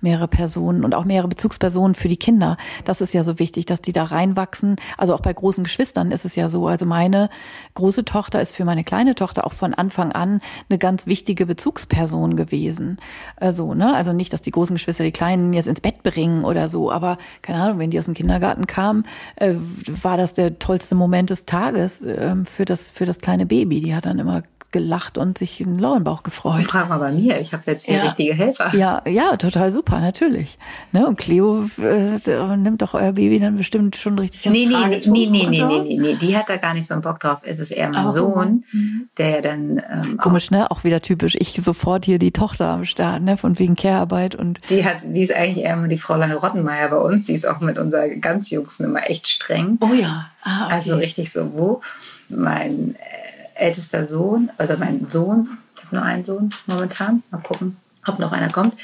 [0.00, 2.56] mehrere Personen und auch mehrere Bezugspersonen für die Kinder.
[2.84, 4.76] Das ist ja so wichtig, dass die da reinwachsen.
[4.96, 6.66] Also auch bei großen Geschwistern ist es ja so.
[6.66, 7.30] Also meine
[7.74, 12.36] große Tochter ist für meine kleine Tochter auch von Anfang an eine ganz wichtige Bezugsperson
[12.36, 12.98] gewesen.
[13.36, 13.94] Also, ne?
[13.94, 17.18] Also nicht, dass die großen Geschwister die Kleinen jetzt ins Bett bringen oder so, aber
[17.42, 19.04] keine Ahnung, wenn die aus dem Kindergarten kamen,
[19.36, 19.54] äh,
[20.02, 23.80] war das der tollste Moment des Tages äh, für das, für das kleine Baby.
[23.80, 24.42] Die hat dann immer
[24.72, 26.64] gelacht und sich in den lauen Bauch gefreut.
[26.64, 28.02] Frag mal bei mir, ich habe jetzt hier ja.
[28.04, 28.74] richtige Helfer.
[28.76, 30.56] Ja, ja, total super, Papa, natürlich.
[30.92, 31.06] Ne?
[31.06, 35.46] Und Cleo äh, nimmt doch euer Baby dann bestimmt schon richtig nee, ins nee, nee,
[35.46, 35.66] nee, nee, so.
[35.66, 37.40] nee, nee, nee, die hat da gar nicht so einen Bock drauf.
[37.42, 38.10] Es ist eher mein oh.
[38.10, 39.08] Sohn, mhm.
[39.18, 39.82] der dann...
[39.90, 40.70] Ähm, Komisch, ne?
[40.70, 41.36] Auch wieder typisch.
[41.38, 43.36] Ich sofort hier die Tochter am Start, ne?
[43.36, 44.60] Von wegen Care-Arbeit und...
[44.70, 47.24] Die hat, die ist eigentlich eher die Fräulein Rottenmeier bei uns.
[47.24, 49.76] Die ist auch mit unserer ganz Jüngsten immer echt streng.
[49.80, 50.30] Oh ja.
[50.42, 50.74] Ah, okay.
[50.74, 51.80] Also richtig so, wo
[52.28, 57.76] mein äh, ältester Sohn, also mein Sohn, ich habe nur einen Sohn momentan, mal gucken,
[58.06, 58.74] ob noch einer kommt,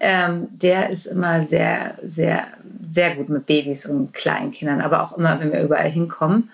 [0.00, 2.46] ähm, der ist immer sehr, sehr,
[2.90, 6.50] sehr gut mit Babys und kleinen Kindern, aber auch immer, wenn wir überall hinkommen,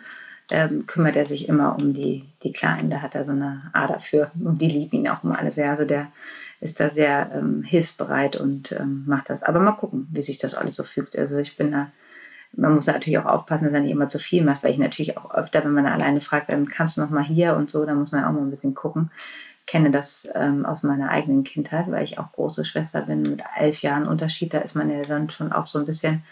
[0.51, 2.91] ähm, kümmert er sich immer um die, die Kleinen.
[2.91, 5.71] Da hat er so eine Ader für und die lieben ihn auch immer alle sehr.
[5.71, 6.09] Also der
[6.61, 9.43] ist da sehr ähm, hilfsbereit und ähm, macht das.
[9.43, 11.17] Aber mal gucken, wie sich das alles so fügt.
[11.17, 11.91] Also ich bin da
[12.53, 15.17] man muss natürlich auch aufpassen, dass er nicht immer zu viel macht, weil ich natürlich
[15.17, 17.95] auch öfter, wenn man alleine fragt, dann kannst du noch mal hier und so, da
[17.95, 19.11] muss man auch mal ein bisschen gucken.
[19.71, 23.45] Ich kenne das ähm, aus meiner eigenen Kindheit, weil ich auch große Schwester bin mit
[23.57, 24.53] elf Jahren Unterschied.
[24.53, 26.25] Da ist man ja dann schon auch so ein bisschen,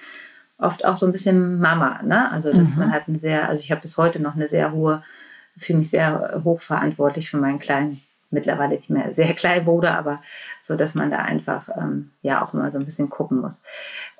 [0.58, 2.02] oft auch so ein bisschen Mama.
[2.02, 2.32] Ne?
[2.32, 2.80] Also dass mhm.
[2.80, 5.04] man hat eine sehr, also ich habe bis heute noch eine sehr hohe,
[5.56, 10.20] fühle mich sehr hochverantwortlich für meinen kleinen mittlerweile nicht mehr sehr klein wurde, aber
[10.60, 13.62] so, dass man da einfach ähm, ja auch immer so ein bisschen gucken muss.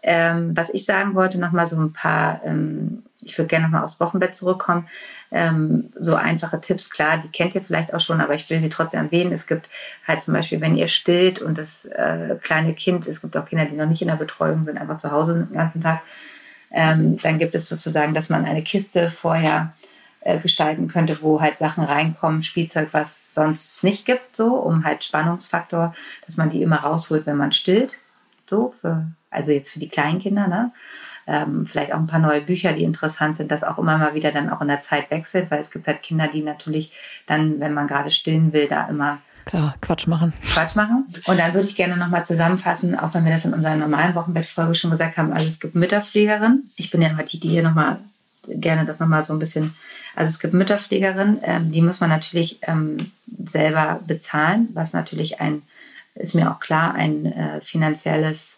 [0.03, 3.99] Ähm, was ich sagen wollte, nochmal so ein paar, ähm, ich würde gerne nochmal aufs
[3.99, 4.87] Wochenbett zurückkommen.
[5.31, 8.71] Ähm, so einfache Tipps, klar, die kennt ihr vielleicht auch schon, aber ich will sie
[8.71, 9.33] trotzdem erwähnen.
[9.33, 9.69] Es gibt
[10.07, 13.67] halt zum Beispiel, wenn ihr stillt und das äh, kleine Kind, es gibt auch Kinder,
[13.67, 16.01] die noch nicht in der Betreuung sind, einfach zu Hause sind den ganzen Tag,
[16.71, 19.73] ähm, dann gibt es sozusagen, dass man eine Kiste vorher
[20.21, 25.05] äh, gestalten könnte, wo halt Sachen reinkommen, Spielzeug, was sonst nicht gibt, so, um halt
[25.05, 25.95] Spannungsfaktor,
[26.27, 27.97] dass man die immer rausholt, wenn man stillt.
[28.47, 30.73] So, für, also jetzt für die Kleinkinder, ne?
[31.29, 34.33] Ähm, vielleicht auch ein paar neue Bücher, die interessant sind, das auch immer mal wieder
[34.33, 36.93] dann auch in der Zeit wechselt, weil es gibt halt Kinder, die natürlich
[37.27, 40.35] dann, wenn man gerade stillen will, da immer Klar, Quatsch machen.
[40.53, 41.07] Quatsch machen.
[41.25, 44.75] Und dann würde ich gerne nochmal zusammenfassen, auch wenn wir das in unserer normalen Wochenbettfolge
[44.75, 45.33] schon gesagt haben.
[45.33, 46.69] Also es gibt Mütterpflegerinnen.
[46.77, 47.99] Ich bin ja immer die, die hier nochmal
[48.47, 49.75] gerne das nochmal so ein bisschen.
[50.15, 55.63] Also es gibt Mütterpflegerinnen, ähm, die muss man natürlich ähm, selber bezahlen, was natürlich ein,
[56.15, 58.58] ist mir auch klar, ein äh, finanzielles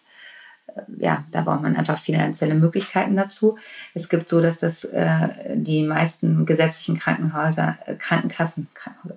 [0.99, 3.59] ja, da braucht man einfach finanzielle Möglichkeiten dazu.
[3.95, 8.69] Es gibt so, dass das äh, die meisten gesetzlichen Krankenhäuser, äh, Krankenkassen,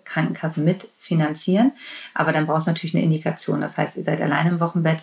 [0.05, 1.71] Krankenkassen mitfinanzieren.
[2.13, 3.61] Aber dann braucht es natürlich eine Indikation.
[3.61, 4.99] Das heißt, ihr seid allein im Wochenbett,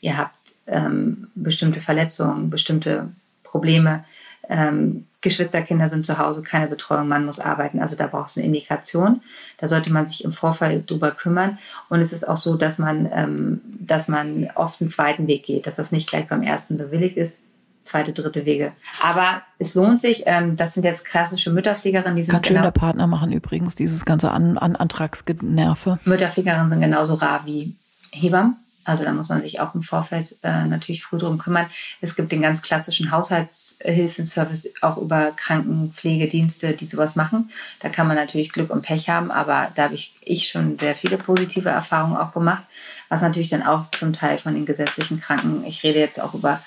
[0.00, 0.34] ihr habt
[0.66, 3.10] ähm, bestimmte Verletzungen, bestimmte
[3.42, 4.04] Probleme,
[4.48, 7.80] ähm, Geschwisterkinder sind zu Hause, keine Betreuung, man muss arbeiten.
[7.80, 9.20] Also da braucht es eine Indikation.
[9.58, 11.58] Da sollte man sich im Vorfall drüber kümmern.
[11.90, 15.66] Und es ist auch so, dass man, ähm, dass man oft einen zweiten Weg geht,
[15.66, 17.42] dass das nicht gleich beim ersten bewilligt ist,
[17.82, 18.72] zweite, dritte Wege.
[19.02, 20.22] Aber es lohnt sich.
[20.24, 22.16] Ähm, das sind jetzt klassische Mütterpflegerinnen.
[22.16, 25.98] Die sind Kann genau, schön der Partner machen übrigens dieses ganze An An Antragsgenerve.
[26.04, 27.74] Mütterpflegerinnen sind genauso rar wie
[28.12, 28.56] Hebammen.
[28.84, 31.66] Also da muss man sich auch im Vorfeld äh, natürlich früh drum kümmern.
[32.00, 37.50] Es gibt den ganz klassischen Haushaltshilfenservice auch über Krankenpflegedienste, die sowas machen.
[37.80, 40.94] Da kann man natürlich Glück und Pech haben, aber da habe ich, ich schon sehr
[40.94, 42.62] viele positive Erfahrungen auch gemacht,
[43.08, 46.62] was natürlich dann auch zum Teil von den gesetzlichen Kranken, ich rede jetzt auch über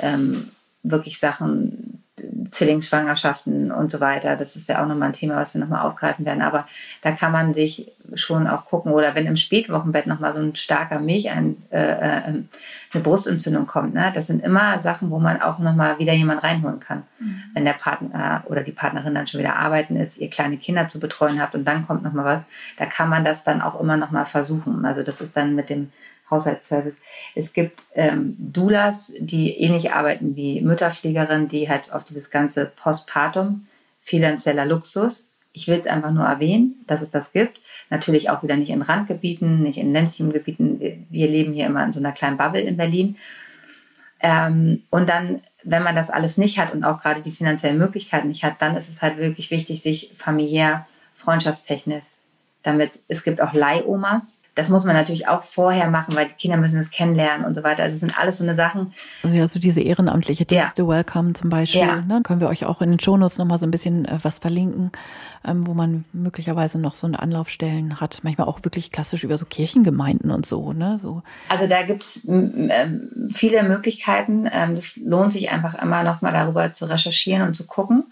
[0.00, 0.50] ähm,
[0.82, 2.02] wirklich Sachen,
[2.50, 4.36] Zwillingsschwangerschaften und so weiter.
[4.36, 6.42] Das ist ja auch nochmal ein Thema, was wir nochmal aufgreifen werden.
[6.42, 6.66] Aber
[7.02, 8.92] da kann man sich schon auch gucken.
[8.92, 12.22] Oder wenn im Spätwochenbett nochmal so ein starker Milch, ein, äh, äh,
[12.92, 13.94] eine Brustentzündung kommt.
[13.94, 14.10] Ne?
[14.14, 17.04] Das sind immer Sachen, wo man auch nochmal wieder jemanden reinholen kann.
[17.18, 17.42] Mhm.
[17.54, 21.00] Wenn der Partner oder die Partnerin dann schon wieder arbeiten ist, ihr kleine Kinder zu
[21.00, 22.42] betreuen habt und dann kommt nochmal was,
[22.78, 24.84] da kann man das dann auch immer nochmal versuchen.
[24.84, 25.92] Also das ist dann mit dem
[26.30, 26.98] Haushaltsservice.
[27.34, 33.66] Es gibt ähm, Doulas, die ähnlich arbeiten wie Mütterpflegerinnen, die halt auf dieses ganze Postpartum,
[34.00, 35.28] finanzieller Luxus.
[35.52, 37.60] Ich will es einfach nur erwähnen, dass es das gibt.
[37.90, 41.06] Natürlich auch wieder nicht in Randgebieten, nicht in ländlichen Gebieten.
[41.10, 43.16] Wir leben hier immer in so einer kleinen Bubble in Berlin.
[44.20, 48.28] Ähm, und dann, wenn man das alles nicht hat und auch gerade die finanziellen Möglichkeiten
[48.28, 52.04] nicht hat, dann ist es halt wirklich wichtig, sich familiär, freundschaftstechnisch,
[52.62, 56.56] damit es gibt auch Leihomas, das muss man natürlich auch vorher machen, weil die Kinder
[56.56, 57.84] müssen es kennenlernen und so weiter.
[57.84, 58.92] Also es sind alles so eine Sachen.
[59.22, 60.88] Also ja, so diese ehrenamtliche Dienste, ja.
[60.88, 61.82] Welcome zum Beispiel.
[61.82, 62.00] Ja.
[62.00, 62.20] Ne?
[62.24, 64.90] Können wir euch auch in den Shownotes nochmal so ein bisschen äh, was verlinken,
[65.46, 68.20] ähm, wo man möglicherweise noch so eine Anlaufstellen hat.
[68.22, 70.72] Manchmal auch wirklich klassisch über so Kirchengemeinden und so.
[70.72, 70.98] Ne?
[71.00, 71.22] so.
[71.48, 72.70] Also da gibt es ähm,
[73.32, 74.48] viele Möglichkeiten.
[74.52, 78.04] Ähm, das lohnt sich einfach immer nochmal darüber zu recherchieren und zu gucken.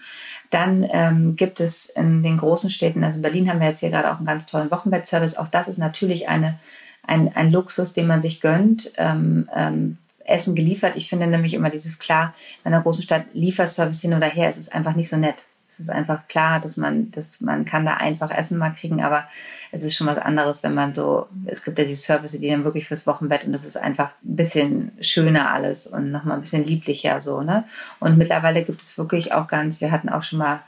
[0.50, 3.90] Dann ähm, gibt es in den großen Städten, also in Berlin haben wir jetzt hier
[3.90, 5.36] gerade auch einen ganz tollen Wochenbettservice.
[5.36, 6.58] Auch das ist natürlich eine,
[7.06, 8.92] ein, ein Luxus, den man sich gönnt.
[8.96, 9.98] Ähm, ähm,
[10.28, 10.96] Essen geliefert.
[10.96, 12.34] Ich finde nämlich immer dieses klar,
[12.64, 15.36] in einer großen Stadt Lieferservice hin oder her, es ist einfach nicht so nett.
[15.68, 19.24] Es ist einfach klar, dass man, dass man kann da einfach Essen mal kriegen, aber
[19.70, 22.64] es ist schon was anderes, wenn man so, es gibt ja die Service, die dann
[22.64, 26.64] wirklich fürs Wochenbett und das ist einfach ein bisschen schöner alles und nochmal ein bisschen
[26.64, 27.64] lieblicher so, ne?
[28.00, 30.60] Und mittlerweile gibt es wirklich auch ganz, wir hatten auch schon mal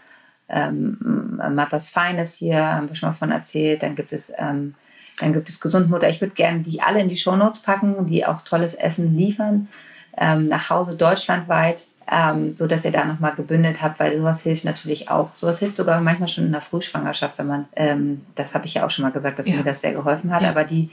[0.48, 4.74] ähm, Mother's Finest hier, haben wir schon mal von erzählt, dann gibt es ähm,
[5.20, 6.08] dann gibt es Gesundmutter.
[6.08, 9.68] Ich würde gerne die alle in die Shownotes packen, die auch tolles Essen liefern,
[10.16, 14.64] ähm, nach Hause deutschlandweit ähm, so dass ihr da nochmal gebündelt habt, weil sowas hilft
[14.64, 15.30] natürlich auch.
[15.34, 18.84] Sowas hilft sogar manchmal schon in der Frühschwangerschaft, wenn man, ähm, das habe ich ja
[18.84, 19.56] auch schon mal gesagt, dass ja.
[19.56, 20.50] mir das sehr geholfen hat, ja.
[20.50, 20.90] aber die,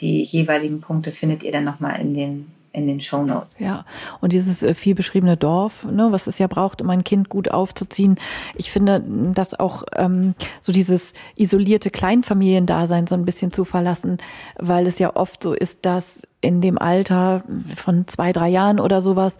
[0.00, 3.58] die jeweiligen Punkte findet ihr dann nochmal in den in den Show Notes.
[3.58, 3.84] Ja,
[4.20, 7.50] und dieses äh, viel beschriebene Dorf, ne, was es ja braucht, um ein Kind gut
[7.50, 8.16] aufzuziehen.
[8.54, 9.02] Ich finde,
[9.34, 14.18] dass auch ähm, so dieses isolierte Kleinfamiliendasein so ein bisschen zu verlassen,
[14.56, 17.42] weil es ja oft so ist, dass in dem Alter
[17.76, 19.36] von zwei, drei Jahren oder sowas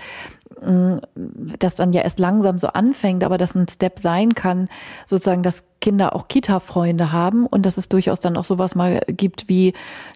[1.58, 4.68] das dann ja erst langsam so anfängt, aber das ein Step sein kann,
[5.06, 9.48] sozusagen, dass Kinder auch Kita-Freunde haben und dass es durchaus dann auch sowas mal gibt
[9.48, 9.72] wie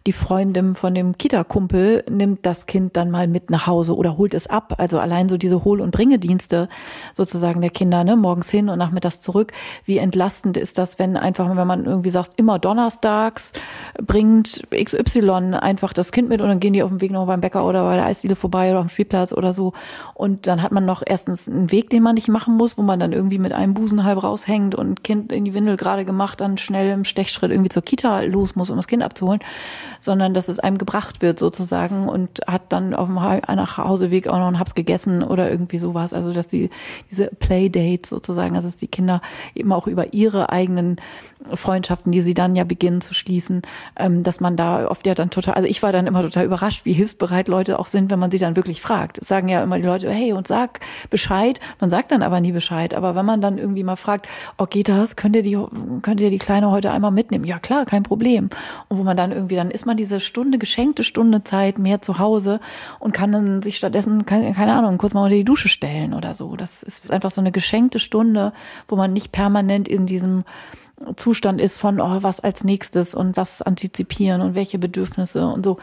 [0.06, 4.34] die Freundin von dem Kita-Kumpel nimmt das Kind dann mal mit nach Hause oder holt
[4.34, 4.74] es ab.
[4.76, 6.68] Also allein so diese Hol- und Bringedienste
[7.14, 9.52] sozusagen der Kinder, ne, morgens hin und nachmittags zurück.
[9.86, 13.52] Wie entlastend ist das, wenn einfach, wenn man irgendwie sagt, immer donnerstags
[14.02, 17.40] bringt XY einfach das Kind mit und dann gehen die auf dem Weg noch beim
[17.40, 19.72] Bäcker oder bei der Eisdiele vorbei oder auf dem Spielplatz oder so.
[20.12, 23.00] Und dann hat man noch erstens einen Weg, den man nicht machen muss, wo man
[23.00, 26.58] dann irgendwie mit einem Busen halb raushängt und Kind in die Windel gerade gemacht, dann
[26.58, 29.40] schnell im Stechschritt irgendwie zur Kita los muss, um das Kind abzuholen,
[29.98, 34.46] sondern dass es einem gebracht wird sozusagen und hat dann auf dem Nachhauseweg auch noch
[34.46, 36.12] einen Haps gegessen oder irgendwie sowas.
[36.12, 36.70] Also dass die
[37.10, 39.20] diese Playdates sozusagen, also dass die Kinder
[39.54, 41.00] eben auch über ihre eigenen
[41.52, 43.62] Freundschaften, die sie dann ja beginnen zu schließen,
[43.96, 46.84] ähm, dass man da oft ja dann total, also ich war dann immer total überrascht,
[46.84, 49.18] wie hilfsbereit Leute auch sind, wenn man sie dann wirklich fragt.
[49.18, 51.60] Es sagen ja immer die Leute, hey, und sag Bescheid.
[51.80, 52.94] Man sagt dann aber nie Bescheid.
[52.94, 54.26] Aber wenn man dann irgendwie mal fragt,
[54.58, 55.16] oh, geht das?
[55.16, 55.58] Könnt ihr die,
[56.02, 57.44] könnt ihr die Kleine heute einmal mitnehmen?
[57.44, 58.50] Ja klar, kein Problem.
[58.88, 62.18] Und wo man dann irgendwie, dann ist man diese Stunde, geschenkte Stunde Zeit mehr zu
[62.18, 62.60] Hause
[62.98, 66.34] und kann dann sich stattdessen, keine, keine Ahnung, kurz mal unter die Dusche stellen oder
[66.34, 66.56] so.
[66.56, 68.52] Das ist einfach so eine geschenkte Stunde,
[68.88, 70.44] wo man nicht permanent in diesem
[71.16, 75.78] Zustand ist von, oh, was als nächstes und was antizipieren und welche Bedürfnisse und so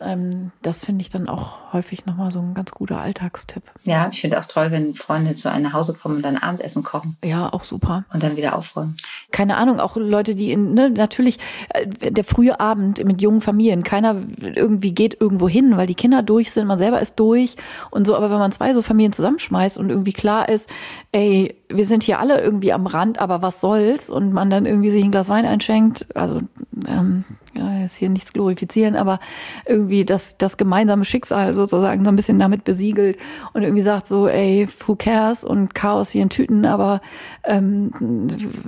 [0.00, 3.62] ähm, das finde ich dann auch häufig nochmal so ein ganz guter Alltagstipp.
[3.84, 6.82] Ja, ich finde auch toll, wenn Freunde zu einem nach Hause kommen und dann Abendessen
[6.82, 7.16] kochen.
[7.24, 8.04] Ja, auch super.
[8.12, 8.96] Und dann wieder aufräumen.
[9.30, 11.38] Keine Ahnung, auch Leute, die in, ne, natürlich
[11.70, 16.22] äh, der frühe Abend mit jungen Familien, keiner irgendwie geht irgendwo hin, weil die Kinder
[16.22, 17.56] durch sind, man selber ist durch
[17.90, 20.68] und so, aber wenn man zwei so Familien zusammenschmeißt und irgendwie klar ist,
[21.12, 24.10] ey, wir sind hier alle irgendwie am Rand, aber was soll's?
[24.10, 26.40] Und man dann irgendwie sich ein Glas Wein einschenkt, also
[26.86, 27.24] ähm,
[27.58, 29.18] ja, jetzt hier nichts glorifizieren, aber
[29.66, 33.18] irgendwie das, das gemeinsame Schicksal sozusagen so ein bisschen damit besiegelt
[33.52, 37.00] und irgendwie sagt so, ey, who cares und Chaos hier in Tüten, aber
[37.44, 37.90] ähm,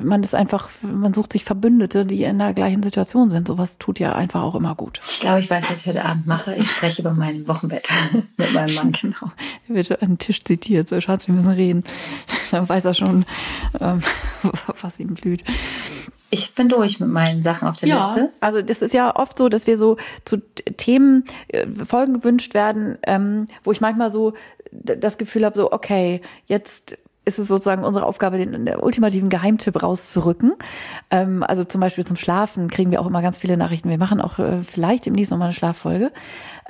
[0.03, 3.49] man ist einfach, man sucht sich Verbündete, die in der gleichen Situation sind.
[3.49, 5.01] Sowas tut ja einfach auch immer gut.
[5.07, 6.55] Ich glaube, ich weiß, was ich heute Abend mache.
[6.55, 7.89] Ich spreche über mein Wochenbett
[8.37, 8.93] mit meinem Mann.
[8.93, 9.33] Genau.
[9.69, 11.85] Er wird an den Tisch zitiert, so Schatz, wir müssen reden.
[12.51, 13.25] Dann weiß er schon,
[13.81, 14.03] ähm,
[14.81, 15.45] was ihm blüht.
[16.33, 18.31] Ich bin durch mit meinen Sachen auf der ja, Liste.
[18.41, 20.39] Also das ist ja oft so, dass wir so zu
[20.77, 24.35] Themen äh, Folgen gewünscht werden, ähm, wo ich manchmal so
[24.73, 29.83] das Gefühl habe, so okay, jetzt ist es sozusagen unsere Aufgabe, den, den ultimativen Geheimtipp
[29.83, 30.55] rauszurücken.
[31.11, 33.91] Ähm, also zum Beispiel zum Schlafen kriegen wir auch immer ganz viele Nachrichten.
[33.91, 36.13] Wir machen auch äh, vielleicht demnächst nochmal eine Schlaffolge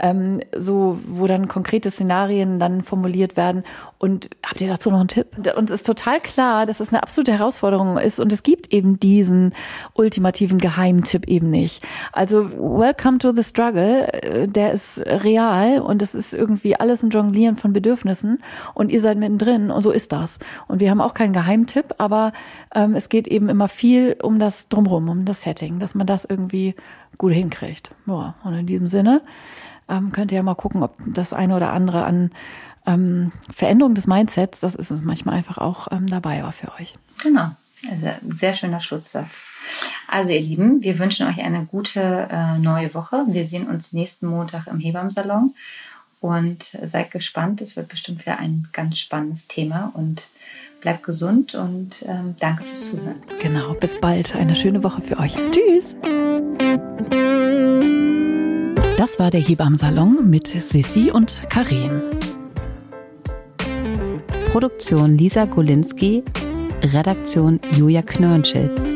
[0.01, 3.65] ähm, so, wo dann konkrete Szenarien dann formuliert werden.
[3.99, 5.29] Und habt ihr dazu noch einen Tipp?
[5.57, 9.55] Uns ist total klar, dass es eine absolute Herausforderung ist und es gibt eben diesen
[9.93, 11.87] ultimativen Geheimtipp eben nicht.
[12.13, 17.11] Also Welcome to the Struggle, äh, der ist real und es ist irgendwie alles ein
[17.11, 20.39] Jonglieren von Bedürfnissen und ihr seid mittendrin und so ist das.
[20.67, 22.33] Und wir haben auch keinen Geheimtipp, aber
[22.75, 26.25] ähm, es geht eben immer viel um das Drumherum, um das Setting, dass man das
[26.25, 26.75] irgendwie
[27.19, 27.91] gut hinkriegt.
[28.07, 29.21] Boah, und in diesem Sinne
[29.91, 32.31] ähm, könnt ihr ja mal gucken, ob das eine oder andere an
[32.87, 36.95] ähm, Veränderung des Mindsets, das ist es manchmal einfach auch ähm, dabei war für euch.
[37.23, 37.51] Genau.
[37.91, 39.41] Also sehr schöner Schlusssatz.
[40.07, 43.25] Also ihr Lieben, wir wünschen euch eine gute äh, neue Woche.
[43.29, 45.55] Wir sehen uns nächsten Montag im Hebammsalon
[46.21, 47.61] und seid gespannt.
[47.61, 50.29] Es wird bestimmt wieder ein ganz spannendes Thema und
[50.81, 53.23] bleibt gesund und ähm, danke fürs Zuhören.
[53.41, 54.35] Genau, bis bald.
[54.35, 55.37] Eine schöne Woche für euch.
[55.51, 55.95] Tschüss.
[58.97, 62.03] Das war der Hebammsalon mit Sissi und Karin.
[64.51, 66.25] Produktion Lisa Golinski,
[66.83, 68.90] Redaktion Julia Knörnschild.